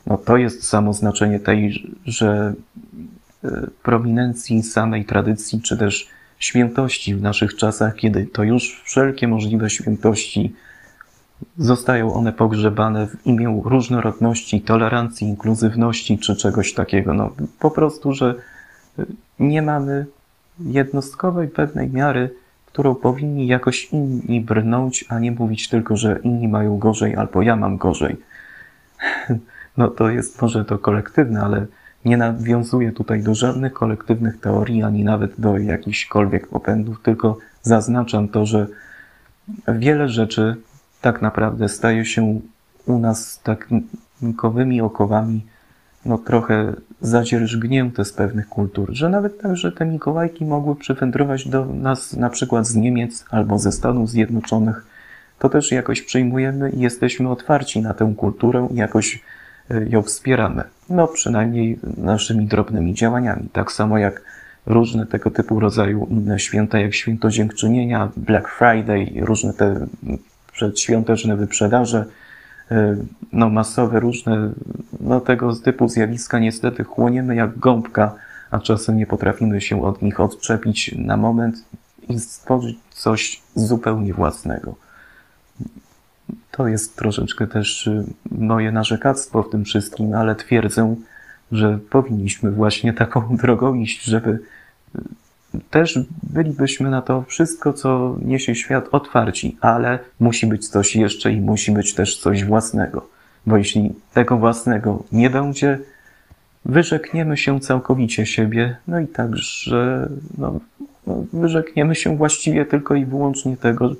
No 0.05 0.17
to 0.17 0.37
jest 0.37 0.67
samo 0.67 0.93
znaczenie 0.93 1.39
tej, 1.39 1.91
że 2.05 2.53
y, 3.45 3.49
prominencji 3.83 4.63
samej 4.63 5.05
tradycji, 5.05 5.61
czy 5.61 5.77
też 5.77 6.07
świętości 6.39 7.15
w 7.15 7.21
naszych 7.21 7.55
czasach, 7.55 7.95
kiedy 7.95 8.25
to 8.25 8.43
już 8.43 8.81
wszelkie 8.85 9.27
możliwe 9.27 9.69
świętości 9.69 10.53
zostają 11.57 12.13
one 12.13 12.33
pogrzebane 12.33 13.07
w 13.07 13.25
imię 13.25 13.61
różnorodności, 13.65 14.61
tolerancji, 14.61 15.27
inkluzywności 15.27 16.17
czy 16.17 16.35
czegoś 16.35 16.73
takiego. 16.73 17.13
No, 17.13 17.31
po 17.59 17.71
prostu, 17.71 18.13
że 18.13 18.35
nie 19.39 19.61
mamy 19.61 20.05
jednostkowej 20.59 21.47
pewnej 21.47 21.89
miary, 21.89 22.29
którą 22.65 22.95
powinni 22.95 23.47
jakoś 23.47 23.85
inni 23.85 24.41
brnąć, 24.41 25.05
a 25.09 25.19
nie 25.19 25.31
mówić 25.31 25.69
tylko, 25.69 25.97
że 25.97 26.19
inni 26.23 26.47
mają 26.47 26.77
gorzej 26.77 27.15
albo 27.15 27.41
ja 27.41 27.55
mam 27.55 27.77
gorzej. 27.77 28.15
No 29.77 29.87
to 29.87 30.09
jest 30.09 30.41
może 30.41 30.65
to 30.65 30.77
kolektywne, 30.77 31.41
ale 31.41 31.65
nie 32.05 32.17
nawiązuję 32.17 32.91
tutaj 32.91 33.23
do 33.23 33.35
żadnych 33.35 33.73
kolektywnych 33.73 34.39
teorii, 34.39 34.83
ani 34.83 35.03
nawet 35.03 35.31
do 35.37 35.57
jakichśkolwiek 35.57 36.47
popędów, 36.47 37.01
tylko 37.03 37.37
zaznaczam 37.61 38.27
to, 38.27 38.45
że 38.45 38.67
wiele 39.67 40.09
rzeczy 40.09 40.55
tak 41.01 41.21
naprawdę 41.21 41.69
staje 41.69 42.05
się 42.05 42.39
u 42.85 42.99
nas 42.99 43.41
takimi 43.43 44.81
okowami, 44.81 45.45
no 46.05 46.17
trochę 46.17 46.73
zadzierżgnięte 47.01 48.05
z 48.05 48.13
pewnych 48.13 48.49
kultur, 48.49 48.89
że 48.91 49.09
nawet 49.09 49.41
tak, 49.41 49.57
że 49.57 49.71
te 49.71 49.85
Mikołajki 49.85 50.45
mogły 50.45 50.75
przywędrować 50.75 51.47
do 51.47 51.65
nas 51.65 52.13
na 52.13 52.29
przykład 52.29 52.67
z 52.67 52.75
Niemiec 52.75 53.25
albo 53.29 53.59
ze 53.59 53.71
Stanów 53.71 54.09
Zjednoczonych, 54.09 54.85
to 55.39 55.49
też 55.49 55.71
jakoś 55.71 56.01
przyjmujemy 56.01 56.69
i 56.69 56.79
jesteśmy 56.79 57.29
otwarci 57.29 57.81
na 57.81 57.93
tę 57.93 58.13
kulturę 58.17 58.67
jakoś 58.73 59.23
ją 59.89 60.01
wspieramy. 60.01 60.63
No 60.89 61.07
przynajmniej 61.07 61.79
naszymi 61.97 62.45
drobnymi 62.45 62.93
działaniami. 62.93 63.49
Tak 63.53 63.71
samo 63.71 63.97
jak 63.97 64.21
różne 64.65 65.05
tego 65.05 65.31
typu 65.31 65.59
rodzaju 65.59 66.07
inne 66.09 66.39
święta, 66.39 66.79
jak 66.79 66.93
święto 66.93 67.29
dziękczynienia, 67.29 68.09
Black 68.17 68.49
Friday, 68.49 69.25
różne 69.25 69.53
te 69.53 69.87
przedświąteczne 70.51 71.35
wyprzedaże, 71.35 72.05
y, 72.71 72.75
no 73.33 73.49
masowe 73.49 73.99
różne, 73.99 74.51
no 74.99 75.19
tego 75.19 75.55
typu 75.55 75.89
zjawiska 75.89 76.39
niestety 76.39 76.83
chłoniemy 76.83 77.35
jak 77.35 77.57
gąbka, 77.57 78.15
a 78.51 78.59
czasem 78.59 78.97
nie 78.97 79.07
potrafimy 79.07 79.61
się 79.61 79.83
od 79.83 80.01
nich 80.01 80.19
odczepić 80.19 80.95
na 80.97 81.17
moment 81.17 81.55
i 82.09 82.19
stworzyć 82.19 82.77
coś 82.89 83.41
zupełnie 83.55 84.13
własnego. 84.13 84.84
To 86.51 86.67
jest 86.67 86.95
troszeczkę 86.95 87.47
też 87.47 87.87
y, 87.87 88.03
moje 88.31 88.71
narzekactwo 88.71 89.43
w 89.43 89.49
tym 89.49 89.65
wszystkim, 89.65 90.13
ale 90.13 90.35
twierdzę, 90.35 90.95
że 91.51 91.79
powinniśmy 91.89 92.51
właśnie 92.51 92.93
taką 92.93 93.21
drogą 93.41 93.73
iść, 93.73 94.03
żeby 94.03 94.39
y, 94.95 94.99
też 95.69 95.99
bylibyśmy 96.23 96.89
na 96.89 97.01
to 97.01 97.23
wszystko, 97.27 97.73
co 97.73 98.17
niesie 98.21 98.55
świat, 98.55 98.87
otwarci, 98.91 99.57
ale 99.61 99.99
musi 100.19 100.47
być 100.47 100.67
coś 100.67 100.95
jeszcze 100.95 101.31
i 101.33 101.41
musi 101.41 101.71
być 101.71 101.93
też 101.93 102.17
coś 102.17 102.43
własnego. 102.43 103.07
Bo 103.45 103.57
jeśli 103.57 103.93
tego 104.13 104.37
własnego 104.37 105.03
nie 105.11 105.29
będzie, 105.29 105.79
wyrzekniemy 106.65 107.37
się 107.37 107.59
całkowicie 107.59 108.25
siebie, 108.25 108.75
no 108.87 108.99
i 108.99 109.07
także 109.07 110.09
no, 110.37 110.59
no, 111.07 111.23
wyrzekniemy 111.33 111.95
się 111.95 112.17
właściwie 112.17 112.65
tylko 112.65 112.95
i 112.95 113.05
wyłącznie 113.05 113.57
tego, 113.57 113.95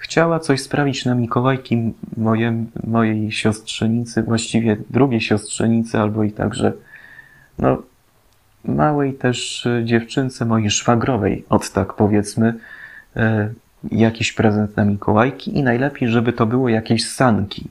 chciała 0.00 0.40
coś 0.40 0.60
sprawić 0.60 1.04
na 1.04 1.14
Mikołajki 1.14 1.92
moje, 2.16 2.64
mojej 2.86 3.32
siostrzenicy, 3.32 4.22
właściwie 4.22 4.76
drugiej 4.90 5.20
siostrzenicy, 5.20 5.98
albo 5.98 6.24
i 6.24 6.32
także 6.32 6.72
no, 7.58 7.82
małej 8.64 9.14
też 9.14 9.68
dziewczynce 9.84 10.44
mojej 10.44 10.70
szwagrowej, 10.70 11.44
od 11.48 11.72
tak 11.72 11.94
powiedzmy, 11.94 12.54
e, 13.16 13.50
jakiś 13.90 14.32
prezent 14.32 14.76
na 14.76 14.84
Mikołajki 14.84 15.58
i 15.58 15.62
najlepiej, 15.62 16.08
żeby 16.08 16.32
to 16.32 16.46
było 16.46 16.68
jakieś 16.68 17.08
sanki 17.08 17.68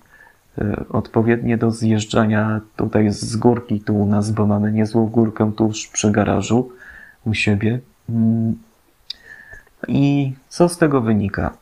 e, 0.57 0.83
odpowiednie 0.89 1.57
do 1.57 1.71
zjeżdżania 1.71 2.61
tutaj 2.75 3.11
z 3.11 3.35
górki 3.35 3.81
tu 3.81 3.95
u 3.95 4.05
nas, 4.05 4.31
bo 4.31 4.47
mamy 4.47 4.71
niezłą 4.71 5.05
górkę 5.05 5.51
tuż 5.57 5.87
przy 5.87 6.11
garażu 6.11 6.71
u 7.25 7.33
siebie. 7.33 7.79
Mm. 8.09 8.57
I 9.87 10.33
co 10.49 10.69
z 10.69 10.77
tego 10.77 11.01
wynika? 11.01 11.53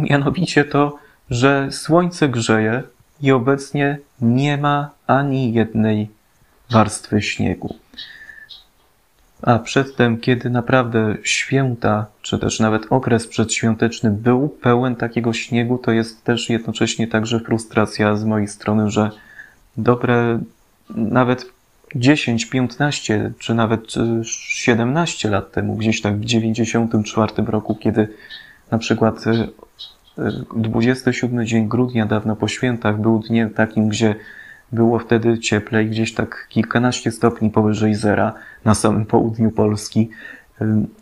Mianowicie 0.10 0.64
to, 0.64 0.98
że 1.30 1.68
słońce 1.70 2.28
grzeje 2.28 2.82
i 3.22 3.32
obecnie 3.32 3.98
nie 4.20 4.56
ma 4.58 4.90
ani 5.06 5.52
jednej 5.52 6.10
warstwy 6.70 7.22
śniegu. 7.22 7.74
A 9.42 9.58
przedtem, 9.58 10.20
kiedy 10.20 10.50
naprawdę 10.50 11.16
święta, 11.22 12.06
czy 12.22 12.38
też 12.38 12.60
nawet 12.60 12.82
okres 12.90 13.26
przedświąteczny 13.26 14.10
był 14.10 14.48
pełen 14.48 14.96
takiego 14.96 15.32
śniegu, 15.32 15.78
to 15.78 15.92
jest 15.92 16.24
też 16.24 16.48
jednocześnie 16.48 17.06
także 17.06 17.40
frustracja 17.40 18.16
z 18.16 18.24
mojej 18.24 18.48
strony, 18.48 18.90
że 18.90 19.10
dobre 19.76 20.38
nawet 20.90 21.46
10, 21.94 22.46
15 22.46 23.32
czy 23.38 23.54
nawet 23.54 23.80
17 24.22 25.30
lat 25.30 25.52
temu, 25.52 25.76
gdzieś 25.76 26.00
tak 26.00 26.16
w 26.16 26.24
94 26.24 27.32
roku, 27.46 27.74
kiedy 27.74 28.08
na 28.70 28.78
przykład 28.78 29.24
27 30.56 31.46
dzień 31.46 31.68
grudnia, 31.68 32.06
dawno 32.06 32.36
po 32.36 32.48
świętach, 32.48 33.00
był 33.00 33.18
dniem 33.18 33.50
takim, 33.50 33.88
gdzie 33.88 34.14
było 34.72 34.98
wtedy 34.98 35.38
cieplej, 35.38 35.90
gdzieś 35.90 36.14
tak 36.14 36.46
kilkanaście 36.48 37.10
stopni 37.10 37.50
powyżej 37.50 37.94
zera 37.94 38.32
na 38.64 38.74
samym 38.74 39.06
południu 39.06 39.50
Polski. 39.50 40.10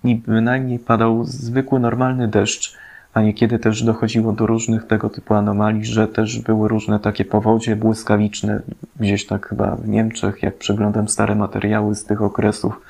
I 0.05 0.17
bynajmniej 0.17 0.79
padał 0.79 1.25
zwykły, 1.25 1.81
normalny 1.81 2.29
deszcz, 2.29 2.77
a 3.15 3.23
niekiedy 3.23 3.59
też 3.59 3.83
dochodziło 3.83 4.33
do 4.33 4.47
różnych 4.47 4.87
tego 4.87 5.11
typu 5.11 5.35
anomalii, 5.35 5.85
że 5.85 6.09
też 6.09 6.39
były 6.39 6.69
różne 6.69 7.01
takie 7.01 7.25
powodzie 7.25 7.77
błyskawiczne, 7.77 8.61
gdzieś 9.01 9.27
tak 9.27 9.49
chyba 9.49 9.77
w 9.77 9.89
Niemczech, 9.89 10.43
jak 10.43 10.57
przeglądam 10.57 11.09
stare 11.09 11.35
materiały 11.35 11.95
z 11.95 12.05
tych 12.05 12.23
okresów, 12.23 12.81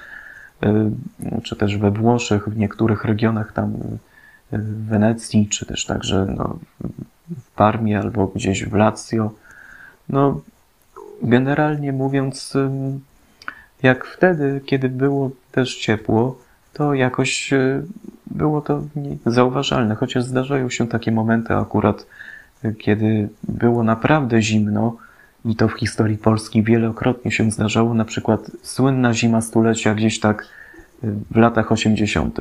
czy 1.43 1.57
też 1.57 1.77
we 1.77 1.91
Włoszech, 1.91 2.49
w 2.49 2.57
niektórych 2.57 3.05
regionach 3.05 3.53
tam 3.53 3.73
w 4.53 4.87
Wenecji, 4.89 5.49
czy 5.49 5.67
też 5.67 5.85
także 5.85 6.27
no, 6.37 6.59
w 7.41 7.51
Parmie 7.57 7.99
albo 7.99 8.27
gdzieś 8.27 8.65
w 8.65 8.75
Lazio. 8.75 9.31
No, 10.09 10.41
generalnie 11.23 11.93
mówiąc, 11.93 12.57
jak 13.83 14.07
wtedy, 14.07 14.61
kiedy 14.67 14.89
było 14.89 15.31
też 15.53 15.77
ciepło, 15.77 16.39
to 16.73 16.95
jakoś 16.95 17.53
e, 17.53 17.83
było 18.27 18.61
to 18.61 18.83
zauważalne, 19.27 19.95
chociaż 19.95 20.25
zdarzają 20.25 20.71
się 20.71 20.89
takie 20.89 21.13
momenty 21.13 21.55
akurat, 21.55 22.07
kiedy 22.79 23.29
było 23.49 23.83
naprawdę 23.83 24.43
zimno, 24.43 24.97
i 25.45 25.57
to 25.57 25.69
w 25.69 25.73
historii 25.73 26.19
Polski 26.19 26.63
wielokrotnie 26.63 27.31
się 27.31 27.51
zdarzało, 27.51 27.95
na 27.95 28.05
przykład 28.05 28.51
słynna 28.63 29.15
zima 29.15 29.41
stulecia 29.41 29.95
gdzieś 29.95 30.21
tak 30.21 30.49
w 31.03 31.37
latach 31.37 31.73
80 31.73 32.39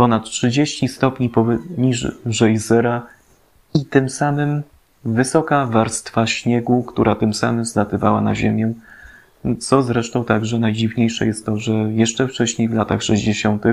ponad 0.00 0.24
30 0.24 0.88
stopni 0.88 1.28
poniżej 1.28 2.58
zera 2.58 3.06
i 3.74 3.84
tym 3.84 4.08
samym 4.08 4.62
wysoka 5.04 5.66
warstwa 5.66 6.26
śniegu, 6.26 6.82
która 6.82 7.14
tym 7.14 7.34
samym 7.34 7.64
zlatywała 7.64 8.20
na 8.20 8.34
ziemię. 8.34 8.72
Co 9.58 9.82
zresztą 9.82 10.24
także 10.24 10.58
najdziwniejsze 10.58 11.26
jest 11.26 11.46
to, 11.46 11.56
że 11.56 11.72
jeszcze 11.72 12.28
wcześniej 12.28 12.68
w 12.68 12.74
latach 12.74 13.02
60. 13.02 13.64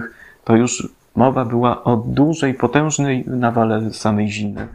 to 0.44 0.56
już 0.56 0.90
mowa 1.16 1.46
była 1.46 1.84
o 1.84 1.98
dużej, 1.98 2.54
potężnej 2.54 3.24
nawale 3.28 3.94
samej 3.94 4.32
zimy. 4.32 4.68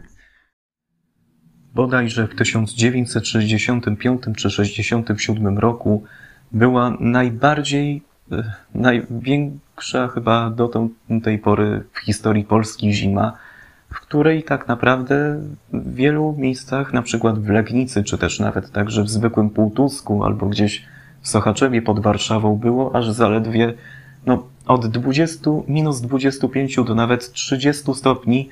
Bodajże 1.73 2.27
w 2.27 2.35
1965 2.35 4.21
czy 4.37 4.49
67 4.49 5.57
roku 5.57 6.03
była 6.51 6.97
najbardziej 6.99 8.01
największa 8.75 10.07
chyba 10.07 10.49
do 10.49 10.89
tej 11.23 11.39
pory 11.39 11.83
w 11.93 11.99
historii 11.99 12.43
Polski 12.43 12.93
zima, 12.93 13.33
w 13.93 13.99
której 13.99 14.43
tak 14.43 14.67
naprawdę 14.67 15.39
w 15.73 15.95
wielu 15.95 16.35
miejscach, 16.37 16.93
na 16.93 17.01
przykład 17.01 17.39
w 17.39 17.49
Legnicy, 17.49 18.03
czy 18.03 18.17
też 18.17 18.39
nawet 18.39 18.71
także 18.71 19.03
w 19.03 19.09
zwykłym 19.09 19.49
Półtusku 19.49 20.23
albo 20.23 20.45
gdzieś 20.45 20.85
w 21.21 21.27
Sochaczewie 21.27 21.81
pod 21.81 21.99
Warszawą 21.99 22.55
było 22.55 22.95
aż 22.95 23.09
zaledwie 23.09 23.73
no, 24.25 24.43
od 24.65 24.87
20, 24.87 25.51
minus 25.67 26.01
25 26.01 26.75
do 26.75 26.95
nawet 26.95 27.31
30 27.31 27.93
stopni 27.93 28.49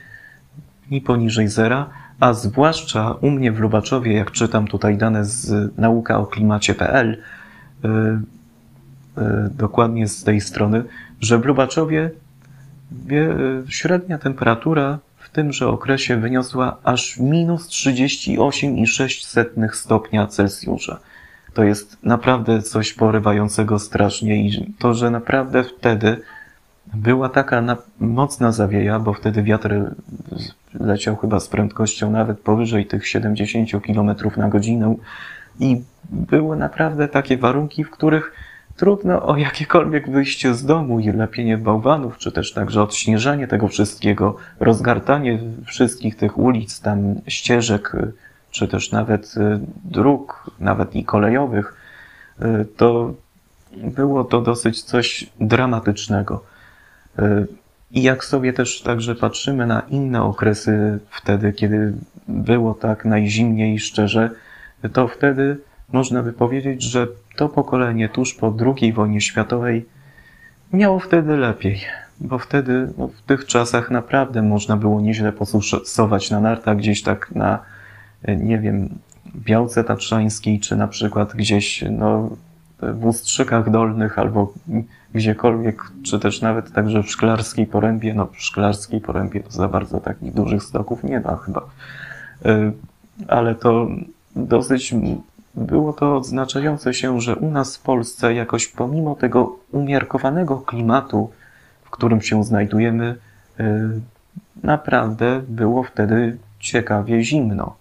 i 0.91 1.01
poniżej 1.01 1.47
zera, 1.47 1.89
a 2.19 2.33
zwłaszcza 2.33 3.11
u 3.21 3.31
mnie 3.31 3.51
w 3.51 3.59
Lubaczowie, 3.59 4.13
jak 4.13 4.31
czytam 4.31 4.67
tutaj 4.67 4.97
dane 4.97 5.25
z 5.25 5.71
nauka 5.77 6.19
o 6.19 6.25
klimacie.pl, 6.25 7.17
E, 7.83 8.21
dokładnie 9.51 10.07
z 10.07 10.23
tej 10.23 10.41
strony, 10.41 10.83
że 11.19 11.39
w 11.39 11.45
Lubaczowie 11.45 12.11
e, 13.11 13.27
średnia 13.67 14.17
temperatura 14.17 14.99
w 15.17 15.29
tymże 15.29 15.67
okresie 15.67 16.17
wyniosła 16.17 16.77
aż 16.83 17.17
minus 17.17 17.67
38,6 17.67 19.73
stopnia 19.73 20.27
Celsjusza. 20.27 20.99
To 21.53 21.63
jest 21.63 21.97
naprawdę 22.03 22.61
coś 22.61 22.93
porywającego 22.93 23.79
strasznie 23.79 24.47
i 24.47 24.73
to, 24.79 24.93
że 24.93 25.11
naprawdę 25.11 25.63
wtedy 25.63 26.21
była 26.93 27.29
taka 27.29 27.61
na, 27.61 27.77
mocna 27.99 28.51
zawieja, 28.51 28.99
bo 28.99 29.13
wtedy 29.13 29.43
wiatr 29.43 29.75
leciał 30.79 31.15
chyba 31.15 31.39
z 31.39 31.47
prędkością 31.47 32.11
nawet 32.11 32.39
powyżej 32.39 32.85
tych 32.85 33.07
70 33.07 33.69
km 33.85 34.15
na 34.37 34.49
godzinę 34.49 34.95
i 35.59 35.81
były 36.09 36.57
naprawdę 36.57 37.07
takie 37.07 37.37
warunki, 37.37 37.83
w 37.83 37.89
których 37.89 38.33
trudno 38.81 39.25
o 39.27 39.37
jakiekolwiek 39.37 40.09
wyjście 40.09 40.53
z 40.53 40.65
domu 40.65 40.99
i 40.99 41.11
lepienie 41.11 41.57
bałwanów, 41.57 42.17
czy 42.17 42.31
też 42.31 42.53
także 42.53 42.81
odśnieżanie 42.81 43.47
tego 43.47 43.67
wszystkiego, 43.67 44.35
rozgartanie 44.59 45.39
wszystkich 45.65 46.15
tych 46.15 46.37
ulic, 46.37 46.81
tam 46.81 47.15
ścieżek, 47.27 47.95
czy 48.51 48.67
też 48.67 48.91
nawet 48.91 49.33
y, 49.37 49.59
dróg, 49.83 50.51
nawet 50.59 50.95
i 50.95 51.05
kolejowych, 51.05 51.75
y, 52.41 52.65
to 52.77 53.13
było 53.77 54.23
to 54.23 54.41
dosyć 54.41 54.83
coś 54.83 55.29
dramatycznego. 55.39 56.43
Y, 57.19 57.47
I 57.91 58.03
jak 58.03 58.25
sobie 58.25 58.53
też 58.53 58.81
także 58.81 59.15
patrzymy 59.15 59.67
na 59.67 59.79
inne 59.79 60.23
okresy 60.23 60.99
wtedy, 61.09 61.53
kiedy 61.53 61.93
było 62.27 62.73
tak 62.73 63.05
najzimniej 63.05 63.79
szczerze, 63.79 64.29
to 64.93 65.07
wtedy 65.07 65.57
można 65.91 66.23
by 66.23 66.33
powiedzieć, 66.33 66.83
że 66.83 67.07
to 67.35 67.49
pokolenie 67.49 68.09
tuż 68.09 68.33
po 68.33 68.53
II 68.79 68.93
wojnie 68.93 69.21
światowej 69.21 69.85
miało 70.73 70.99
wtedy 70.99 71.37
lepiej, 71.37 71.81
bo 72.19 72.39
wtedy 72.39 72.87
no, 72.97 73.07
w 73.07 73.21
tych 73.21 73.45
czasach 73.45 73.91
naprawdę 73.91 74.41
można 74.41 74.77
było 74.77 75.01
nieźle 75.01 75.31
posusować 75.31 76.31
na 76.31 76.39
nartach 76.39 76.77
gdzieś 76.77 77.03
tak 77.03 77.31
na, 77.31 77.59
nie 78.27 78.59
wiem, 78.59 78.89
Białce 79.35 79.83
Tatrzańskiej, 79.83 80.59
czy 80.59 80.75
na 80.75 80.87
przykład 80.87 81.33
gdzieś 81.35 81.83
no, 81.91 82.29
w 82.81 83.05
Ustrzykach 83.05 83.69
Dolnych 83.69 84.19
albo 84.19 84.53
gdziekolwiek, 85.13 85.83
czy 86.03 86.19
też 86.19 86.41
nawet 86.41 86.71
także 86.71 87.03
w 87.03 87.11
Szklarskiej 87.11 87.67
Porębie. 87.67 88.13
No, 88.13 88.25
w 88.25 88.41
Szklarskiej 88.41 89.01
Porębie 89.01 89.43
to 89.43 89.51
za 89.51 89.67
bardzo 89.67 89.99
takich 89.99 90.33
dużych 90.33 90.63
stoków 90.63 91.03
nie 91.03 91.19
ma 91.19 91.35
chyba. 91.35 91.61
Y, 92.45 92.71
ale 93.27 93.55
to 93.55 93.87
dosyć 94.35 94.95
było 95.55 95.93
to 95.93 96.17
odznaczające 96.17 96.93
się, 96.93 97.21
że 97.21 97.35
u 97.35 97.51
nas 97.51 97.77
w 97.77 97.81
Polsce 97.81 98.33
jakoś 98.33 98.67
pomimo 98.67 99.15
tego 99.15 99.55
umiarkowanego 99.71 100.57
klimatu, 100.57 101.29
w 101.83 101.89
którym 101.89 102.21
się 102.21 102.43
znajdujemy, 102.43 103.15
y, 103.59 103.63
naprawdę 104.63 105.41
było 105.47 105.83
wtedy 105.83 106.37
ciekawie 106.59 107.23
zimno. 107.23 107.75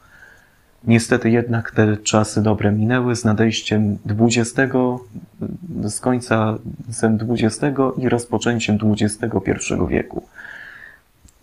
Niestety 0.85 1.31
jednak 1.31 1.71
te 1.71 1.97
czasy 1.97 2.43
dobre 2.43 2.73
minęły 2.73 3.17
z 3.17 3.25
nadejściem 3.25 3.99
XX, 4.21 4.73
z 5.83 6.01
końca 6.01 6.59
XX 7.29 7.79
i 7.99 8.09
rozpoczęciem 8.09 8.79
XXI 8.83 9.75
wieku. 9.89 10.23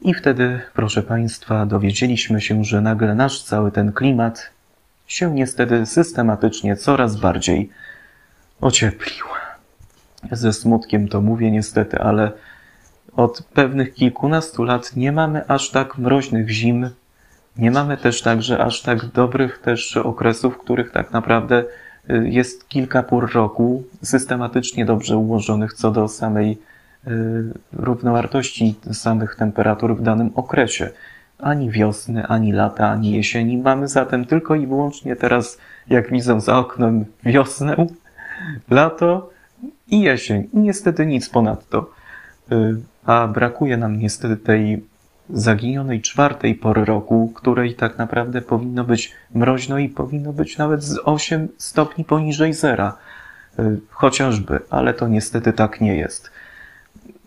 I 0.02 0.14
wtedy, 0.14 0.60
proszę 0.74 1.04
Państwa, 1.04 1.66
dowiedzieliśmy 1.66 2.42
się, 2.42 2.64
że 2.64 2.82
nagle 2.82 3.16
nasz 3.16 3.44
cały 3.44 3.72
ten 3.72 3.92
klimat 3.92 4.50
się 5.08 5.34
niestety 5.34 5.86
systematycznie 5.86 6.76
coraz 6.76 7.16
bardziej 7.16 7.70
ocieplił. 8.62 9.26
Ze 10.32 10.54
smutkiem 10.54 11.08
to 11.08 11.22
mówię 11.22 11.52
niestety, 11.52 12.00
ale 12.00 12.32
od 13.16 13.44
pewnych 13.54 13.94
kilkunastu 13.94 14.64
lat 14.64 14.96
nie 14.96 15.12
mamy 15.12 15.48
aż 15.48 15.70
tak 15.70 15.98
mroźnych 15.98 16.50
zim, 16.50 16.90
nie 17.58 17.72
mamy 17.72 17.98
też 17.98 18.22
także 18.22 18.60
aż 18.64 18.82
tak 18.82 19.06
dobrych 19.06 19.60
też 19.60 19.98
okresów, 19.98 20.54
w 20.54 20.58
których 20.58 20.92
tak 20.92 21.12
naprawdę 21.12 21.64
y, 22.10 22.30
jest 22.30 22.70
kilka 22.70 23.04
pór 23.04 23.34
roku 23.34 23.84
systematycznie 24.04 24.86
dobrze 24.86 25.18
ułożonych 25.18 25.74
co 25.74 25.92
do 25.92 26.08
samej 26.08 26.58
y, 27.08 27.10
równowartości 27.74 28.76
samych 28.92 29.36
temperatur 29.36 29.98
w 29.98 30.02
danym 30.02 30.32
okresie. 30.36 30.90
Ani 31.40 31.72
wiosny, 31.72 32.28
ani 32.28 32.54
lata, 32.54 32.90
ani 32.90 33.12
jesieni. 33.12 33.58
Mamy 33.58 33.88
zatem 33.88 34.26
tylko 34.26 34.56
i 34.56 34.68
wyłącznie 34.68 35.16
teraz, 35.16 35.58
jak 35.88 36.12
widzę 36.12 36.42
za 36.42 36.58
oknem, 36.58 37.06
wiosnę, 37.24 37.76
lato 38.70 39.30
i 39.88 40.02
jesień. 40.02 40.48
I 40.54 40.58
niestety 40.58 41.06
nic 41.06 41.30
ponadto. 41.30 41.90
Y, 42.52 42.76
a 43.06 43.28
brakuje 43.28 43.78
nam 43.78 44.00
niestety 44.00 44.38
tej 44.38 44.84
zaginionej 45.30 46.02
czwartej 46.02 46.56
pory 46.56 46.86
roku, 46.86 47.32
której 47.36 47.76
tak 47.76 47.98
naprawdę 47.98 48.42
powinno 48.42 48.84
być 48.84 49.14
mroźno 49.36 49.78
i 49.78 49.90
powinno 49.90 50.34
być 50.34 50.58
nawet 50.58 50.84
z 50.84 51.00
8 51.04 51.48
stopni 51.58 52.06
poniżej 52.06 52.54
zera. 52.54 52.98
Y, 53.60 53.80
chociażby, 53.90 54.60
ale 54.70 54.94
to 54.94 55.08
niestety 55.08 55.54
tak 55.54 55.82
nie 55.82 55.98
jest. 55.98 56.32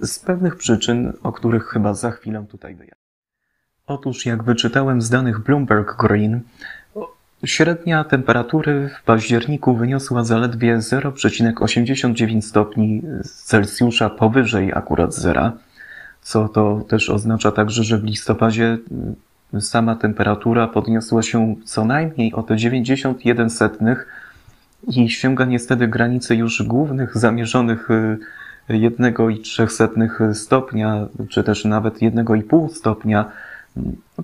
Z 0.03 0.19
pewnych 0.19 0.57
przyczyn, 0.57 1.13
o 1.23 1.33
których 1.33 1.65
chyba 1.65 1.95
za 1.95 2.11
chwilę 2.11 2.45
tutaj 2.51 2.75
wyjaśnię. 2.75 3.00
Otóż, 3.91 4.27
jak 4.27 4.43
wyczytałem 4.43 5.03
z 5.03 5.11
danych 5.11 5.41
Bloomberg 5.41 5.97
Green, 5.97 6.41
średnia 7.45 8.05
temperatury 8.05 8.91
w 9.01 9.05
październiku 9.05 9.77
wyniosła 9.77 10.25
zaledwie 10.25 10.77
0,89 10.77 12.43
stopni 12.43 13.03
Celsjusza 13.25 14.11
powyżej 14.11 14.73
akurat 14.75 15.15
zera 15.15 15.53
co 16.23 16.49
to 16.49 16.85
też 16.89 17.11
oznacza 17.11 17.53
także, 17.53 17.85
że 17.85 17.99
w 17.99 18.05
listopadzie 18.05 18.79
y, 19.55 19.61
sama 19.61 19.97
temperatura 19.97 20.67
podniosła 20.69 21.23
się 21.23 21.55
co 21.65 21.85
najmniej 21.85 22.33
o 22.35 22.43
te 22.43 22.57
91 22.57 23.51
setnych 23.51 24.07
i 24.89 25.11
sięga 25.11 25.45
niestety 25.45 25.89
granicy 25.89 26.37
już 26.37 26.63
głównych 26.63 27.19
zamierzonych 27.19 27.89
1,3 28.69 30.31
y, 30.31 30.35
stopnia, 30.35 31.07
czy 31.29 31.45
też 31.45 31.65
nawet 31.65 31.99
1,5 31.99 32.69
stopnia 32.69 33.31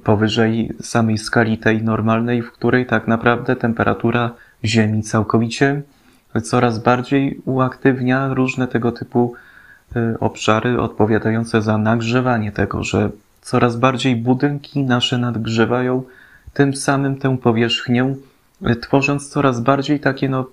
powyżej 0.05 0.73
samej 0.81 1.19
skali 1.19 1.59
tej 1.59 1.83
normalnej, 1.83 2.43
w 2.43 2.53
której 2.53 2.87
tak 2.87 3.09
naprawdę 3.09 3.57
temperatura 3.57 4.31
Ziemi 4.65 5.03
całkowicie 5.03 5.83
coraz 6.43 6.79
bardziej 6.79 7.41
uaktywnia 7.45 8.35
różne 8.35 8.69
tego 8.69 8.93
typu 8.93 9.35
Y, 9.97 10.19
obszary 10.21 10.81
odpowiadające 10.81 11.63
za 11.63 11.79
nagrzewanie 11.79 12.53
tego, 12.53 12.85
że 12.85 13.11
coraz 13.43 13.77
bardziej 13.77 14.17
budynki 14.17 14.83
nasze 14.83 15.19
nadgrzewają 15.19 16.03
tym 16.53 16.77
samym 16.77 17.17
tę 17.17 17.39
powierzchnię, 17.39 18.15
y, 18.71 18.77
tworząc 18.77 19.29
coraz 19.29 19.61
bardziej 19.61 20.01
takie 20.01 20.29
no, 20.29 20.47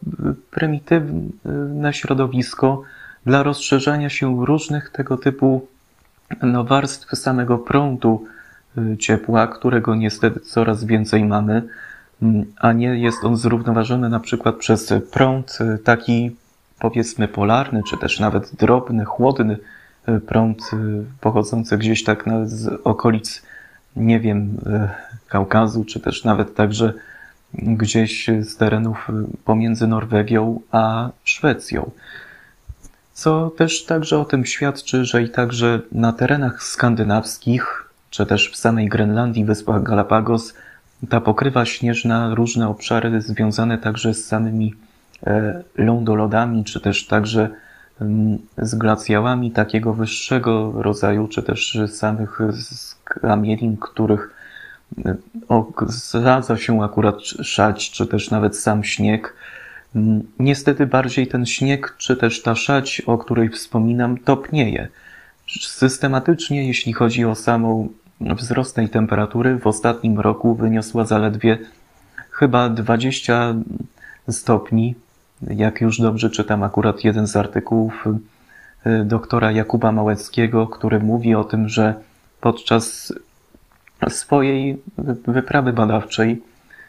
prymitywne 0.51 1.93
środowisko 1.93 2.82
dla 3.26 3.43
rozszerzania 3.43 4.10
się 4.10 4.45
różnych 4.45 4.89
tego 4.89 5.18
typu 5.18 5.68
no, 6.41 6.64
warstw 6.64 7.18
samego 7.18 7.58
prądu 7.58 8.26
ciepła, 9.00 9.48
którego 9.48 9.96
niestety 9.96 10.40
coraz 10.40 10.84
więcej 10.84 11.26
mamy, 11.26 11.64
mm, 12.22 12.46
a 12.58 12.74
nie 12.74 12.88
jest 12.88 13.24
on 13.24 13.38
zrównoważony 13.38 14.10
na 14.10 14.20
przykład 14.20 14.56
przez 14.56 14.94
prąd 15.12 15.58
taki 15.84 16.36
powiedzmy 16.80 17.28
polarny, 17.28 17.82
czy 17.90 17.98
też 17.98 18.20
nawet 18.20 18.56
drobny, 18.56 19.06
chłodny 19.06 19.58
e, 20.06 20.20
prąd 20.20 20.72
pochodzący 21.22 21.78
gdzieś 21.78 22.04
tak 22.04 22.26
z 22.44 22.82
okolic, 22.84 23.42
nie 23.96 24.20
wiem, 24.20 24.58
Kaukazu, 25.28 25.86
czy 25.86 26.00
też 26.00 26.24
nawet 26.24 26.56
także 26.56 26.94
gdzieś 27.54 28.30
z 28.42 28.58
terenów 28.58 29.08
pomiędzy 29.46 29.88
Norwegią 29.88 30.60
a 30.72 31.10
Szwecją. 31.24 31.92
Co 33.14 33.50
też 33.50 33.86
także 33.86 34.20
o 34.20 34.26
tym 34.26 34.46
świadczy, 34.46 35.06
że 35.06 35.24
i 35.24 35.30
także 35.30 35.80
na 35.92 36.14
terenach 36.14 36.64
skandynawskich, 36.64 37.90
czy 38.14 38.26
też 38.26 38.51
w 38.51 38.55
samej 38.55 38.89
Grenlandii, 38.89 39.45
Wyspach 39.45 39.84
Galapagos, 39.84 40.53
ta 41.09 41.22
pokrywa 41.22 41.66
śnieżna 41.66 42.36
różne 42.36 42.70
obszary 42.70 43.22
związane 43.22 43.78
także 43.78 44.14
z 44.14 44.26
samymi 44.26 44.74
E, 45.28 45.64
lądolodami, 45.78 46.64
czy 46.64 46.80
też 46.80 47.07
także 47.07 47.49
mm, 48.01 48.38
z 48.57 48.76
glacjałami 48.76 49.51
takiego 49.51 49.93
wyższego 49.93 50.72
rodzaju, 50.76 51.28
czy 51.28 51.43
też 51.43 51.80
samych 51.88 52.39
kamielin, 53.05 53.78
których 53.78 54.34
e, 55.05 55.16
zradza 55.88 56.57
się 56.57 56.84
akurat 56.84 57.20
szać, 57.24 57.91
czy 57.91 58.07
też 58.07 58.32
nawet 58.32 58.57
sam 58.57 58.84
śnieg. 58.84 59.34
Mm, 59.95 60.24
niestety 60.39 60.86
bardziej 60.86 61.28
ten 61.28 61.45
śnieg, 61.45 61.95
czy 61.97 62.16
też 62.16 62.41
ta 62.41 62.55
szać, 62.55 63.01
o 63.05 63.18
której 63.18 63.49
wspominam, 63.49 64.18
topnieje. 64.18 64.88
Systematycznie, 65.61 66.68
jeśli 66.68 66.93
chodzi 66.93 67.26
o 67.26 67.36
samą 67.36 67.89
wzrost 68.36 68.76
tej 68.76 68.90
temperatury, 68.90 69.60
w 69.60 69.68
ostatnim 69.68 70.20
roku 70.20 70.56
wyniosła 70.56 71.06
zaledwie 71.06 71.58
chyba 72.32 72.70
20 72.70 73.56
stopni, 74.30 74.96
jak 75.42 75.82
już 75.82 76.00
dobrze 76.00 76.30
czytam 76.30 76.64
akurat 76.64 77.04
jeden 77.04 77.28
z 77.28 77.36
artykułów 77.36 78.08
y, 78.88 79.06
doktora 79.06 79.52
Jakuba 79.52 79.92
Małeckiego, 79.92 80.68
który 80.68 81.00
mówi 81.00 81.36
o 81.36 81.44
tym, 81.44 81.70
że 81.70 81.94
podczas 82.42 83.14
swojej 84.10 84.78
wyprawy 85.28 85.74
badawczej, 85.74 86.42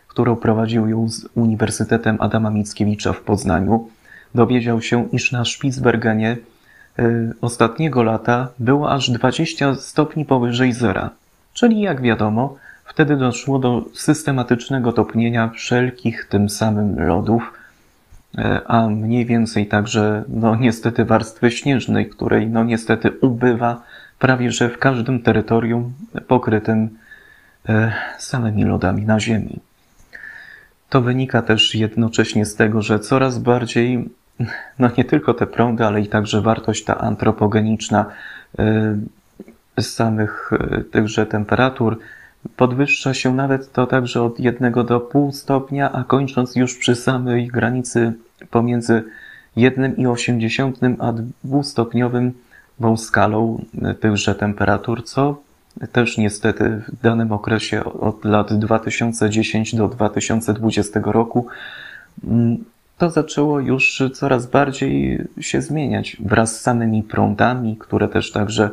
którą 0.09 0.37
prowadził 0.37 0.89
ją 0.89 1.09
z 1.09 1.29
Uniwersytetem 1.35 2.17
Adama 2.21 2.51
Mickiewicza 2.51 3.13
w 3.13 3.21
Poznaniu, 3.21 3.89
dowiedział 4.35 4.83
się, 4.83 5.09
iż 5.13 5.33
na 5.33 5.45
Spitsbergenie 5.45 6.37
y, 6.99 7.33
ostatniego 7.41 8.03
lata 8.03 8.49
było 8.59 8.91
aż 8.91 9.11
20 9.11 9.75
stopni 9.75 10.25
powyżej 10.25 10.73
zera. 10.73 11.11
Czyli 11.55 11.81
jak 11.81 12.03
wiadomo, 12.03 12.57
wtedy 12.85 13.17
doszło 13.17 13.59
do 13.59 13.85
systematycznego 13.95 14.93
topnienia 14.93 15.49
wszelkich 15.49 16.27
tym 16.31 16.49
samym 16.49 17.07
lodów, 17.07 17.53
E, 18.39 18.61
a 18.67 18.89
mniej 18.89 19.27
więcej 19.27 19.67
także, 19.67 20.25
no 20.29 20.57
niestety 20.57 21.05
warstwy 21.05 21.51
śnieżnej, 21.51 22.09
której 22.09 22.47
no 22.47 22.65
niestety 22.65 23.11
ubywa 23.21 23.83
prawie 24.19 24.51
że 24.51 24.69
w 24.69 24.79
każdym 24.79 25.23
terytorium 25.23 25.93
pokrytym 26.29 26.99
e, 27.69 27.93
samymi 28.19 28.65
lodami 28.65 29.05
na 29.05 29.21
Ziemi. 29.21 29.61
To 30.89 31.01
wynika 31.01 31.43
też 31.43 31.75
jednocześnie 31.75 32.47
z 32.47 32.55
tego, 32.55 32.83
że 32.83 33.01
coraz 33.01 33.39
bardziej, 33.39 34.09
no 34.79 34.91
nie 34.99 35.05
tylko 35.05 35.35
te 35.35 35.47
prądy, 35.47 35.87
ale 35.87 36.01
i 36.01 36.07
także 36.09 36.41
wartość 36.41 36.85
ta 36.85 36.99
antropogeniczna 36.99 38.07
e, 39.77 39.83
samych 39.83 40.51
tychże 40.91 41.27
temperatur. 41.27 41.99
Podwyższa 42.57 43.15
się 43.15 43.35
nawet 43.35 43.73
to 43.73 43.87
także 43.87 44.23
od 44.23 44.41
1 44.41 44.73
do 44.73 45.01
pół 45.01 45.33
stopnia, 45.33 45.93
a 45.93 46.05
kończąc 46.05 46.57
już 46.57 46.79
przy 46.79 46.95
samej 46.95 47.49
granicy 47.49 48.13
pomiędzy 48.51 49.03
1,8 49.57 50.97
a 50.99 51.13
2-stopniowym 51.47 52.31
skalą 52.97 53.65
tychże 54.01 54.35
temperatur, 54.35 55.05
co 55.05 55.41
też 55.93 56.19
niestety 56.19 56.83
w 56.89 57.03
danym 57.03 57.33
okresie 57.33 57.85
od 57.85 58.25
lat 58.25 58.59
2010 58.59 59.75
do 59.75 59.89
2020 59.89 61.01
roku 61.05 61.47
mm, 62.25 62.65
to 62.99 63.11
zaczęło 63.11 63.61
już 63.61 64.03
coraz 64.15 64.47
bardziej 64.47 65.25
się 65.41 65.63
zmieniać 65.63 66.17
wraz 66.21 66.57
z 66.57 66.61
samymi 66.61 67.03
prądami, 67.03 67.77
które 67.77 68.09
też 68.09 68.33
także 68.33 68.71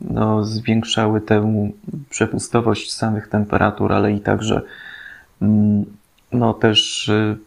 no, 0.00 0.44
zwiększały 0.44 1.20
tę 1.20 1.70
przepustowość 2.10 2.92
samych 2.92 3.28
temperatur, 3.28 3.92
ale 3.92 4.12
i 4.12 4.20
także 4.20 4.62
mm, 5.42 5.84
no 6.32 6.54
też 6.54 7.08
y, 7.08 7.38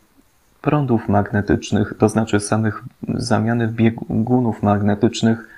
prądów 0.61 1.09
magnetycznych, 1.09 1.93
to 1.99 2.09
znaczy 2.09 2.39
samych 2.39 2.83
zamiany 3.13 3.67
biegunów 3.67 4.63
magnetycznych, 4.63 5.49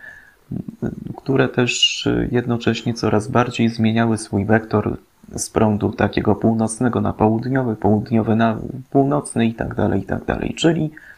które 1.16 1.50
też 1.50 2.08
jednocześnie 2.32 2.94
coraz 2.94 3.28
bardziej 3.28 3.70
zmieniały 3.70 4.18
swój 4.18 4.46
wektor 4.46 4.98
z 5.36 5.50
prądu 5.50 5.92
takiego 5.92 6.36
północnego 6.36 7.02
na 7.02 7.14
południowy, 7.14 7.76
południowy 7.76 8.36
na 8.36 8.58
północny 8.90 9.46
i 9.46 9.54
tak 9.54 9.76
dalej, 9.76 10.02
i 10.02 10.06
tak 10.06 10.26
dalej. 10.26 10.54
Czyli 10.58 10.86
y, 10.86 11.15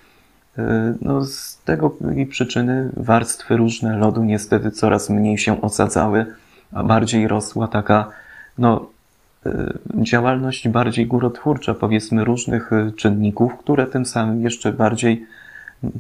no, 1.01 1.25
z 1.25 1.61
tego 1.65 1.95
przyczyny 2.29 2.89
warstwy 2.97 3.57
różne 3.57 3.97
lodu 3.97 4.23
niestety 4.23 4.71
coraz 4.71 5.09
mniej 5.09 5.37
się 5.37 5.61
osadzały, 5.61 6.25
a 6.73 6.83
bardziej 6.83 7.27
rosła 7.27 7.67
taka 7.67 8.09
no, 8.57 8.89
y, 9.45 9.73
działalność 9.95 10.69
bardziej 10.69 11.07
górotwórcza, 11.07 11.73
powiedzmy 11.73 12.23
różnych 12.23 12.73
y, 12.73 12.91
czynników, 12.91 13.57
które 13.57 13.87
tym 13.87 14.05
samym 14.05 14.41
jeszcze 14.41 14.73
bardziej 14.73 15.25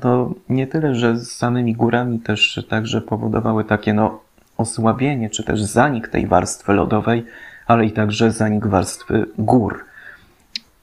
no, 0.03 0.33
nie 0.49 0.67
tyle, 0.67 0.95
że 0.95 1.17
z 1.17 1.31
samymi 1.31 1.75
górami 1.75 2.19
też 2.19 2.65
także 2.69 3.01
powodowały 3.01 3.63
takie 3.63 3.93
no, 3.93 4.19
osłabienie, 4.57 5.29
czy 5.29 5.43
też 5.43 5.63
zanik 5.63 6.07
tej 6.07 6.27
warstwy 6.27 6.73
lodowej, 6.73 7.25
ale 7.67 7.85
i 7.85 7.91
także 7.91 8.31
zanik 8.31 8.67
warstwy 8.67 9.25
gór. 9.37 9.85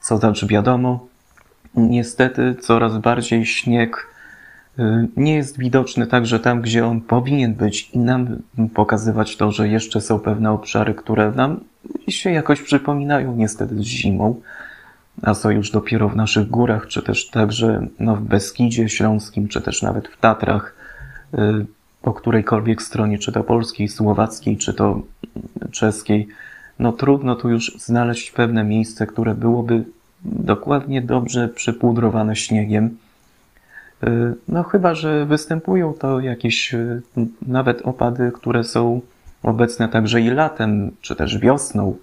Co 0.00 0.16
znaczy 0.16 0.46
wiadomo, 0.46 1.06
niestety 1.76 2.54
coraz 2.60 2.98
bardziej 2.98 3.46
śnieg 3.46 4.06
y, 4.78 5.08
nie 5.16 5.34
jest 5.34 5.58
widoczny 5.58 6.06
także 6.06 6.40
tam, 6.40 6.62
gdzie 6.62 6.86
on 6.86 7.00
powinien 7.00 7.54
być 7.54 7.90
i 7.90 7.98
nam 7.98 8.36
pokazywać 8.74 9.36
to, 9.36 9.50
że 9.52 9.68
jeszcze 9.68 10.00
są 10.00 10.18
pewne 10.18 10.50
obszary, 10.50 10.94
które 10.94 11.32
nam 11.32 11.60
się 12.08 12.30
jakoś 12.30 12.62
przypominają 12.62 13.36
niestety 13.36 13.76
z 13.76 13.82
zimą, 13.82 14.40
a 15.22 15.34
są 15.34 15.50
już 15.50 15.70
dopiero 15.70 16.08
w 16.08 16.16
naszych 16.16 16.50
górach, 16.50 16.86
czy 16.86 17.02
też 17.02 17.30
także 17.30 17.86
no, 18.00 18.16
w 18.16 18.20
Beskidzie 18.20 18.88
Śląskim, 18.88 19.48
czy 19.48 19.60
też 19.60 19.82
nawet 19.82 20.08
w 20.08 20.16
Tatrach, 20.20 20.76
y, 21.34 21.38
po 22.02 22.12
którejkolwiek 22.12 22.82
stronie, 22.82 23.18
czy 23.18 23.32
to 23.32 23.44
polskiej, 23.44 23.88
słowackiej, 23.88 24.56
czy 24.56 24.74
to 24.74 25.02
czeskiej, 25.70 26.28
no 26.78 26.92
trudno 26.92 27.36
tu 27.36 27.48
już 27.48 27.72
znaleźć 27.78 28.30
pewne 28.30 28.64
miejsce, 28.64 29.06
które 29.06 29.34
byłoby 29.34 29.84
dokładnie 30.24 31.02
dobrze 31.02 31.48
przypudrowane 31.48 32.36
śniegiem. 32.36 32.96
Y, 34.04 34.34
no 34.48 34.62
chyba, 34.62 34.94
że 34.94 35.26
występują 35.26 35.92
to 35.92 36.20
jakieś 36.20 36.74
y, 36.74 37.02
nawet 37.46 37.82
opady, 37.82 38.32
które 38.34 38.64
są 38.64 39.00
obecne 39.42 39.88
także 39.88 40.20
i 40.20 40.30
latem, 40.30 40.90
czy 41.00 41.16
też 41.16 41.38
wiosną, 41.38 41.96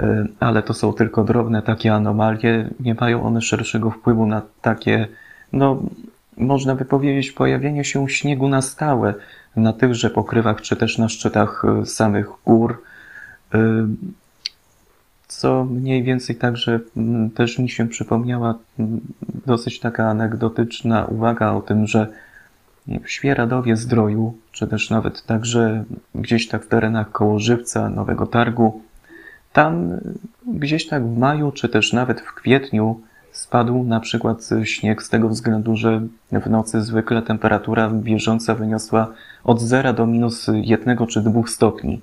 y, 0.00 0.04
ale 0.40 0.62
to 0.62 0.74
są 0.74 0.92
tylko 0.92 1.24
drobne 1.24 1.62
takie 1.62 1.94
anomalie, 1.94 2.70
nie 2.80 2.94
mają 2.94 3.22
one 3.22 3.40
szerszego 3.40 3.90
wpływu 3.90 4.26
na 4.26 4.42
takie, 4.62 5.08
no 5.52 5.82
można 6.36 6.74
by 6.74 6.84
powiedzieć, 6.84 7.32
pojawienie 7.32 7.84
się 7.84 8.08
śniegu 8.08 8.48
na 8.48 8.62
stałe 8.62 9.14
na 9.56 9.72
tychże 9.72 10.10
pokrywach, 10.10 10.60
czy 10.60 10.76
też 10.76 10.98
na 10.98 11.08
szczytach 11.08 11.62
samych 11.84 12.26
gór, 12.46 12.82
co 15.28 15.64
mniej 15.64 16.02
więcej 16.02 16.36
także 16.36 16.80
mm, 16.96 17.30
też 17.30 17.58
mi 17.58 17.68
się 17.68 17.88
przypomniała 17.88 18.54
mm, 18.78 19.00
dosyć 19.46 19.80
taka 19.80 20.08
anegdotyczna 20.08 21.04
uwaga 21.04 21.52
o 21.52 21.62
tym, 21.62 21.86
że 21.86 22.08
w 22.86 23.10
Świeradowie 23.10 23.76
Zdroju, 23.76 24.34
czy 24.52 24.66
też 24.66 24.90
nawet 24.90 25.26
także 25.26 25.84
gdzieś 26.14 26.48
tak 26.48 26.64
w 26.64 26.68
terenach 26.68 27.12
koło 27.12 27.38
Żywca, 27.38 27.88
Nowego 27.88 28.26
Targu, 28.26 28.82
tam 29.52 29.90
gdzieś 30.46 30.86
tak 30.86 31.06
w 31.06 31.18
maju, 31.18 31.52
czy 31.52 31.68
też 31.68 31.92
nawet 31.92 32.20
w 32.20 32.34
kwietniu 32.34 33.00
spadł 33.32 33.84
na 33.84 34.00
przykład 34.00 34.48
śnieg 34.64 35.02
z 35.02 35.08
tego 35.08 35.28
względu, 35.28 35.76
że 35.76 36.00
w 36.32 36.50
nocy 36.50 36.82
zwykle 36.82 37.22
temperatura 37.22 37.90
bieżąca 37.90 38.54
wyniosła 38.54 39.12
od 39.44 39.60
0 39.60 39.92
do 39.92 40.06
minus 40.06 40.50
1 40.52 41.06
czy 41.06 41.20
2 41.20 41.42
stopni. 41.46 42.00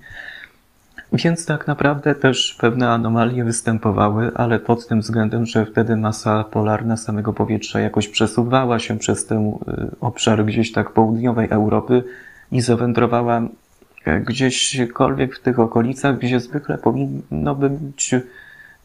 Więc 1.13 1.45
tak 1.45 1.67
naprawdę 1.67 2.15
też 2.15 2.55
pewne 2.59 2.89
anomalie 2.89 3.43
występowały, 3.43 4.31
ale 4.35 4.59
pod 4.59 4.87
tym 4.87 5.01
względem, 5.01 5.45
że 5.45 5.65
wtedy 5.65 5.97
masa 5.97 6.43
polarna 6.43 6.97
samego 6.97 7.33
powietrza 7.33 7.79
jakoś 7.79 8.07
przesuwała 8.07 8.79
się 8.79 8.97
przez 8.97 9.25
ten 9.25 9.47
y, 9.47 9.55
obszar 10.01 10.45
gdzieś 10.45 10.71
tak 10.71 10.91
południowej 10.91 11.49
Europy 11.49 12.03
i 12.51 12.61
zawędrowała 12.61 13.41
e, 14.05 14.19
gdzieśkolwiek 14.19 15.35
w 15.35 15.41
tych 15.41 15.59
okolicach, 15.59 16.17
gdzie 16.17 16.39
zwykle 16.39 16.77
powinno 16.77 17.55
być 17.55 18.15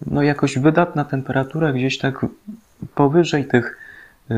no 0.06 0.22
jakoś 0.22 0.58
wydatna 0.58 1.04
temperatura, 1.04 1.72
gdzieś 1.72 1.98
tak 1.98 2.26
powyżej 2.94 3.44
tych 3.44 3.78
y, 4.30 4.34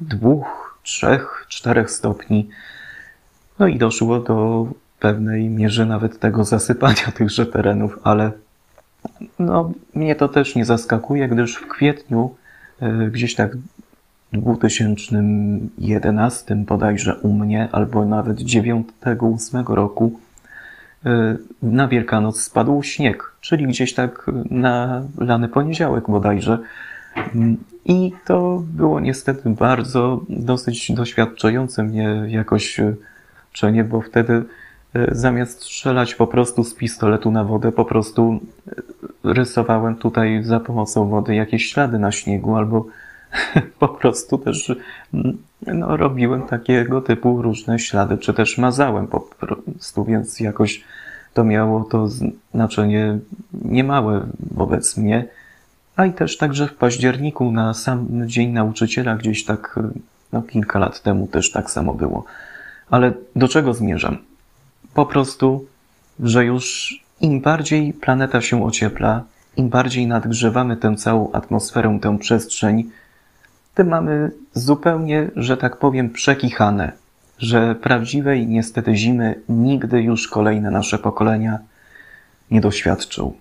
dwóch, 0.00 0.78
trzech, 0.82 1.46
czterech 1.48 1.90
stopni. 1.90 2.48
No 3.58 3.66
i 3.66 3.78
doszło 3.78 4.20
do 4.20 4.66
pewnej 4.98 5.48
mierze 5.48 5.86
nawet 5.86 6.18
tego 6.18 6.44
zasypania 6.44 7.12
tychże 7.16 7.46
terenów, 7.46 7.98
ale 8.04 8.32
no, 9.38 9.72
mnie 9.94 10.14
to 10.14 10.28
też 10.28 10.54
nie 10.54 10.64
zaskakuje, 10.64 11.28
gdyż 11.28 11.56
w 11.56 11.68
kwietniu, 11.68 12.34
e, 12.80 13.10
gdzieś 13.10 13.34
tak 13.34 13.56
2011 14.32 16.56
bodajże 16.56 17.16
u 17.16 17.32
mnie, 17.32 17.68
albo 17.72 18.04
nawet 18.04 18.38
9-8 18.38 19.74
roku, 19.74 20.20
e, 21.06 21.36
na 21.62 21.88
Wielkanoc 21.88 22.40
spadł 22.40 22.82
śnieg, 22.82 23.32
czyli 23.40 23.66
gdzieś 23.66 23.94
tak 23.94 24.30
na 24.50 25.02
lany 25.18 25.48
poniedziałek 25.48 26.10
bodajże. 26.10 26.58
I 27.84 28.12
to 28.24 28.62
było 28.66 29.00
niestety 29.00 29.50
bardzo 29.50 30.20
dosyć 30.28 30.92
doświadczające 30.92 31.82
mnie 31.82 32.22
jakoś 32.28 32.80
czenie, 33.52 33.84
bo 33.84 34.00
wtedy 34.00 34.34
E, 34.34 34.44
zamiast 35.12 35.62
strzelać 35.62 36.14
po 36.14 36.26
prostu 36.26 36.64
z 36.64 36.74
pistoletu 36.74 37.30
na 37.30 37.44
wodę, 37.44 37.72
po 37.72 37.84
prostu 37.84 38.40
e, 38.68 38.72
rysowałem 39.24 39.96
tutaj 39.96 40.44
za 40.44 40.60
pomocą 40.60 41.08
wody 41.08 41.34
jakieś 41.34 41.72
ślady 41.72 41.98
na 41.98 42.12
śniegu, 42.12 42.56
albo 42.56 42.86
po 43.78 43.88
prostu 43.88 44.38
też 44.38 44.72
mm, 45.14 45.38
no, 45.66 45.96
robiłem 45.96 46.42
takiego 46.42 47.00
typu 47.00 47.42
różne 47.42 47.78
ślady, 47.78 48.18
czy 48.18 48.34
też 48.34 48.58
mazałem 48.58 49.06
po 49.06 49.20
prostu, 49.20 50.04
więc 50.04 50.40
jakoś 50.40 50.84
to 51.34 51.44
miało 51.44 51.84
to 51.84 52.08
znaczenie 52.08 53.18
niemałe 53.64 54.26
wobec 54.50 54.96
mnie. 54.96 55.24
A 55.96 56.06
i 56.06 56.12
też 56.12 56.36
także 56.36 56.66
w 56.68 56.74
październiku 56.74 57.52
na 57.52 57.74
sam 57.74 58.28
Dzień 58.28 58.52
Nauczyciela, 58.52 59.16
gdzieś 59.16 59.44
tak 59.44 59.78
no, 60.32 60.42
kilka 60.42 60.78
lat 60.78 61.02
temu 61.02 61.26
też 61.26 61.50
tak 61.50 61.70
samo 61.70 61.94
było. 61.94 62.24
Ale 62.90 63.12
do 63.36 63.48
czego 63.48 63.74
zmierzam? 63.74 64.18
Po 64.94 65.06
prostu, 65.06 65.66
że 66.20 66.44
już 66.44 66.94
im 67.20 67.40
bardziej 67.40 67.92
planeta 67.92 68.40
się 68.40 68.64
ociepla, 68.64 69.22
im 69.56 69.68
bardziej 69.68 70.06
nadgrzewamy 70.06 70.76
tę 70.76 70.96
całą 70.96 71.32
atmosferę, 71.32 71.98
tę 72.02 72.18
przestrzeń, 72.18 72.90
tym 73.74 73.88
mamy 73.88 74.30
zupełnie, 74.52 75.30
że 75.36 75.56
tak 75.56 75.76
powiem, 75.76 76.10
przekichane, 76.10 76.92
że 77.38 77.74
prawdziwej 77.74 78.46
niestety 78.46 78.94
zimy 78.96 79.34
nigdy 79.48 80.02
już 80.02 80.28
kolejne 80.28 80.70
nasze 80.70 80.98
pokolenia 80.98 81.58
nie 82.50 82.60
doświadczą. 82.60 83.32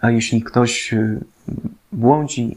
A 0.00 0.10
jeśli 0.10 0.42
ktoś 0.42 0.92
y, 0.92 1.20
błądzi, 1.92 2.56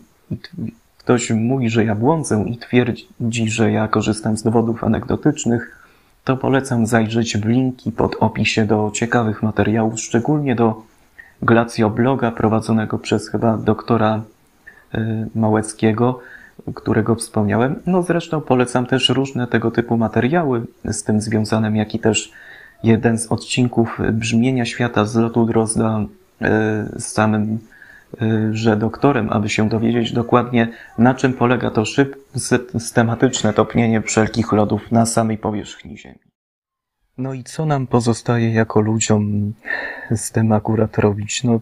ktoś 0.97 1.32
mówi, 1.32 1.70
że 1.70 1.86
ja 1.86 1.95
błądzę 1.95 2.45
i 2.47 2.58
twierdzi, 2.58 3.49
że 3.49 3.72
ja 3.72 3.88
korzystam 3.88 4.38
z 4.38 4.43
dowodów 4.43 4.84
anegdotycznych, 4.84 5.83
to 6.24 6.38
polecam 6.38 6.86
zajrzeć 6.86 7.38
w 7.38 7.45
linki 7.45 7.91
pod 7.91 8.15
opisie 8.19 8.65
do 8.65 8.91
ciekawych 8.93 9.43
materiałów, 9.43 9.99
szczególnie 9.99 10.55
do 10.55 10.84
Glacjobloga 11.41 12.32
prowadzonego 12.32 12.99
przez 12.99 13.30
chyba 13.30 13.57
doktora 13.57 14.24
y, 14.95 14.99
Małeckiego, 15.36 16.19
którego 16.74 17.15
wspomniałem. 17.15 17.76
No 17.86 18.03
zresztą 18.03 18.41
polecam 18.41 18.86
też 18.86 19.09
różne 19.09 19.47
tego 19.47 19.71
typu 19.71 19.97
materiały 19.97 20.61
z 20.86 21.03
tym 21.03 21.21
związane, 21.21 21.78
jak 21.78 21.95
i 21.95 21.99
też 21.99 22.32
jeden 22.84 23.17
z 23.17 23.32
odcinków 23.32 23.99
Brzmienia 24.11 24.65
Świata 24.65 25.05
z 25.05 25.15
lotu 25.15 25.45
Drozda 25.45 25.99
y, 25.99 26.45
z 26.99 27.05
samym 27.05 27.59
że 28.51 28.78
doktorem, 28.78 29.30
aby 29.30 29.49
się 29.49 29.70
dowiedzieć 29.70 30.11
dokładnie, 30.11 30.68
na 30.97 31.14
czym 31.14 31.34
polega 31.34 31.72
to 31.72 31.84
systematyczne 32.36 33.53
topnienie 33.53 34.01
wszelkich 34.01 34.51
lodów 34.51 34.91
na 34.91 35.05
samej 35.05 35.38
powierzchni 35.38 35.97
Ziemi. 35.97 36.20
No 37.18 37.34
i 37.34 37.43
co 37.43 37.66
nam 37.66 37.88
pozostaje 37.88 38.53
jako 38.53 38.82
ludziom 38.82 39.53
z 40.16 40.32
tym 40.32 40.51
akurat 40.51 40.97
robić? 40.97 41.43
No, 41.43 41.59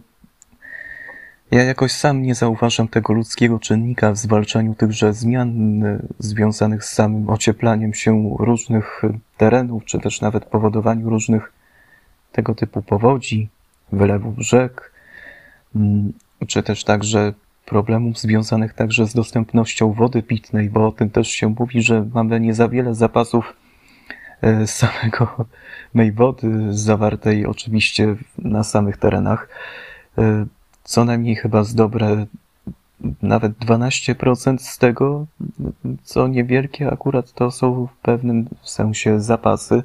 ja 1.50 1.62
jakoś 1.62 1.92
sam 1.92 2.22
nie 2.22 2.34
zauważam 2.34 2.88
tego 2.88 3.12
ludzkiego 3.12 3.58
czynnika 3.58 4.12
w 4.12 4.16
zwalczaniu 4.16 4.74
tychże 4.74 5.12
zmian 5.12 5.82
y, 5.82 6.06
związanych 6.18 6.84
z 6.84 6.92
samym 6.92 7.30
ocieplaniem 7.30 7.94
się 7.94 8.36
różnych 8.38 9.02
terenów, 9.36 9.84
czy 9.84 9.98
też 9.98 10.20
nawet 10.20 10.44
powodowaniu 10.44 11.10
różnych 11.10 11.52
tego 12.32 12.54
typu 12.54 12.82
powodzi, 12.82 13.48
wylewów 13.92 14.38
rzek, 14.38 14.92
mm, 15.76 16.12
czy 16.46 16.62
też 16.62 16.84
także 16.84 17.32
problemów 17.64 18.18
związanych 18.18 18.74
także 18.74 19.06
z 19.06 19.14
dostępnością 19.14 19.92
wody 19.92 20.22
pitnej, 20.22 20.70
bo 20.70 20.86
o 20.86 20.92
tym 20.92 21.10
też 21.10 21.28
się 21.28 21.48
mówi, 21.48 21.82
że 21.82 22.06
mamy 22.14 22.40
nie 22.40 22.54
za 22.54 22.68
wiele 22.68 22.94
zapasów 22.94 23.56
e, 24.42 24.66
samego 24.80 25.46
mej 25.94 26.12
wody 26.12 26.66
zawartej 26.70 27.46
oczywiście 27.46 28.16
na 28.38 28.64
samych 28.64 28.96
terenach. 28.96 29.48
E, 30.18 30.46
co 30.84 31.04
najmniej 31.04 31.36
chyba 31.36 31.64
z 31.64 31.74
dobre 31.74 32.26
nawet 33.22 33.52
12% 33.52 34.58
z 34.58 34.78
tego, 34.78 35.26
co 36.02 36.28
niewielkie 36.28 36.92
akurat 36.92 37.32
to 37.32 37.50
są 37.50 37.86
w 37.86 37.96
pewnym 37.96 38.48
sensie 38.62 39.20
zapasy, 39.20 39.82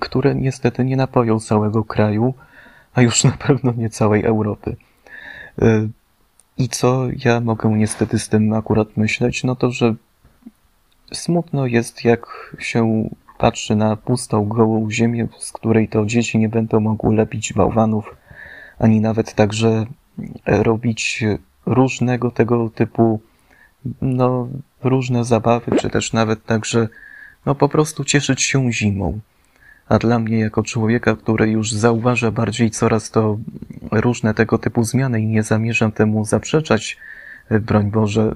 które 0.00 0.34
niestety 0.34 0.84
nie 0.84 0.96
napoją 0.96 1.40
całego 1.40 1.84
kraju, 1.84 2.34
a 2.94 3.02
już 3.02 3.24
na 3.24 3.30
pewno 3.30 3.72
nie 3.76 3.90
całej 3.90 4.24
Europy. 4.24 4.76
E, 5.60 5.88
I 6.58 6.68
co 6.68 7.08
ja 7.24 7.40
mogę 7.40 7.68
niestety 7.68 8.18
z 8.18 8.28
tym 8.28 8.52
akurat 8.52 8.96
myśleć, 8.96 9.44
no 9.44 9.56
to, 9.56 9.70
że 9.70 9.94
smutno 11.12 11.66
jest, 11.66 12.04
jak 12.04 12.56
się 12.58 13.08
patrzy 13.38 13.76
na 13.76 13.96
pustą, 13.96 14.44
gołą 14.44 14.90
ziemię, 14.90 15.28
z 15.38 15.52
której 15.52 15.88
to 15.88 16.06
dzieci 16.06 16.38
nie 16.38 16.48
będą 16.48 16.80
mogły 16.80 17.14
lepić 17.14 17.52
bałwanów, 17.52 18.16
ani 18.78 19.00
nawet 19.00 19.34
także 19.34 19.86
robić 20.46 21.24
różnego 21.66 22.30
tego 22.30 22.70
typu, 22.70 23.20
no, 24.02 24.48
różne 24.82 25.24
zabawy, 25.24 25.76
czy 25.76 25.90
też 25.90 26.12
nawet 26.12 26.44
także, 26.44 26.88
no, 27.46 27.54
po 27.54 27.68
prostu 27.68 28.04
cieszyć 28.04 28.42
się 28.42 28.72
zimą. 28.72 29.20
A 29.88 29.98
dla 29.98 30.18
mnie, 30.18 30.38
jako 30.38 30.62
człowieka, 30.62 31.16
który 31.16 31.50
już 31.50 31.72
zauważa 31.72 32.30
bardziej 32.30 32.70
coraz 32.70 33.10
to 33.10 33.38
różne 33.90 34.34
tego 34.34 34.58
typu 34.58 34.84
zmiany 34.84 35.20
i 35.20 35.26
nie 35.26 35.42
zamierzam 35.42 35.92
temu 35.92 36.24
zaprzeczać, 36.24 36.96
broń 37.50 37.90
Boże, 37.90 38.34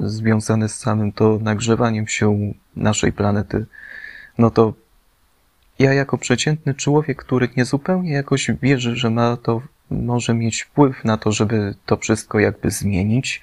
y, 0.00 0.08
związane 0.08 0.68
z 0.68 0.74
samym 0.74 1.12
to 1.12 1.38
nagrzewaniem 1.42 2.08
się 2.08 2.52
naszej 2.76 3.12
planety, 3.12 3.66
no 4.38 4.50
to 4.50 4.74
ja 5.78 5.92
jako 5.92 6.18
przeciętny 6.18 6.74
człowiek, 6.74 7.24
który 7.24 7.48
niezupełnie 7.56 8.12
jakoś 8.12 8.50
wierzy, 8.62 8.96
że 8.96 9.10
ma 9.10 9.36
to, 9.36 9.62
może 9.90 10.34
mieć 10.34 10.62
wpływ 10.62 11.04
na 11.04 11.16
to, 11.16 11.32
żeby 11.32 11.74
to 11.86 11.96
wszystko 11.96 12.38
jakby 12.38 12.70
zmienić, 12.70 13.42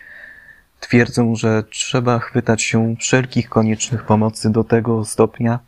twierdzą, 0.79 1.35
że 1.35 1.63
trzeba 1.63 2.19
chwytać 2.19 2.63
się 2.63 2.95
wszelkich 2.99 3.49
koniecznych 3.49 4.03
pomocy 4.05 4.49
do 4.49 4.63
tego 4.63 5.05
stopnia, 5.05 5.59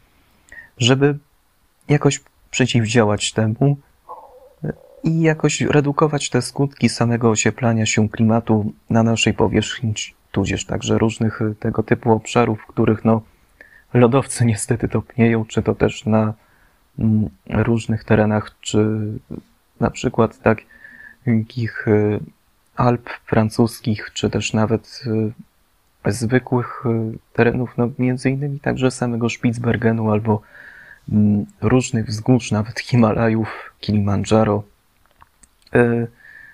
żeby 0.77 1.17
jakoś 1.87 2.19
przeciwdziałać 2.51 3.31
temu 3.31 3.77
i 5.03 5.21
jakoś 5.21 5.61
redukować 5.61 6.29
te 6.29 6.41
skutki 6.41 6.89
samego 6.89 7.29
ocieplania 7.29 7.85
się 7.85 8.09
klimatu 8.09 8.73
na 8.89 9.03
naszej 9.03 9.33
powierzchni, 9.33 9.93
tudzież 10.31 10.65
także 10.65 10.97
różnych 10.97 11.39
tego 11.59 11.83
typu 11.83 12.11
obszarów, 12.11 12.61
w 12.61 12.67
których 12.67 13.05
no 13.05 13.21
lodowce 13.93 14.45
niestety 14.51 14.87
topnieją, 14.87 15.45
czy 15.45 15.61
to 15.61 15.75
też 15.75 16.05
na 16.05 16.33
mm, 16.99 17.29
różnych 17.49 18.03
terenach, 18.03 18.55
czy 18.61 18.97
na 19.79 19.91
przykład 19.91 20.39
takich 20.39 21.87
y, 21.87 22.19
Alp 22.75 23.09
francuskich, 23.25 24.09
czy 24.13 24.29
też 24.29 24.53
nawet 24.53 25.03
y, 26.05 26.11
zwykłych 26.11 26.83
y, 26.85 27.17
terenów, 27.33 27.69
no 27.77 27.89
między 27.99 28.29
innymi 28.29 28.59
także 28.59 28.91
samego 28.91 29.29
Spitsbergenu 29.29 30.11
albo 30.11 30.41
mm, 31.11 31.45
różnych 31.61 32.05
wzgórz, 32.05 32.51
nawet 32.51 32.79
Himalajów, 32.79 33.73
Kilimandżaro. 33.79 34.63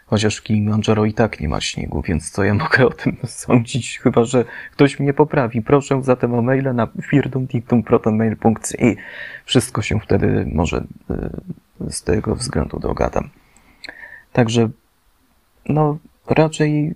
Chociaż 0.05 0.37
w 0.37 0.43
Kilimandżaro 0.43 1.05
i 1.05 1.13
tak 1.13 1.39
nie 1.39 1.49
ma 1.49 1.61
śniegu, 1.61 2.01
więc 2.01 2.31
co 2.31 2.43
ja 2.43 2.53
mogę 2.63 2.87
o 2.87 2.91
tym 2.91 3.17
sądzić? 3.25 3.99
Chyba, 3.99 4.23
że 4.23 4.45
ktoś 4.71 4.99
mnie 4.99 5.13
poprawi. 5.13 5.61
Proszę 5.61 6.03
zatem 6.03 6.33
o 6.33 6.41
maile 6.41 6.73
na 6.73 6.87
firdumdictumprotonmail.ci. 7.01 8.97
Wszystko 9.45 9.81
się 9.81 9.99
wtedy 9.99 10.49
może 10.53 10.83
z 11.89 12.03
tego 12.03 12.35
względu 12.35 12.79
dogadam. 12.79 13.29
Także, 14.33 14.69
no, 15.69 15.97
raczej 16.29 16.95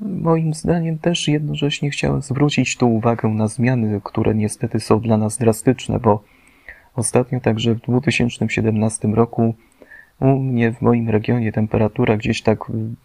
moim 0.00 0.54
zdaniem 0.54 0.98
też 0.98 1.28
jednocześnie 1.28 1.90
chciałem 1.90 2.22
zwrócić 2.22 2.76
tu 2.76 2.94
uwagę 2.94 3.28
na 3.28 3.48
zmiany, 3.48 4.00
które 4.04 4.34
niestety 4.34 4.80
są 4.80 5.00
dla 5.00 5.16
nas 5.16 5.38
drastyczne, 5.38 5.98
bo 5.98 6.24
ostatnio 6.94 7.40
także 7.40 7.74
w 7.74 7.80
2017 7.80 9.08
roku 9.08 9.54
u 10.20 10.38
mnie 10.38 10.72
w 10.72 10.80
moim 10.80 11.08
regionie 11.08 11.52
temperatura 11.52 12.16
gdzieś 12.16 12.42
tak 12.42 12.58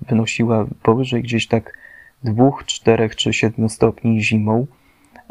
wynosiła 0.09 0.65
powyżej 0.83 1.23
gdzieś 1.23 1.47
tak 1.47 1.77
dwóch, 2.23 2.63
czterech 2.65 3.15
czy 3.15 3.33
siedmiu 3.33 3.69
stopni 3.69 4.23
zimą, 4.23 4.67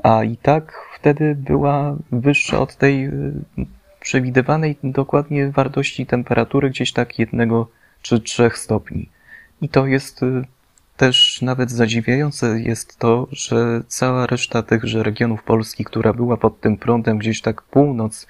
a 0.03 0.25
i 0.25 0.37
tak 0.37 0.73
wtedy 0.95 1.35
była 1.35 1.97
wyższa 2.13 2.61
od 2.61 2.77
tej 2.77 3.07
y, 3.07 3.33
przewidywanej 4.01 4.77
dokładnie 4.85 5.51
wartości 5.51 6.07
temperatury 6.07 6.71
gdzieś 6.71 6.93
tak 6.93 7.19
jednego 7.19 7.69
czy 8.03 8.21
trzech 8.21 8.59
stopni. 8.59 9.09
I 9.61 9.69
to 9.69 9.87
jest 9.87 10.23
y, 10.23 10.45
też 10.97 11.43
nawet 11.43 11.71
zadziwiające 11.71 12.61
jest 12.61 12.99
to, 12.99 13.29
że 13.33 13.83
cała 13.89 14.27
reszta 14.27 14.63
tychże 14.63 15.03
regionów 15.03 15.43
Polski, 15.43 15.85
która 15.85 16.13
była 16.13 16.37
pod 16.37 16.61
tym 16.61 16.77
prądem 16.77 17.19
gdzieś 17.19 17.41
tak 17.41 17.63
północ, 17.63 18.27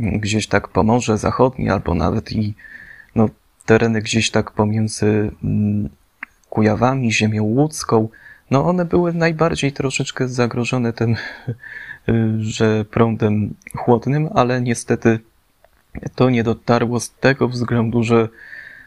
gdzieś 0.00 0.46
tak 0.46 0.68
Pomorze 0.68 1.18
Zachodnie, 1.18 1.72
albo 1.72 1.94
nawet 1.94 2.32
i 2.32 2.54
no, 3.14 3.28
tereny 3.66 4.02
gdzieś 4.02 4.30
tak 4.30 4.50
pomiędzy 4.50 5.30
mm, 5.44 5.88
Kujawami, 6.50 7.12
ziemią 7.12 7.42
łódzką, 7.42 8.08
no 8.50 8.64
one 8.64 8.84
były 8.84 9.12
najbardziej 9.12 9.72
troszeczkę 9.72 10.28
zagrożone 10.28 10.92
tym, 10.92 11.16
że 12.38 12.84
prądem 12.84 13.54
chłodnym, 13.76 14.28
ale 14.34 14.60
niestety 14.60 15.18
to 16.14 16.30
nie 16.30 16.44
dotarło 16.44 17.00
z 17.00 17.10
tego 17.10 17.48
względu, 17.48 18.02
że 18.02 18.28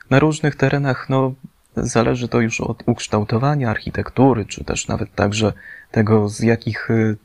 na 0.09 0.19
różnych 0.19 0.55
terenach, 0.55 1.09
no, 1.09 1.33
zależy 1.75 2.27
to 2.27 2.39
już 2.41 2.61
od 2.61 2.83
ukształtowania 2.85 3.69
architektury, 3.69 4.45
czy 4.45 4.63
też 4.63 4.87
nawet 4.87 5.15
także 5.15 5.53
tego, 5.91 6.29
z 6.29 6.39
jakich 6.39 6.91
y, 6.91 7.17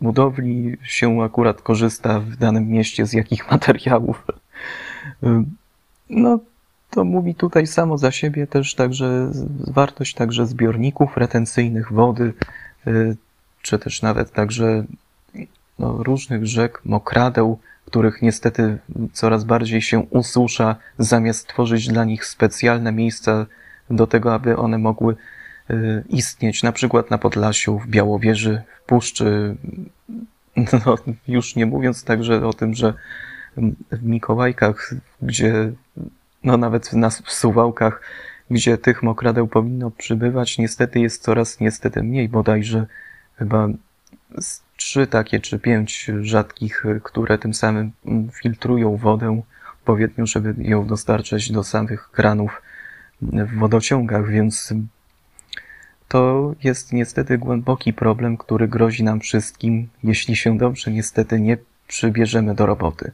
budowli 0.00 0.76
się 0.82 1.22
akurat 1.22 1.62
korzysta 1.62 2.20
w 2.20 2.36
danym 2.36 2.68
mieście, 2.68 3.06
z 3.06 3.12
jakich 3.12 3.50
materiałów. 3.52 4.26
No, 6.12 6.38
to 6.90 7.04
mówi 7.04 7.34
tutaj 7.34 7.66
samo 7.66 7.98
za 7.98 8.10
siebie 8.10 8.46
też 8.46 8.74
także 8.74 9.30
wartość 9.66 10.14
także 10.14 10.46
zbiorników 10.46 11.16
retencyjnych 11.16 11.92
wody, 11.92 12.32
y, 12.86 13.16
czy 13.62 13.78
też 13.78 14.02
nawet 14.02 14.32
także 14.32 14.84
no, 15.78 16.02
różnych 16.02 16.46
rzek, 16.46 16.80
mokradeł, 16.84 17.58
których 17.86 18.22
niestety 18.22 18.78
coraz 19.12 19.44
bardziej 19.44 19.82
się 19.82 20.00
ususza, 20.00 20.76
zamiast 20.98 21.46
tworzyć 21.46 21.88
dla 21.88 22.04
nich 22.04 22.26
specjalne 22.26 22.92
miejsca 22.92 23.46
do 23.90 24.06
tego, 24.06 24.34
aby 24.34 24.56
one 24.56 24.78
mogły 24.78 25.16
y, 25.70 26.04
istnieć, 26.08 26.62
na 26.62 26.72
przykład 26.72 27.10
na 27.10 27.18
Podlasiu, 27.18 27.78
w 27.78 27.86
Białowieży, 27.86 28.62
w 28.82 28.86
Puszczy, 28.86 29.56
no, 30.86 30.96
już 31.28 31.56
nie 31.56 31.66
mówiąc 31.66 32.04
także 32.04 32.46
o 32.46 32.52
tym, 32.52 32.74
że 32.74 32.94
w 33.92 34.02
Mikołajkach, 34.02 34.94
gdzie, 35.22 35.72
no 36.44 36.56
nawet 36.56 36.92
nas 36.92 37.22
w 37.22 37.32
Suwałkach, 37.32 38.00
gdzie 38.50 38.78
tych 38.78 39.02
mokradeł 39.02 39.48
powinno 39.48 39.90
przybywać, 39.90 40.58
niestety 40.58 41.00
jest 41.00 41.22
coraz 41.22 41.60
niestety 41.60 42.02
mniej, 42.02 42.28
bodajże 42.28 42.86
chyba 43.36 43.68
trzy 44.76 45.06
takie 45.06 45.40
czy 45.40 45.58
pięć 45.58 46.10
rzadkich, 46.20 46.84
które 47.02 47.38
tym 47.38 47.54
samym 47.54 47.92
filtrują 48.32 48.96
wodę 48.96 49.42
odpowiednio, 49.74 50.26
żeby 50.26 50.54
ją 50.58 50.86
dostarczać 50.86 51.52
do 51.52 51.64
samych 51.64 52.10
kranów 52.10 52.62
w 53.22 53.58
wodociągach, 53.58 54.28
więc 54.28 54.74
to 56.08 56.54
jest 56.64 56.92
niestety 56.92 57.38
głęboki 57.38 57.92
problem, 57.92 58.36
który 58.36 58.68
grozi 58.68 59.04
nam 59.04 59.20
wszystkim, 59.20 59.88
jeśli 60.04 60.36
się 60.36 60.58
dobrze 60.58 60.90
niestety 60.90 61.40
nie 61.40 61.56
przybierzemy 61.88 62.54
do 62.54 62.66
roboty. 62.66 63.12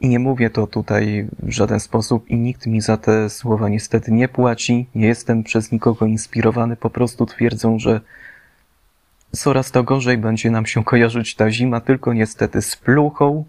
I 0.00 0.08
nie 0.08 0.18
mówię 0.18 0.50
to 0.50 0.66
tutaj 0.66 1.28
w 1.42 1.50
żaden 1.50 1.80
sposób 1.80 2.28
i 2.30 2.36
nikt 2.36 2.66
mi 2.66 2.80
za 2.80 2.96
te 2.96 3.30
słowa 3.30 3.68
niestety 3.68 4.12
nie 4.12 4.28
płaci, 4.28 4.86
nie 4.94 5.06
jestem 5.06 5.42
przez 5.42 5.72
nikogo 5.72 6.06
inspirowany, 6.06 6.76
po 6.76 6.90
prostu 6.90 7.26
twierdzą, 7.26 7.78
że 7.78 8.00
coraz 9.32 9.70
to 9.70 9.82
gorzej 9.82 10.18
będzie 10.18 10.50
nam 10.50 10.66
się 10.66 10.84
kojarzyć 10.84 11.34
ta 11.34 11.50
zima, 11.50 11.80
tylko 11.80 12.12
niestety 12.12 12.62
z 12.62 12.76
pluchą, 12.76 13.44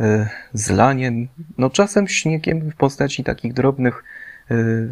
e, 0.00 0.28
z 0.52 0.70
laniem, 0.70 1.28
no 1.58 1.70
czasem 1.70 2.08
śniegiem 2.08 2.70
w 2.70 2.76
postaci 2.76 3.24
takich 3.24 3.52
drobnych 3.52 4.04
e, 4.50 4.54
e, 4.54 4.88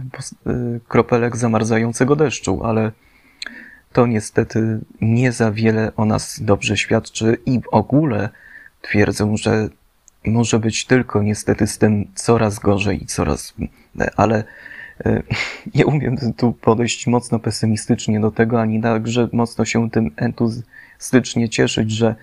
kropelek 0.89 1.37
zamarzającego 1.37 2.17
deszczu, 2.17 2.65
ale 2.65 2.93
to 3.93 4.07
niestety 4.07 4.81
nie 5.01 5.33
za 5.33 5.53
wiele 5.53 5.93
o 5.97 6.05
nas 6.05 6.41
dobrze 6.43 6.77
świadczy 6.77 7.39
i 7.47 7.61
w 7.61 7.69
ogóle 7.71 8.29
twierdzą, 8.83 9.37
że 9.37 9.69
może 10.27 10.59
być 10.59 10.85
tylko 10.85 11.23
niestety 11.23 11.67
z 11.67 11.79
tym 11.79 12.07
coraz 12.15 12.59
gorzej 12.59 13.03
i 13.03 13.07
coraz, 13.07 13.55
ale 14.17 14.45
e, 15.07 15.23
nie 15.75 15.87
umiem 15.87 16.17
tu 16.37 16.53
podejść 16.53 17.07
mocno 17.07 17.39
pesymistycznie 17.39 18.21
do 18.21 18.31
tego, 18.31 18.61
ani 18.61 18.83
także 18.83 19.29
mocno 19.33 19.65
się 19.65 19.91
tym 19.91 20.11
entuzjastycznie 20.17 21.49
cieszyć, 21.49 21.91
że 21.91 22.15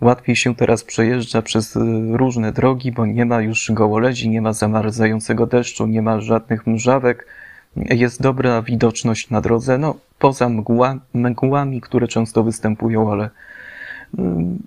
łatwiej 0.00 0.36
się 0.36 0.54
teraz 0.54 0.84
przejeżdża 0.84 1.42
przez 1.42 1.76
e, 1.76 1.80
różne 2.12 2.52
drogi, 2.52 2.92
bo 2.92 3.06
nie 3.06 3.24
ma 3.24 3.40
już 3.40 3.72
gołolezi, 3.72 4.28
nie 4.28 4.42
ma 4.42 4.52
zamarzającego 4.52 5.46
deszczu, 5.46 5.86
nie 5.86 6.02
ma 6.02 6.20
żadnych 6.20 6.66
mrzawek, 6.66 7.26
jest 7.76 8.22
dobra 8.22 8.62
widoczność 8.62 9.30
na 9.30 9.40
drodze, 9.40 9.78
no 9.78 9.94
poza 10.18 10.48
mgła, 10.48 10.98
mgłami, 11.14 11.80
które 11.80 12.08
często 12.08 12.44
występują, 12.44 13.12
ale 13.12 13.30
mm, 14.18 14.58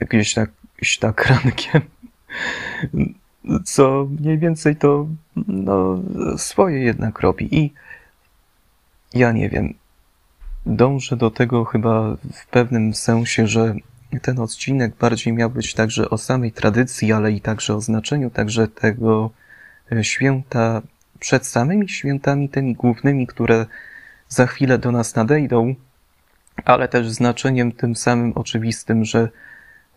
jakieś 0.00 0.34
tak, 0.34 0.50
jakieś 0.74 0.98
tak 0.98 1.26
rankiem 1.30 1.80
co 3.64 4.08
mniej 4.20 4.38
więcej 4.38 4.76
to 4.76 5.06
no, 5.48 6.02
swoje 6.36 6.78
jednak 6.78 7.20
robi. 7.20 7.56
I 7.56 7.72
ja 9.14 9.32
nie 9.32 9.48
wiem, 9.48 9.74
dążę 10.66 11.16
do 11.16 11.30
tego 11.30 11.64
chyba 11.64 12.16
w 12.32 12.46
pewnym 12.50 12.94
sensie, 12.94 13.46
że 13.46 13.74
ten 14.22 14.38
odcinek 14.38 14.96
bardziej 14.96 15.32
miał 15.32 15.50
być 15.50 15.74
także 15.74 16.10
o 16.10 16.18
samej 16.18 16.52
tradycji, 16.52 17.12
ale 17.12 17.32
i 17.32 17.40
także 17.40 17.74
o 17.74 17.80
znaczeniu 17.80 18.30
także 18.30 18.68
tego 18.68 19.30
e, 19.92 20.04
święta 20.04 20.82
przed 21.18 21.46
samymi 21.46 21.88
świętami 21.88 22.48
tymi 22.48 22.74
głównymi, 22.74 23.26
które 23.26 23.66
za 24.28 24.46
chwilę 24.46 24.78
do 24.78 24.92
nas 24.92 25.14
nadejdą, 25.14 25.74
ale 26.64 26.88
też 26.88 27.10
znaczeniem 27.10 27.72
tym 27.72 27.96
samym 27.96 28.32
oczywistym, 28.32 29.04
że 29.04 29.28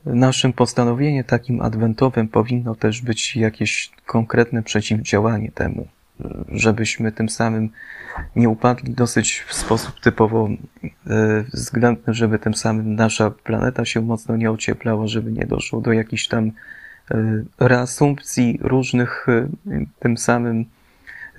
Naszym 0.05 0.53
postanowieniem 0.53 1.23
takim 1.23 1.61
adwentowym 1.61 2.27
powinno 2.27 2.75
też 2.75 3.01
być 3.01 3.35
jakieś 3.35 3.91
konkretne 4.05 4.63
przeciwdziałanie 4.63 5.51
temu, 5.51 5.87
żebyśmy 6.51 7.11
tym 7.11 7.29
samym 7.29 7.69
nie 8.35 8.49
upadli 8.49 8.93
dosyć 8.93 9.39
w 9.39 9.53
sposób 9.53 9.99
typowo 9.99 10.49
e, 10.49 11.43
względny, 11.53 12.13
żeby 12.13 12.39
tym 12.39 12.53
samym 12.53 12.95
nasza 12.95 13.31
planeta 13.31 13.85
się 13.85 14.01
mocno 14.01 14.37
nie 14.37 14.51
ocieplała, 14.51 15.07
żeby 15.07 15.31
nie 15.31 15.45
doszło 15.45 15.81
do 15.81 15.93
jakichś 15.93 16.27
tam 16.27 16.51
e, 17.11 17.43
reasumpcji 17.59 18.59
różnych 18.61 19.25
e, 19.29 19.47
tym 19.99 20.17
samym 20.17 20.65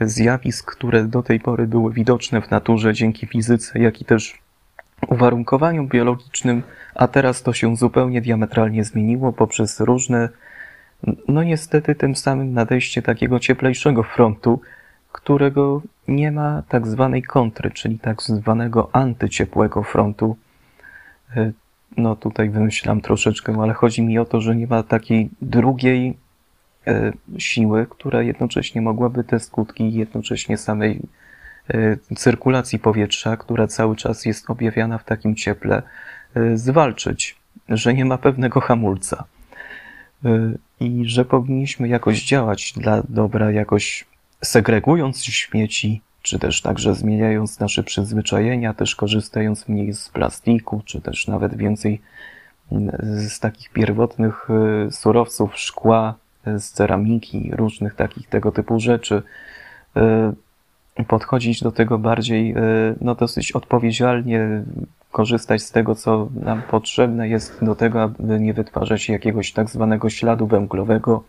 zjawisk, 0.00 0.72
które 0.72 1.04
do 1.04 1.22
tej 1.22 1.40
pory 1.40 1.66
były 1.66 1.92
widoczne 1.92 2.42
w 2.42 2.50
naturze 2.50 2.94
dzięki 2.94 3.26
fizyce, 3.26 3.78
jak 3.78 4.00
i 4.00 4.04
też 4.04 4.43
uwarunkowaniom 5.08 5.88
biologicznym, 5.88 6.62
a 6.94 7.08
teraz 7.08 7.42
to 7.42 7.52
się 7.52 7.76
zupełnie 7.76 8.20
diametralnie 8.20 8.84
zmieniło 8.84 9.32
poprzez 9.32 9.80
różne, 9.80 10.28
no 11.28 11.42
niestety 11.42 11.94
tym 11.94 12.16
samym 12.16 12.52
nadejście 12.52 13.02
takiego 13.02 13.40
cieplejszego 13.40 14.02
frontu, 14.02 14.60
którego 15.12 15.82
nie 16.08 16.32
ma 16.32 16.62
tak 16.68 16.86
zwanej 16.86 17.22
kontry, 17.22 17.70
czyli 17.70 17.98
tak 17.98 18.22
zwanego 18.22 18.90
antyciepłego 18.92 19.82
frontu. 19.82 20.36
E, 21.36 21.52
no 21.96 22.16
tutaj 22.16 22.50
wymyślam 22.50 23.00
troszeczkę, 23.00 23.58
ale 23.62 23.74
chodzi 23.74 24.02
mi 24.02 24.18
o 24.18 24.24
to, 24.24 24.40
że 24.40 24.56
nie 24.56 24.66
ma 24.66 24.82
takiej 24.82 25.30
drugiej 25.42 26.16
e, 26.86 27.12
siły, 27.38 27.86
która 27.90 28.22
jednocześnie 28.22 28.80
mogłaby 28.80 29.24
te 29.24 29.40
skutki 29.40 29.92
jednocześnie 29.92 30.56
samej 30.56 31.00
cyrkulacji 32.16 32.78
powietrza, 32.78 33.36
która 33.36 33.66
cały 33.66 33.96
czas 33.96 34.26
jest 34.26 34.50
objawiana 34.50 34.98
w 34.98 35.04
takim 35.04 35.34
cieple, 35.34 35.82
Y, 36.36 36.58
zwalczyć, 36.58 37.36
że 37.68 37.94
nie 37.94 38.04
ma 38.04 38.18
pewnego 38.18 38.60
hamulca 38.60 39.24
y, 40.24 40.28
i 40.80 41.02
że 41.08 41.24
powinniśmy 41.24 41.88
jakoś 41.88 42.24
działać 42.24 42.72
dla 42.72 43.02
dobra, 43.08 43.50
jakoś 43.50 44.04
segregując 44.42 45.24
śmieci, 45.24 46.00
czy 46.22 46.38
też 46.38 46.62
także 46.62 46.94
zmieniając 46.94 47.60
nasze 47.60 47.82
przyzwyczajenia, 47.82 48.74
też 48.74 48.96
korzystając 48.96 49.68
mniej 49.68 49.92
z 49.92 50.08
plastiku, 50.08 50.82
czy 50.84 51.00
też 51.00 51.28
nawet 51.28 51.56
więcej 51.56 52.00
y, 52.72 52.76
z 53.28 53.40
takich 53.40 53.70
pierwotnych 53.70 54.48
surowców, 54.90 55.58
szkła, 55.58 56.14
z 56.46 56.70
ceramiki, 56.70 57.50
różnych 57.52 57.94
takich 57.94 58.28
tego 58.28 58.52
typu 58.52 58.80
rzeczy, 58.80 59.22
podchodzić 61.08 61.62
do 61.62 61.72
tego 61.72 61.98
bardziej, 61.98 62.54
no 63.00 63.14
dosyć 63.14 63.52
odpowiedzialnie, 63.52 64.62
korzystać 65.14 65.62
z 65.62 65.70
tego, 65.70 65.94
co 65.94 66.28
nam 66.42 66.62
potrzebne 66.62 67.28
jest 67.28 67.64
do 67.64 67.74
tego, 67.74 68.02
aby 68.02 68.40
nie 68.40 68.54
wytwarzać 68.54 69.08
jakiegoś 69.08 69.52
tak 69.52 69.70
zwanego 69.70 70.10
śladu 70.10 70.46
węglowego, 70.46 71.24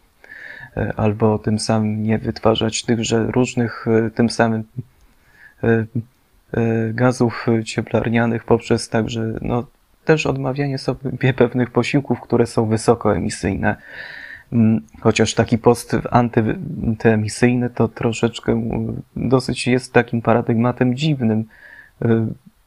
e, 0.77 0.93
albo 0.97 1.39
tym 1.39 1.59
samym 1.59 2.03
nie 2.03 2.17
wytwarzać 2.17 2.83
tychże 2.83 3.25
różnych 3.25 3.85
e, 3.87 4.09
tym 4.09 4.29
samym 4.29 4.63
gazów 6.93 7.45
cieplarnianych 7.65 8.43
poprzez 8.43 8.89
także 8.89 9.33
no, 9.41 9.63
też 10.05 10.25
odmawianie 10.25 10.77
sobie 10.77 11.33
pewnych 11.43 11.71
posiłków, 11.71 12.21
które 12.21 12.45
są 12.45 12.65
wysokoemisyjne. 12.65 13.75
Mm, 14.53 14.81
chociaż 15.01 15.33
taki 15.33 15.57
post 15.57 15.95
antyemisyjny 16.11 17.69
to 17.69 17.87
troszeczkę 17.87 18.69
dosyć 19.15 19.67
jest 19.67 19.93
takim 19.93 20.21
paradygmatem 20.21 20.95
dziwnym, 20.95 21.45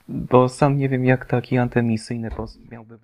bo 0.08 0.48
sam 0.48 0.78
nie 0.78 0.88
wiem, 0.88 1.04
jak 1.04 1.26
taki 1.26 1.58
antyemisyjny 1.58 2.30
post 2.30 2.70
miałby 2.70 2.98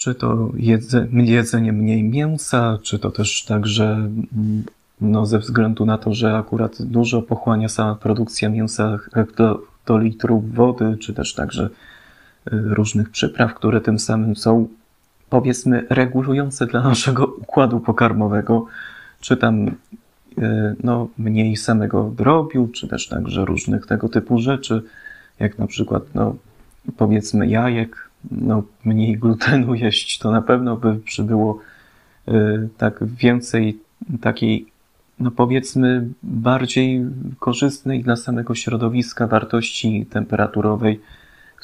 czy 0.00 0.14
to 0.14 0.50
jedze, 0.56 1.06
jedzenie 1.12 1.72
mniej 1.72 2.02
mięsa, 2.02 2.78
czy 2.82 2.98
to 2.98 3.10
też 3.10 3.44
także 3.44 3.84
mm, 3.84 4.64
no, 5.00 5.26
ze 5.26 5.38
względu 5.38 5.86
na 5.86 5.98
to, 5.98 6.14
że 6.14 6.36
akurat 6.36 6.82
dużo 6.82 7.22
pochłania 7.22 7.68
sama 7.68 7.94
produkcja 7.94 8.48
mięsa 8.48 8.98
do, 9.36 9.62
do 9.86 9.98
litrów 9.98 10.54
wody, 10.54 10.96
czy 11.00 11.14
też 11.14 11.34
także 11.34 11.64
y, 11.64 11.70
różnych 12.52 13.10
przypraw, 13.10 13.54
które 13.54 13.80
tym 13.80 13.98
samym 13.98 14.36
są 14.36 14.68
powiedzmy 15.30 15.86
regulujące 15.90 16.66
dla 16.66 16.82
naszego 16.82 17.26
układu 17.26 17.80
pokarmowego, 17.80 18.66
czy 19.20 19.36
tam 19.36 19.68
y, 19.68 19.72
no, 20.84 21.08
mniej 21.18 21.56
samego 21.56 22.12
drobiu, 22.16 22.68
czy 22.68 22.88
też 22.88 23.08
także 23.08 23.44
różnych 23.44 23.86
tego 23.86 24.08
typu 24.08 24.38
rzeczy, 24.38 24.82
jak 25.38 25.58
na 25.58 25.66
przykład, 25.66 26.02
no, 26.14 26.36
powiedzmy 26.96 27.46
jajek, 27.46 28.10
no, 28.30 28.62
mniej 28.84 29.18
glutenu 29.18 29.74
jeść, 29.74 30.18
to 30.18 30.30
na 30.30 30.42
pewno 30.42 30.76
by 30.76 30.96
przybyło 30.96 31.58
y, 32.28 32.68
tak 32.78 33.04
więcej 33.04 33.78
takiej, 34.20 34.66
no 35.18 35.30
powiedzmy, 35.30 36.08
bardziej 36.22 37.04
korzystnej 37.38 38.02
dla 38.02 38.16
samego 38.16 38.54
środowiska 38.54 39.26
wartości 39.26 40.06
temperaturowej, 40.10 41.00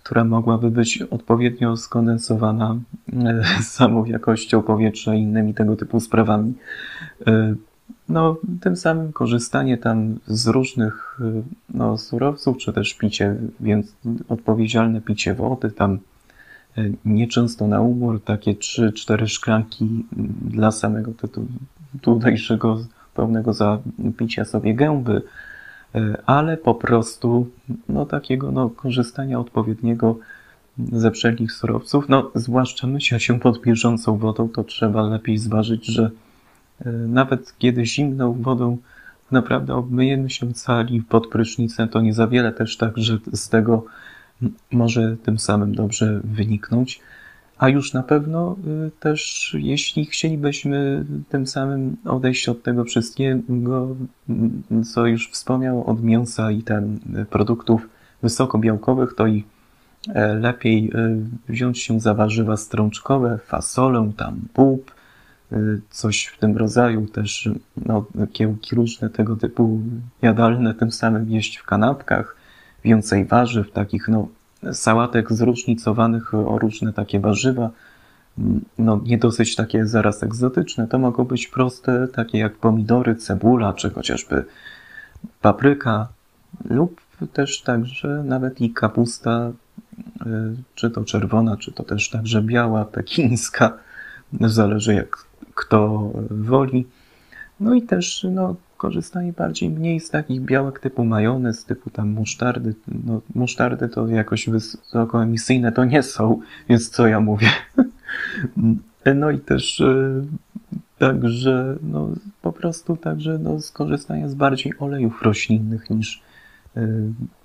która 0.06 0.24
mogłaby 0.24 0.70
być 0.70 1.02
odpowiednio 1.02 1.76
skondensowana 1.76 2.76
y, 3.08 3.62
samą 3.76 4.04
jakością 4.04 4.62
powietrza 4.62 5.14
i 5.14 5.20
innymi 5.20 5.54
tego 5.54 5.76
typu 5.76 6.00
sprawami. 6.00 6.54
Y, 7.28 7.56
no, 8.08 8.36
tym 8.60 8.76
samym 8.76 9.12
korzystanie 9.12 9.78
tam 9.78 10.18
z 10.26 10.46
różnych 10.46 11.20
y, 11.20 11.42
no, 11.74 11.98
surowców, 11.98 12.56
czy 12.58 12.72
też 12.72 12.94
picie, 12.94 13.36
więc 13.60 13.96
odpowiedzialne 14.28 15.00
picie 15.00 15.34
wody, 15.34 15.70
tam 15.70 15.98
nieczęsto 17.04 17.68
na 17.68 17.80
umór, 17.80 18.20
takie 18.24 18.54
3-4 18.54 19.26
szklanki 19.26 20.04
dla 20.42 20.70
samego 20.70 21.12
tutejszego 22.00 22.78
pełnego 23.14 23.52
zapicia 23.52 24.44
sobie 24.44 24.74
gęby, 24.74 25.22
ale 26.26 26.56
po 26.56 26.74
prostu 26.74 27.46
no, 27.88 28.06
takiego 28.06 28.52
no, 28.52 28.70
korzystania 28.70 29.40
odpowiedniego 29.40 30.18
ze 30.92 31.10
wszelkich 31.10 31.52
surowców, 31.52 32.08
no 32.08 32.30
zwłaszcza 32.34 32.86
mycia 32.86 33.18
się 33.18 33.40
pod 33.40 33.60
bieżącą 33.60 34.18
wodą, 34.18 34.48
to 34.48 34.64
trzeba 34.64 35.02
lepiej 35.02 35.38
zważyć, 35.38 35.86
że 35.86 36.10
E, 36.84 36.90
nawet 36.92 37.54
kiedy 37.58 37.86
zimną 37.86 38.32
wodą 38.32 38.78
naprawdę 39.30 39.74
obmyjemy 39.74 40.30
się 40.30 40.52
cali 40.52 41.02
pod 41.02 41.26
prysznicem, 41.26 41.88
to 41.88 42.00
nie 42.00 42.12
za 42.12 42.26
wiele 42.26 42.52
też 42.52 42.76
tak, 42.76 42.98
że 42.98 43.18
z 43.32 43.48
tego 43.48 43.84
może 44.72 45.16
tym 45.22 45.38
samym 45.38 45.74
dobrze 45.74 46.20
wyniknąć. 46.24 47.00
A 47.58 47.68
już 47.68 47.92
na 47.92 48.02
pewno 48.02 48.56
y, 48.86 48.90
też, 49.00 49.54
jeśli 49.58 50.06
chcielibyśmy 50.06 51.04
tym 51.28 51.46
samym 51.46 51.96
odejść 52.04 52.48
od 52.48 52.62
tego 52.62 52.84
wszystkiego, 52.84 53.96
co 54.92 55.06
już 55.06 55.30
wspomniał, 55.30 55.90
od 55.90 56.02
mięsa 56.02 56.50
i 56.50 56.62
ten 56.62 56.98
produktów 57.30 57.88
wysokobiałkowych, 58.22 59.14
to 59.14 59.26
i 59.26 59.44
e, 60.08 60.34
lepiej 60.34 60.90
y, 60.94 61.52
wziąć 61.52 61.78
się 61.78 62.00
za 62.00 62.14
warzywa 62.14 62.56
strączkowe, 62.56 63.38
fasolę, 63.46 64.12
tam 64.16 64.40
bób, 64.54 64.96
Y, 65.52 65.80
coś 65.90 66.26
w 66.26 66.38
tym 66.38 66.56
rodzaju, 66.56 67.06
też 67.06 67.48
no, 67.86 68.04
kiełki 68.32 68.76
różne 68.76 69.10
tego 69.10 69.36
typu 69.36 69.80
jadalne, 70.22 70.74
tym 70.74 70.92
samym 70.92 71.30
jeść 71.30 71.56
w 71.56 71.64
kanapkach, 71.64 72.36
więcej 72.84 73.24
warzyw, 73.24 73.72
takich 73.72 74.08
no, 74.08 74.28
sałatek 74.72 75.32
zróżnicowanych 75.32 76.34
o 76.34 76.58
różne 76.58 76.92
takie 76.92 77.20
warzywa, 77.20 77.70
no 78.78 79.00
nie 79.04 79.18
dosyć 79.18 79.56
takie 79.56 79.86
zaraz 79.86 80.22
egzotyczne, 80.22 80.86
to 80.86 80.98
mogą 80.98 81.24
być 81.24 81.48
proste, 81.48 82.08
takie 82.08 82.38
jak 82.38 82.56
pomidory, 82.56 83.16
cebula, 83.16 83.72
czy 83.72 83.90
chociażby 83.90 84.44
papryka 85.40 86.08
lub 86.64 87.00
też 87.32 87.62
także 87.62 88.22
nawet 88.26 88.60
i 88.60 88.70
kapusta, 88.70 89.52
czy 90.74 90.90
to 90.90 91.04
czerwona, 91.04 91.56
czy 91.56 91.72
to 91.72 91.82
też 91.82 92.10
także 92.10 92.42
biała, 92.42 92.84
pekińska, 92.84 93.72
zależy 94.40 94.94
jak 94.94 95.16
kto 95.54 96.10
woli. 96.30 96.86
No 97.60 97.74
i 97.74 97.82
też 97.82 98.26
no, 98.30 98.54
korzystanie 98.76 99.32
bardziej 99.32 99.70
mniej 99.70 100.00
z 100.00 100.10
takich 100.10 100.40
białek 100.40 100.80
typu 100.80 101.04
majonez, 101.04 101.64
typu 101.64 101.90
tam 101.90 102.10
musztardy. 102.10 102.74
No, 103.04 103.20
musztardy 103.34 103.88
to 103.88 104.08
jakoś 104.08 104.48
wysokoemisyjne 104.48 105.72
to 105.72 105.84
nie 105.84 106.02
są, 106.02 106.40
więc 106.68 106.90
co 106.90 107.06
ja 107.06 107.20
mówię. 107.20 107.48
No 109.14 109.30
i 109.30 109.38
też 109.38 109.80
e, 109.80 110.22
także 110.98 111.76
no, 111.82 112.08
po 112.42 112.52
prostu 112.52 112.96
także 112.96 113.38
no, 113.38 113.60
skorzystanie 113.60 114.28
z 114.28 114.34
bardziej 114.34 114.72
olejów 114.78 115.22
roślinnych 115.22 115.90
niż 115.90 116.22
e, 116.76 116.88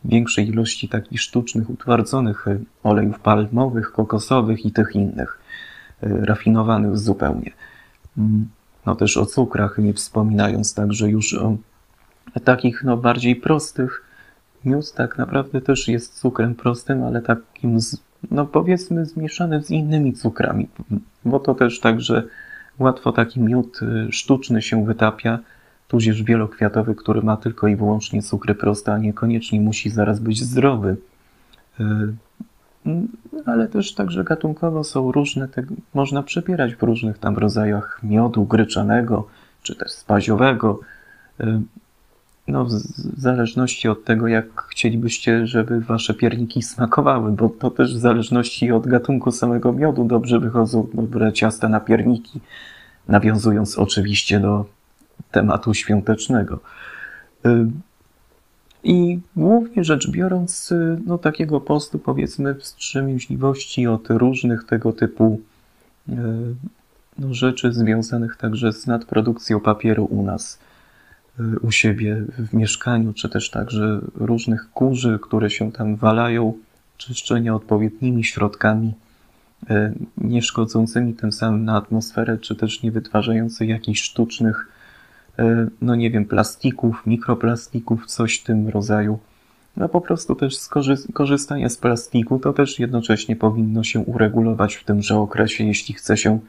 większej 0.06 0.50
ilości 0.50 0.90
takich 0.90 1.22
sztucznych, 1.22 1.70
utwardzonych 1.70 2.48
e, 2.48 2.60
olejów 2.84 3.20
palmowych, 3.20 3.92
kokosowych 3.92 4.66
i 4.66 4.72
tych 4.72 4.96
innych, 4.96 5.40
rafinowanych 6.02 6.98
zupełnie. 6.98 7.52
No 8.86 8.96
też 8.96 9.18
o 9.18 9.26
cukrach, 9.26 9.78
nie 9.78 9.94
wspominając 9.94 10.74
także 10.74 11.10
już 11.10 11.34
o 11.34 11.58
takich 12.44 12.84
no 12.84 12.98
bardziej 12.98 13.36
prostych. 13.36 14.04
Miód 14.66 14.94
tak 14.94 15.18
naprawdę 15.18 15.62
też 15.62 15.88
jest 15.88 16.20
cukrem 16.20 16.56
prostym, 16.56 17.04
ale 17.04 17.22
takim, 17.22 17.80
no 18.32 18.46
powiedzmy, 18.46 19.06
zmieszany 19.06 19.64
z 19.64 19.72
innymi 19.72 20.14
cukrami, 20.14 20.68
bo 21.26 21.40
to 21.40 21.56
też 21.56 21.80
tak, 21.80 22.02
że 22.02 22.24
łatwo 22.80 23.12
taki 23.12 23.40
miód 23.40 23.80
y, 23.82 24.12
sztuczny 24.12 24.62
się 24.62 24.86
wytapia, 24.86 25.40
tudzież 25.88 26.24
wielokwiatowy, 26.24 26.96
który 26.96 27.22
ma 27.22 27.38
tylko 27.38 27.68
i 27.68 27.76
wyłącznie 27.76 28.22
cukry 28.22 28.56
proste, 28.56 28.94
a 28.94 28.98
niekoniecznie 28.98 29.62
musi 29.62 29.90
zaraz 29.90 30.20
być 30.20 30.44
zdrowy. 30.44 30.98
Ale 33.46 33.68
też 33.68 33.94
także 33.94 34.24
gatunkowo 34.24 34.84
są 34.84 35.12
różne, 35.12 35.48
te, 35.48 35.64
można 35.94 36.24
przepierać 36.24 36.76
w 36.76 36.84
różnych 36.84 37.18
tam 37.18 37.38
rodzajach 37.38 38.00
miodu 38.04 38.46
gryczanego, 38.46 39.28
czy 39.64 39.76
też 39.76 39.92
spaziowego. 39.92 40.80
No, 42.48 42.66
w 42.66 42.70
zależności 43.18 43.90
od 43.90 44.04
tego, 44.04 44.28
jak 44.28 44.62
chcielibyście, 44.62 45.48
żeby 45.48 45.82
wasze 45.82 46.14
pierniki 46.14 46.62
smakowały, 46.62 47.32
bo 47.32 47.50
to 47.50 47.72
też 47.72 47.96
w 47.96 48.00
zależności 48.00 48.72
od 48.72 48.88
gatunku 48.88 49.32
samego 49.32 49.74
miodu 49.74 50.04
dobrze 50.04 50.40
wychodzą 50.40 50.88
dobre 50.94 51.34
ciasta 51.34 51.70
na 51.70 51.80
pierniki, 51.80 52.40
nawiązując 53.08 53.80
oczywiście 53.80 54.40
do 54.40 54.66
tematu 55.32 55.74
świątecznego. 55.74 56.60
I 58.84 59.20
głównie 59.36 59.84
rzecz 59.84 60.12
biorąc, 60.12 60.72
y, 60.72 61.00
no 61.06 61.18
takiego 61.18 61.62
postu 61.62 62.00
powiedzmy 62.00 62.56
wstrzemięźliwości 62.56 63.88
od 63.88 64.10
różnych 64.10 64.64
tego 64.64 64.94
typu 64.94 65.42
y, 66.10 66.14
no, 67.20 67.34
rzeczy 67.34 67.74
związanych 67.74 68.36
także 68.36 68.74
z 68.74 68.88
nadprodukcją 68.88 69.60
papieru 69.60 70.06
u 70.06 70.24
nas, 70.24 70.60
y, 71.40 71.60
u 71.60 71.72
siebie 71.72 72.16
w 72.38 72.54
mieszkaniu, 72.54 73.14
czy 73.14 73.30
też 73.30 73.50
także 73.50 74.02
różnych 74.16 74.72
kurzy, 74.72 75.20
które 75.22 75.50
się 75.50 75.72
tam 75.72 75.96
walają, 75.96 76.54
czyszczenia 76.98 77.56
odpowiednimi 77.56 78.24
środkami, 78.24 78.94
nie 80.18 80.42
szkodzącymi 80.42 81.14
tym 81.14 81.32
samym 81.32 81.66
na 81.66 81.76
atmosferę, 81.76 82.38
czy 82.38 82.56
też 82.56 82.84
nie 82.84 82.92
wytwarzający 82.92 83.66
jakichś 83.66 84.02
sztucznych 84.02 84.68
no 85.82 85.96
nie 85.96 86.12
wiem, 86.12 86.26
plastików, 86.26 87.04
mikroplastików, 87.06 88.06
coś 88.06 88.40
w 88.40 88.44
tym 88.44 88.70
rodzaju. 88.70 89.20
No 89.78 89.90
po 89.90 90.02
prostu 90.02 90.36
też 90.36 90.56
korzystanie 91.14 91.70
z 91.70 91.78
plastiku 91.78 92.40
to 92.40 92.54
też 92.54 92.80
jednocześnie 92.80 93.36
powinno 93.36 93.84
się 93.84 94.00
uregulować 94.00 94.76
w 94.76 94.84
tymże 94.84 95.18
okresie, 95.18 95.64
jeśli 95.64 95.96
chce 95.96 96.18
się 96.18 96.40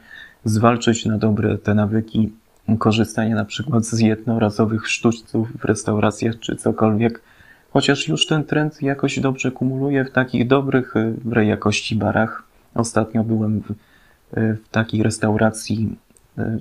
zwalczyć 0.45 1.05
na 1.05 1.17
dobre 1.17 1.57
te 1.57 1.73
nawyki 1.73 2.31
korzystania 2.79 3.35
na 3.35 3.45
przykład 3.45 3.85
z 3.85 3.99
jednorazowych 3.99 4.87
sztućców 4.87 5.47
w 5.59 5.65
restauracjach 5.65 6.39
czy 6.39 6.55
cokolwiek, 6.55 7.21
chociaż 7.71 8.07
już 8.07 8.27
ten 8.27 8.43
trend 8.43 8.81
jakoś 8.81 9.19
dobrze 9.19 9.51
kumuluje 9.51 10.05
w 10.05 10.11
takich 10.11 10.47
dobrych 10.47 10.93
w 11.25 11.41
jakości 11.41 11.95
barach. 11.95 12.43
Ostatnio 12.75 13.23
byłem 13.23 13.59
w, 13.59 13.73
w 14.33 14.69
takiej 14.71 15.03
restauracji 15.03 15.95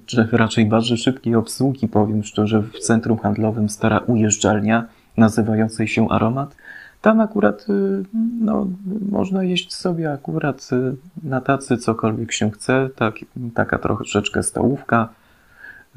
czy 0.06 0.28
raczej 0.32 0.66
barze 0.66 0.96
szybkiej 0.96 1.34
obsługi, 1.34 1.88
powiem 1.88 2.24
szczerze, 2.24 2.62
w 2.62 2.78
centrum 2.78 3.18
handlowym 3.18 3.68
stara 3.68 3.98
ujeżdżalnia 3.98 4.84
nazywającej 5.16 5.88
się 5.88 6.08
Aromat. 6.08 6.56
Tam 7.00 7.20
akurat 7.20 7.66
y, 7.68 8.04
no, 8.40 8.66
można 9.10 9.44
jeść 9.44 9.74
sobie 9.74 10.12
akurat 10.12 10.70
y, 10.72 10.96
na 11.22 11.40
tacy 11.40 11.76
cokolwiek 11.76 12.32
się 12.32 12.50
chce, 12.50 12.90
tak, 12.96 13.14
taka 13.54 13.78
troszeczkę 13.78 14.42
stołówka 14.42 15.08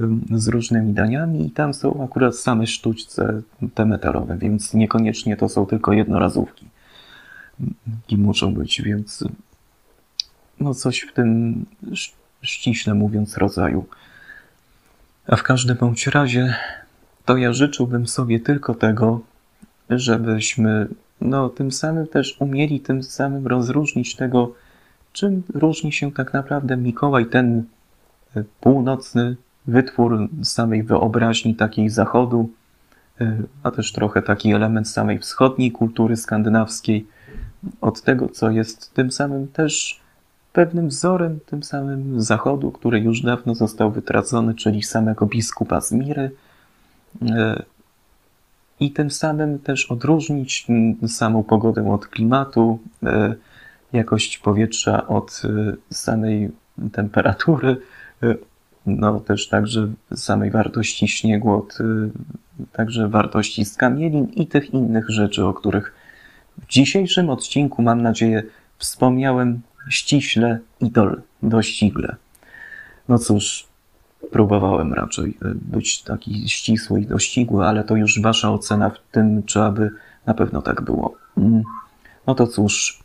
y, 0.01 0.03
z 0.31 0.47
różnymi 0.47 0.93
daniami 0.93 1.45
i 1.45 1.51
tam 1.51 1.73
są 1.73 2.03
akurat 2.03 2.35
same 2.35 2.67
sztućce 2.67 3.41
te 3.73 3.85
metalowe, 3.85 4.37
więc 4.37 4.73
niekoniecznie 4.73 5.37
to 5.37 5.49
są 5.49 5.65
tylko 5.65 5.93
jednorazówki. 5.93 6.65
I 8.09 8.17
muszą 8.17 8.53
być, 8.53 8.81
więc 8.81 9.23
no 10.59 10.73
coś 10.73 10.99
w 10.99 11.13
tym 11.13 11.65
ściśle 12.45 12.93
mówiąc, 12.93 13.37
rodzaju. 13.37 13.85
A 15.27 15.35
w 15.35 15.43
każdym 15.43 15.77
bądź 15.77 16.07
razie, 16.07 16.55
to 17.25 17.37
ja 17.37 17.53
życzyłbym 17.53 18.07
sobie 18.07 18.39
tylko 18.39 18.75
tego, 18.75 19.21
żebyśmy 19.89 20.87
no, 21.21 21.49
tym 21.49 21.71
samym 21.71 22.07
też 22.07 22.37
umieli 22.39 22.79
tym 22.79 23.03
samym 23.03 23.47
rozróżnić 23.47 24.15
tego, 24.15 24.53
czym 25.13 25.43
różni 25.53 25.91
się 25.91 26.11
tak 26.11 26.33
naprawdę 26.33 26.77
Mikołaj, 26.77 27.25
ten 27.25 27.63
e, 28.35 28.43
północny 28.61 29.35
wytwór 29.67 30.29
samej 30.43 30.83
wyobraźni 30.83 31.55
takiej 31.55 31.89
zachodu, 31.89 32.49
e, 33.21 33.37
a 33.63 33.71
też 33.71 33.91
trochę 33.91 34.21
taki 34.21 34.53
element 34.53 34.89
samej 34.89 35.19
wschodniej 35.19 35.71
kultury 35.71 36.17
skandynawskiej, 36.17 37.07
od 37.81 38.01
tego, 38.01 38.29
co 38.29 38.49
jest 38.49 38.93
tym 38.93 39.11
samym 39.11 39.47
też 39.47 40.04
pewnym 40.55 40.87
wzorem 40.87 41.39
tym 41.45 41.63
samym 41.63 42.21
Zachodu, 42.21 42.71
który 42.71 42.99
już 42.99 43.21
dawno 43.21 43.55
został 43.55 43.91
wytracony, 43.91 44.53
czyli 44.53 44.83
samego 44.83 45.25
biskupa 45.25 45.81
Zmiry 45.81 46.31
e, 47.21 47.63
i 48.79 48.91
tym 48.91 49.11
samym 49.11 49.59
też 49.59 49.91
odróżnić 49.91 50.67
samą 51.07 51.43
pogodę 51.43 51.91
od 51.91 52.07
klimatu, 52.07 52.79
e, 53.03 53.35
jakość 53.93 54.37
powietrza 54.37 55.07
od 55.07 55.41
e, 55.45 55.93
samej 55.93 56.51
temperatury, 56.91 57.77
no 58.85 59.19
też 59.19 59.47
także 59.47 59.87
samej 60.15 60.51
wartości 60.51 61.07
śniegu 61.07 61.53
od 61.53 61.77
także 62.71 63.07
wartości 63.07 63.65
skamielin 63.65 64.25
i 64.25 64.47
tych 64.47 64.73
innych 64.73 65.09
rzeczy, 65.09 65.45
o 65.45 65.53
których 65.53 65.93
w 66.57 66.67
dzisiejszym 66.67 67.29
odcinku 67.29 67.81
mam 67.81 68.01
nadzieję 68.01 68.43
wspomniałem 68.77 69.61
ściśle 69.89 70.59
i 70.81 70.91
do, 70.91 71.15
dościgle. 71.43 72.15
No 73.09 73.19
cóż, 73.19 73.67
próbowałem 74.31 74.93
raczej 74.93 75.37
e, 75.45 75.51
być 75.55 76.01
taki 76.01 76.49
ścisły 76.49 77.01
i 77.01 77.05
dościgły, 77.05 77.65
ale 77.65 77.83
to 77.83 77.95
już 77.95 78.21
wasza 78.21 78.51
ocena 78.51 78.89
w 78.89 78.99
tym, 79.11 79.43
czy 79.43 79.61
aby 79.61 79.91
na 80.25 80.33
pewno 80.33 80.61
tak 80.61 80.81
było. 80.81 81.15
Mm. 81.37 81.63
No 82.27 82.35
to 82.35 82.47
cóż, 82.47 82.99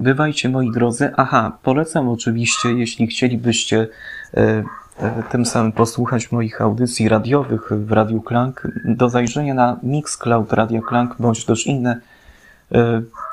bywajcie 0.00 0.48
moi 0.48 0.70
drodzy. 0.72 1.10
Aha, 1.16 1.58
polecam 1.62 2.08
oczywiście, 2.08 2.72
jeśli 2.72 3.06
chcielibyście 3.06 3.88
e, 4.34 4.64
e, 4.98 5.22
tym 5.30 5.46
samym 5.46 5.72
posłuchać 5.72 6.32
moich 6.32 6.60
audycji 6.60 7.08
radiowych 7.08 7.72
w 7.72 7.92
Radiu 7.92 8.20
Klank, 8.20 8.68
do 8.84 9.08
zajrzenia 9.08 9.54
na 9.54 9.76
Mixcloud 9.82 10.52
Radio 10.52 10.82
Klank, 10.82 11.16
bądź 11.18 11.44
też 11.44 11.66
inne 11.66 12.00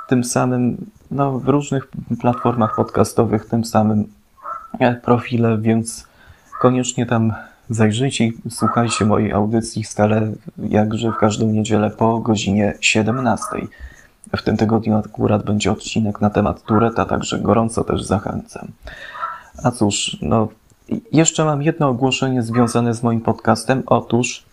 tym 0.08 0.24
samym 0.24 0.86
no, 1.14 1.40
w 1.40 1.48
różnych 1.48 1.88
platformach 2.22 2.76
podcastowych 2.76 3.46
tym 3.46 3.66
samym 3.66 4.08
e, 4.80 4.96
profile, 4.96 5.58
więc 5.58 6.08
koniecznie 6.62 7.06
tam 7.06 7.34
zajrzyjcie 7.70 8.26
i 8.26 8.34
słuchajcie 8.50 9.06
mojej 9.06 9.32
audycji 9.32 9.84
stale, 9.84 10.32
jakże 10.58 11.12
w 11.12 11.18
każdą 11.18 11.48
niedzielę 11.48 11.90
po 11.90 12.20
godzinie 12.20 12.74
17. 12.82 13.46
W 14.38 14.42
tym 14.42 14.58
tygodniu 14.58 14.98
akurat 14.98 15.44
będzie 15.44 15.72
odcinek 15.72 16.22
na 16.22 16.30
temat 16.30 16.62
Tureta, 16.62 17.06
także 17.06 17.40
gorąco 17.40 17.84
też 17.84 18.04
zachęcam. 18.04 18.68
A 19.64 19.72
cóż, 19.72 20.18
no, 20.22 20.48
jeszcze 21.12 21.46
mam 21.46 21.62
jedno 21.62 21.90
ogłoszenie 21.90 22.44
związane 22.44 22.94
z 22.94 23.04
moim 23.04 23.22
podcastem. 23.22 23.84
Otóż 23.86 24.46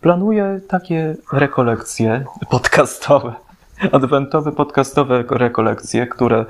planuję 0.00 0.60
takie 0.68 1.16
rekolekcje 1.32 2.24
podcastowe 2.50 3.34
adwentowe, 3.92 4.52
podcastowe 4.52 5.24
rekolekcje, 5.30 6.06
które 6.06 6.46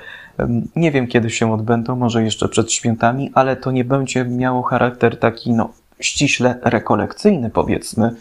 nie 0.77 0.91
wiem 0.91 1.07
kiedy 1.07 1.31
się 1.31 1.53
odbędą, 1.53 1.97
może 1.97 2.23
jeszcze 2.23 2.49
przed 2.49 2.73
świętami, 2.73 3.31
ale 3.35 3.57
to 3.57 3.71
nie 3.71 3.85
będzie 3.85 4.25
miało 4.25 4.63
charakter 4.63 5.19
taki, 5.19 5.53
no, 5.53 5.69
ściśle 6.01 6.59
rekolekcyjny, 6.63 7.51
powiedzmy, 7.51 8.15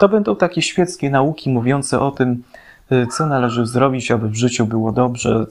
To 0.00 0.08
będą 0.08 0.36
takie 0.36 0.62
świeckie 0.62 1.10
nauki 1.10 1.50
mówiące 1.50 2.00
o 2.00 2.10
tym, 2.10 2.42
y, 2.92 3.06
co 3.06 3.26
należy 3.26 3.66
zrobić, 3.66 4.10
aby 4.10 4.28
w 4.28 4.34
życiu 4.34 4.66
było 4.66 4.92
dobrze, 4.92 5.46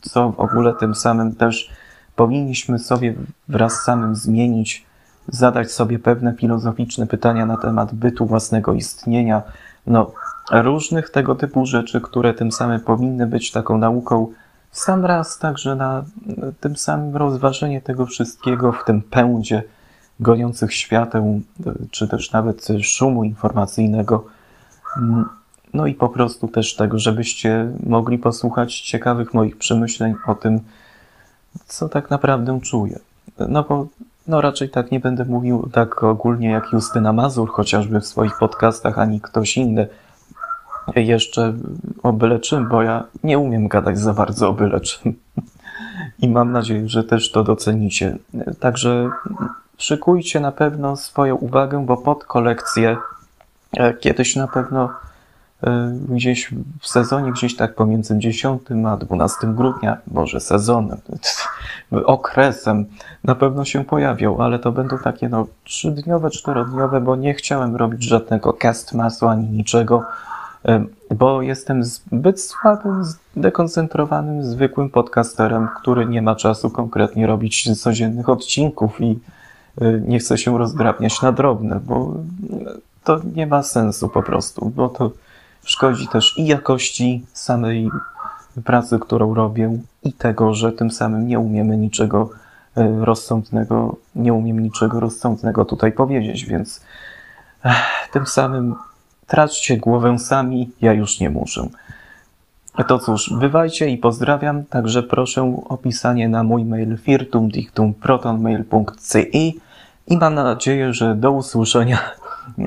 co 0.00 0.30
w 0.30 0.40
ogóle 0.40 0.74
tym 0.74 0.94
samym 0.94 1.34
też 1.34 1.70
powinniśmy 2.16 2.78
sobie 2.78 3.14
wraz 3.48 3.72
z 3.72 3.84
samym 3.84 4.16
zmienić, 4.16 4.86
zadać 5.28 5.72
sobie 5.72 5.98
pewne 5.98 6.34
filozoficzne 6.34 7.06
pytania 7.06 7.46
na 7.46 7.56
temat 7.56 7.94
bytu 7.94 8.26
własnego 8.26 8.72
istnienia, 8.72 9.42
no, 9.86 10.12
różnych 10.50 11.10
tego 11.10 11.34
typu 11.34 11.66
rzeczy, 11.66 12.00
które 12.00 12.34
tym 12.34 12.52
samym 12.52 12.80
powinny 12.80 13.26
być 13.26 13.50
taką 13.50 13.78
nauką 13.78 14.32
sam 14.72 15.04
raz 15.04 15.38
także 15.38 15.76
na 15.76 16.04
tym 16.60 16.76
samym 16.76 17.16
rozważenie 17.16 17.80
tego 17.80 18.06
wszystkiego 18.06 18.72
w 18.72 18.84
tym 18.84 19.02
pędzie 19.02 19.62
goniących 20.20 20.74
świateł, 20.74 21.40
czy 21.90 22.08
też 22.08 22.32
nawet 22.32 22.68
szumu 22.82 23.24
informacyjnego. 23.24 24.24
No 25.74 25.86
i 25.86 25.94
po 25.94 26.08
prostu 26.08 26.48
też 26.48 26.76
tego, 26.76 26.98
żebyście 26.98 27.72
mogli 27.86 28.18
posłuchać 28.18 28.80
ciekawych 28.80 29.34
moich 29.34 29.58
przemyśleń 29.58 30.14
o 30.26 30.34
tym, 30.34 30.60
co 31.66 31.88
tak 31.88 32.10
naprawdę 32.10 32.60
czuję. 32.62 32.98
No 33.48 33.62
bo 33.62 33.86
no 34.26 34.40
raczej 34.40 34.70
tak 34.70 34.90
nie 34.90 35.00
będę 35.00 35.24
mówił 35.24 35.68
tak 35.72 36.02
ogólnie 36.02 36.50
jak 36.50 36.72
Justyna 36.72 37.12
Mazur, 37.12 37.50
chociażby 37.50 38.00
w 38.00 38.06
swoich 38.06 38.38
podcastach, 38.38 38.98
ani 38.98 39.20
ktoś 39.20 39.56
inny 39.56 39.88
jeszcze 40.96 41.54
o 42.02 42.12
byle 42.12 42.40
czym, 42.40 42.68
bo 42.68 42.82
ja 42.82 43.04
nie 43.24 43.38
umiem 43.38 43.68
gadać 43.68 43.98
za 43.98 44.14
bardzo 44.14 44.48
o 44.48 44.52
byle 44.52 44.80
czym. 44.80 45.14
I 46.18 46.28
mam 46.28 46.52
nadzieję, 46.52 46.88
że 46.88 47.04
też 47.04 47.30
to 47.30 47.44
docenicie. 47.44 48.16
Także 48.60 49.10
szykujcie 49.78 50.40
na 50.40 50.52
pewno 50.52 50.96
swoją 50.96 51.36
uwagę, 51.36 51.86
bo 51.86 51.96
pod 51.96 52.24
kolekcję 52.24 52.96
e, 53.76 53.94
kiedyś 53.94 54.36
na 54.36 54.48
pewno 54.48 54.90
e, 55.62 55.96
gdzieś 56.08 56.54
w 56.80 56.88
sezonie, 56.88 57.32
gdzieś 57.32 57.56
tak 57.56 57.74
pomiędzy 57.74 58.18
10 58.18 58.62
a 58.86 58.96
12 58.96 59.38
grudnia, 59.46 59.96
może 60.06 60.40
sezonem, 60.40 60.98
okresem, 61.90 62.86
na 63.24 63.34
pewno 63.34 63.64
się 63.64 63.84
pojawią, 63.84 64.38
ale 64.38 64.58
to 64.58 64.72
będą 64.72 64.98
takie 64.98 65.28
no 65.28 65.46
trzydniowe, 65.64 66.30
czterodniowe, 66.30 67.00
bo 67.00 67.16
nie 67.16 67.34
chciałem 67.34 67.76
robić 67.76 68.02
żadnego 68.02 68.52
cast 68.52 68.94
masu 68.94 69.28
ani 69.28 69.46
niczego, 69.46 70.04
bo 71.14 71.42
jestem 71.42 71.84
zbyt 71.84 72.40
słabym, 72.40 73.04
zdekoncentrowanym, 73.36 74.44
zwykłym 74.44 74.90
podcasterem, 74.90 75.68
który 75.80 76.06
nie 76.06 76.22
ma 76.22 76.36
czasu 76.36 76.70
konkretnie 76.70 77.26
robić 77.26 77.80
codziennych 77.80 78.28
odcinków 78.28 79.00
i 79.00 79.18
y, 79.82 80.02
nie 80.06 80.18
chce 80.18 80.38
się 80.38 80.58
rozdrabniać 80.58 81.22
na 81.22 81.32
drobne, 81.32 81.80
bo 81.84 82.14
to 83.04 83.20
nie 83.34 83.46
ma 83.46 83.62
sensu 83.62 84.08
po 84.08 84.22
prostu, 84.22 84.72
bo 84.76 84.88
to 84.88 85.10
szkodzi 85.64 86.08
też 86.08 86.38
i 86.38 86.46
jakości 86.46 87.26
samej 87.32 87.90
pracy, 88.64 88.98
którą 88.98 89.34
robię, 89.34 89.78
i 90.02 90.12
tego, 90.12 90.54
że 90.54 90.72
tym 90.72 90.90
samym 90.90 91.26
nie 91.26 91.38
umiemy 91.38 91.76
niczego 91.76 92.30
y, 92.78 93.04
rozsądnego, 93.04 93.96
nie 94.14 94.32
umiem 94.32 94.60
niczego 94.60 95.00
rozsądnego 95.00 95.64
tutaj 95.64 95.92
powiedzieć, 95.92 96.44
więc 96.44 96.80
tym 98.12 98.26
samym 98.26 98.74
Traćcie 99.30 99.76
głowę 99.76 100.18
sami, 100.18 100.70
ja 100.80 100.92
już 100.92 101.20
nie 101.20 101.30
muszę. 101.30 101.68
To 102.88 102.98
cóż, 102.98 103.32
bywajcie 103.38 103.88
i 103.88 103.98
pozdrawiam, 103.98 104.64
także 104.64 105.02
proszę 105.02 105.60
o 105.68 105.76
pisanie 105.76 106.28
na 106.28 106.42
mój 106.42 106.64
mail 106.64 106.98
firtumdictumprotonmail.ci 106.98 109.60
i 110.06 110.16
mam 110.16 110.34
nadzieję, 110.34 110.94
że 110.94 111.14
do 111.14 111.32
usłyszenia, 111.32 111.98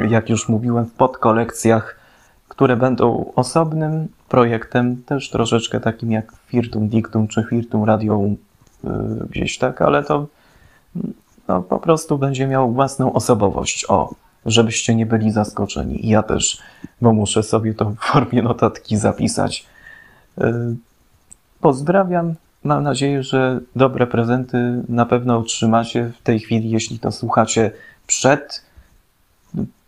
jak 0.09 0.29
już 0.29 0.49
mówiłem, 0.49 0.85
w 0.85 0.93
podkolekcjach, 0.93 1.99
które 2.47 2.77
będą 2.77 3.31
osobnym 3.35 4.07
projektem, 4.29 5.03
też 5.05 5.29
troszeczkę 5.29 5.79
takim 5.79 6.11
jak 6.11 6.33
Firtum 6.47 6.87
Dictum 6.87 7.27
czy 7.27 7.43
Firtum 7.49 7.83
Radio 7.83 8.21
yy, 8.83 8.91
gdzieś 9.29 9.57
tak, 9.57 9.81
ale 9.81 10.03
to 10.03 10.27
no, 11.47 11.61
po 11.61 11.79
prostu 11.79 12.17
będzie 12.17 12.47
miał 12.47 12.71
własną 12.71 13.13
osobowość. 13.13 13.85
O, 13.89 14.09
żebyście 14.45 14.95
nie 14.95 15.05
byli 15.05 15.31
zaskoczeni. 15.31 16.07
Ja 16.07 16.23
też, 16.23 16.57
bo 17.01 17.13
muszę 17.13 17.43
sobie 17.43 17.73
to 17.73 17.85
w 17.89 17.97
formie 17.99 18.41
notatki 18.41 18.97
zapisać. 18.97 19.65
E, 20.37 20.75
pozdrawiam. 21.61 22.35
Mam 22.63 22.83
nadzieję, 22.83 23.23
że 23.23 23.59
dobre 23.75 24.07
prezenty 24.07 24.83
na 24.89 25.05
pewno 25.05 25.37
otrzymacie 25.37 26.11
w 26.19 26.23
tej 26.23 26.39
chwili, 26.39 26.69
jeśli 26.69 26.99
to 26.99 27.11
słuchacie 27.11 27.71
przed 28.07 28.61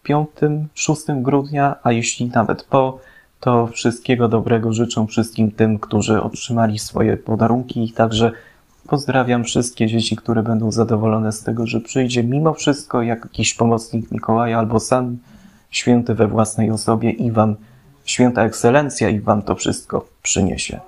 5, 0.03 0.29
6 0.73 1.01
grudnia, 1.09 1.75
a 1.83 1.91
jeśli 1.91 2.29
nawet 2.29 2.63
po, 2.63 2.99
to 3.39 3.67
wszystkiego 3.67 4.27
dobrego 4.27 4.73
życzę 4.73 5.07
wszystkim 5.07 5.51
tym, 5.51 5.79
którzy 5.79 6.21
otrzymali 6.21 6.79
swoje 6.79 7.17
podarunki 7.17 7.91
także 7.91 8.31
Pozdrawiam 8.87 9.43
wszystkie 9.43 9.87
dzieci, 9.87 10.15
które 10.15 10.43
będą 10.43 10.71
zadowolone 10.71 11.31
z 11.31 11.43
tego, 11.43 11.67
że 11.67 11.81
przyjdzie 11.81 12.23
mimo 12.23 12.53
wszystko 12.53 13.01
jakiś 13.01 13.53
pomocnik 13.53 14.11
Mikołaja 14.11 14.59
albo 14.59 14.79
sam 14.79 15.17
święty 15.69 16.15
we 16.15 16.27
własnej 16.27 16.71
osobie 16.71 17.11
i 17.11 17.31
wam, 17.31 17.55
święta 18.05 18.43
ekscelencja 18.43 19.09
i 19.09 19.19
wam 19.19 19.41
to 19.41 19.55
wszystko 19.55 20.07
przyniesie. 20.21 20.79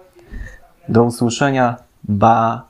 Do 0.90 1.04
usłyszenia. 1.04 1.78
Ba. 2.04 2.68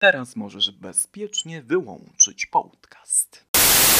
Teraz 0.00 0.36
możesz 0.36 0.70
bezpiecznie 0.70 1.62
wyłączyć 1.62 2.46
podcast. 2.46 3.41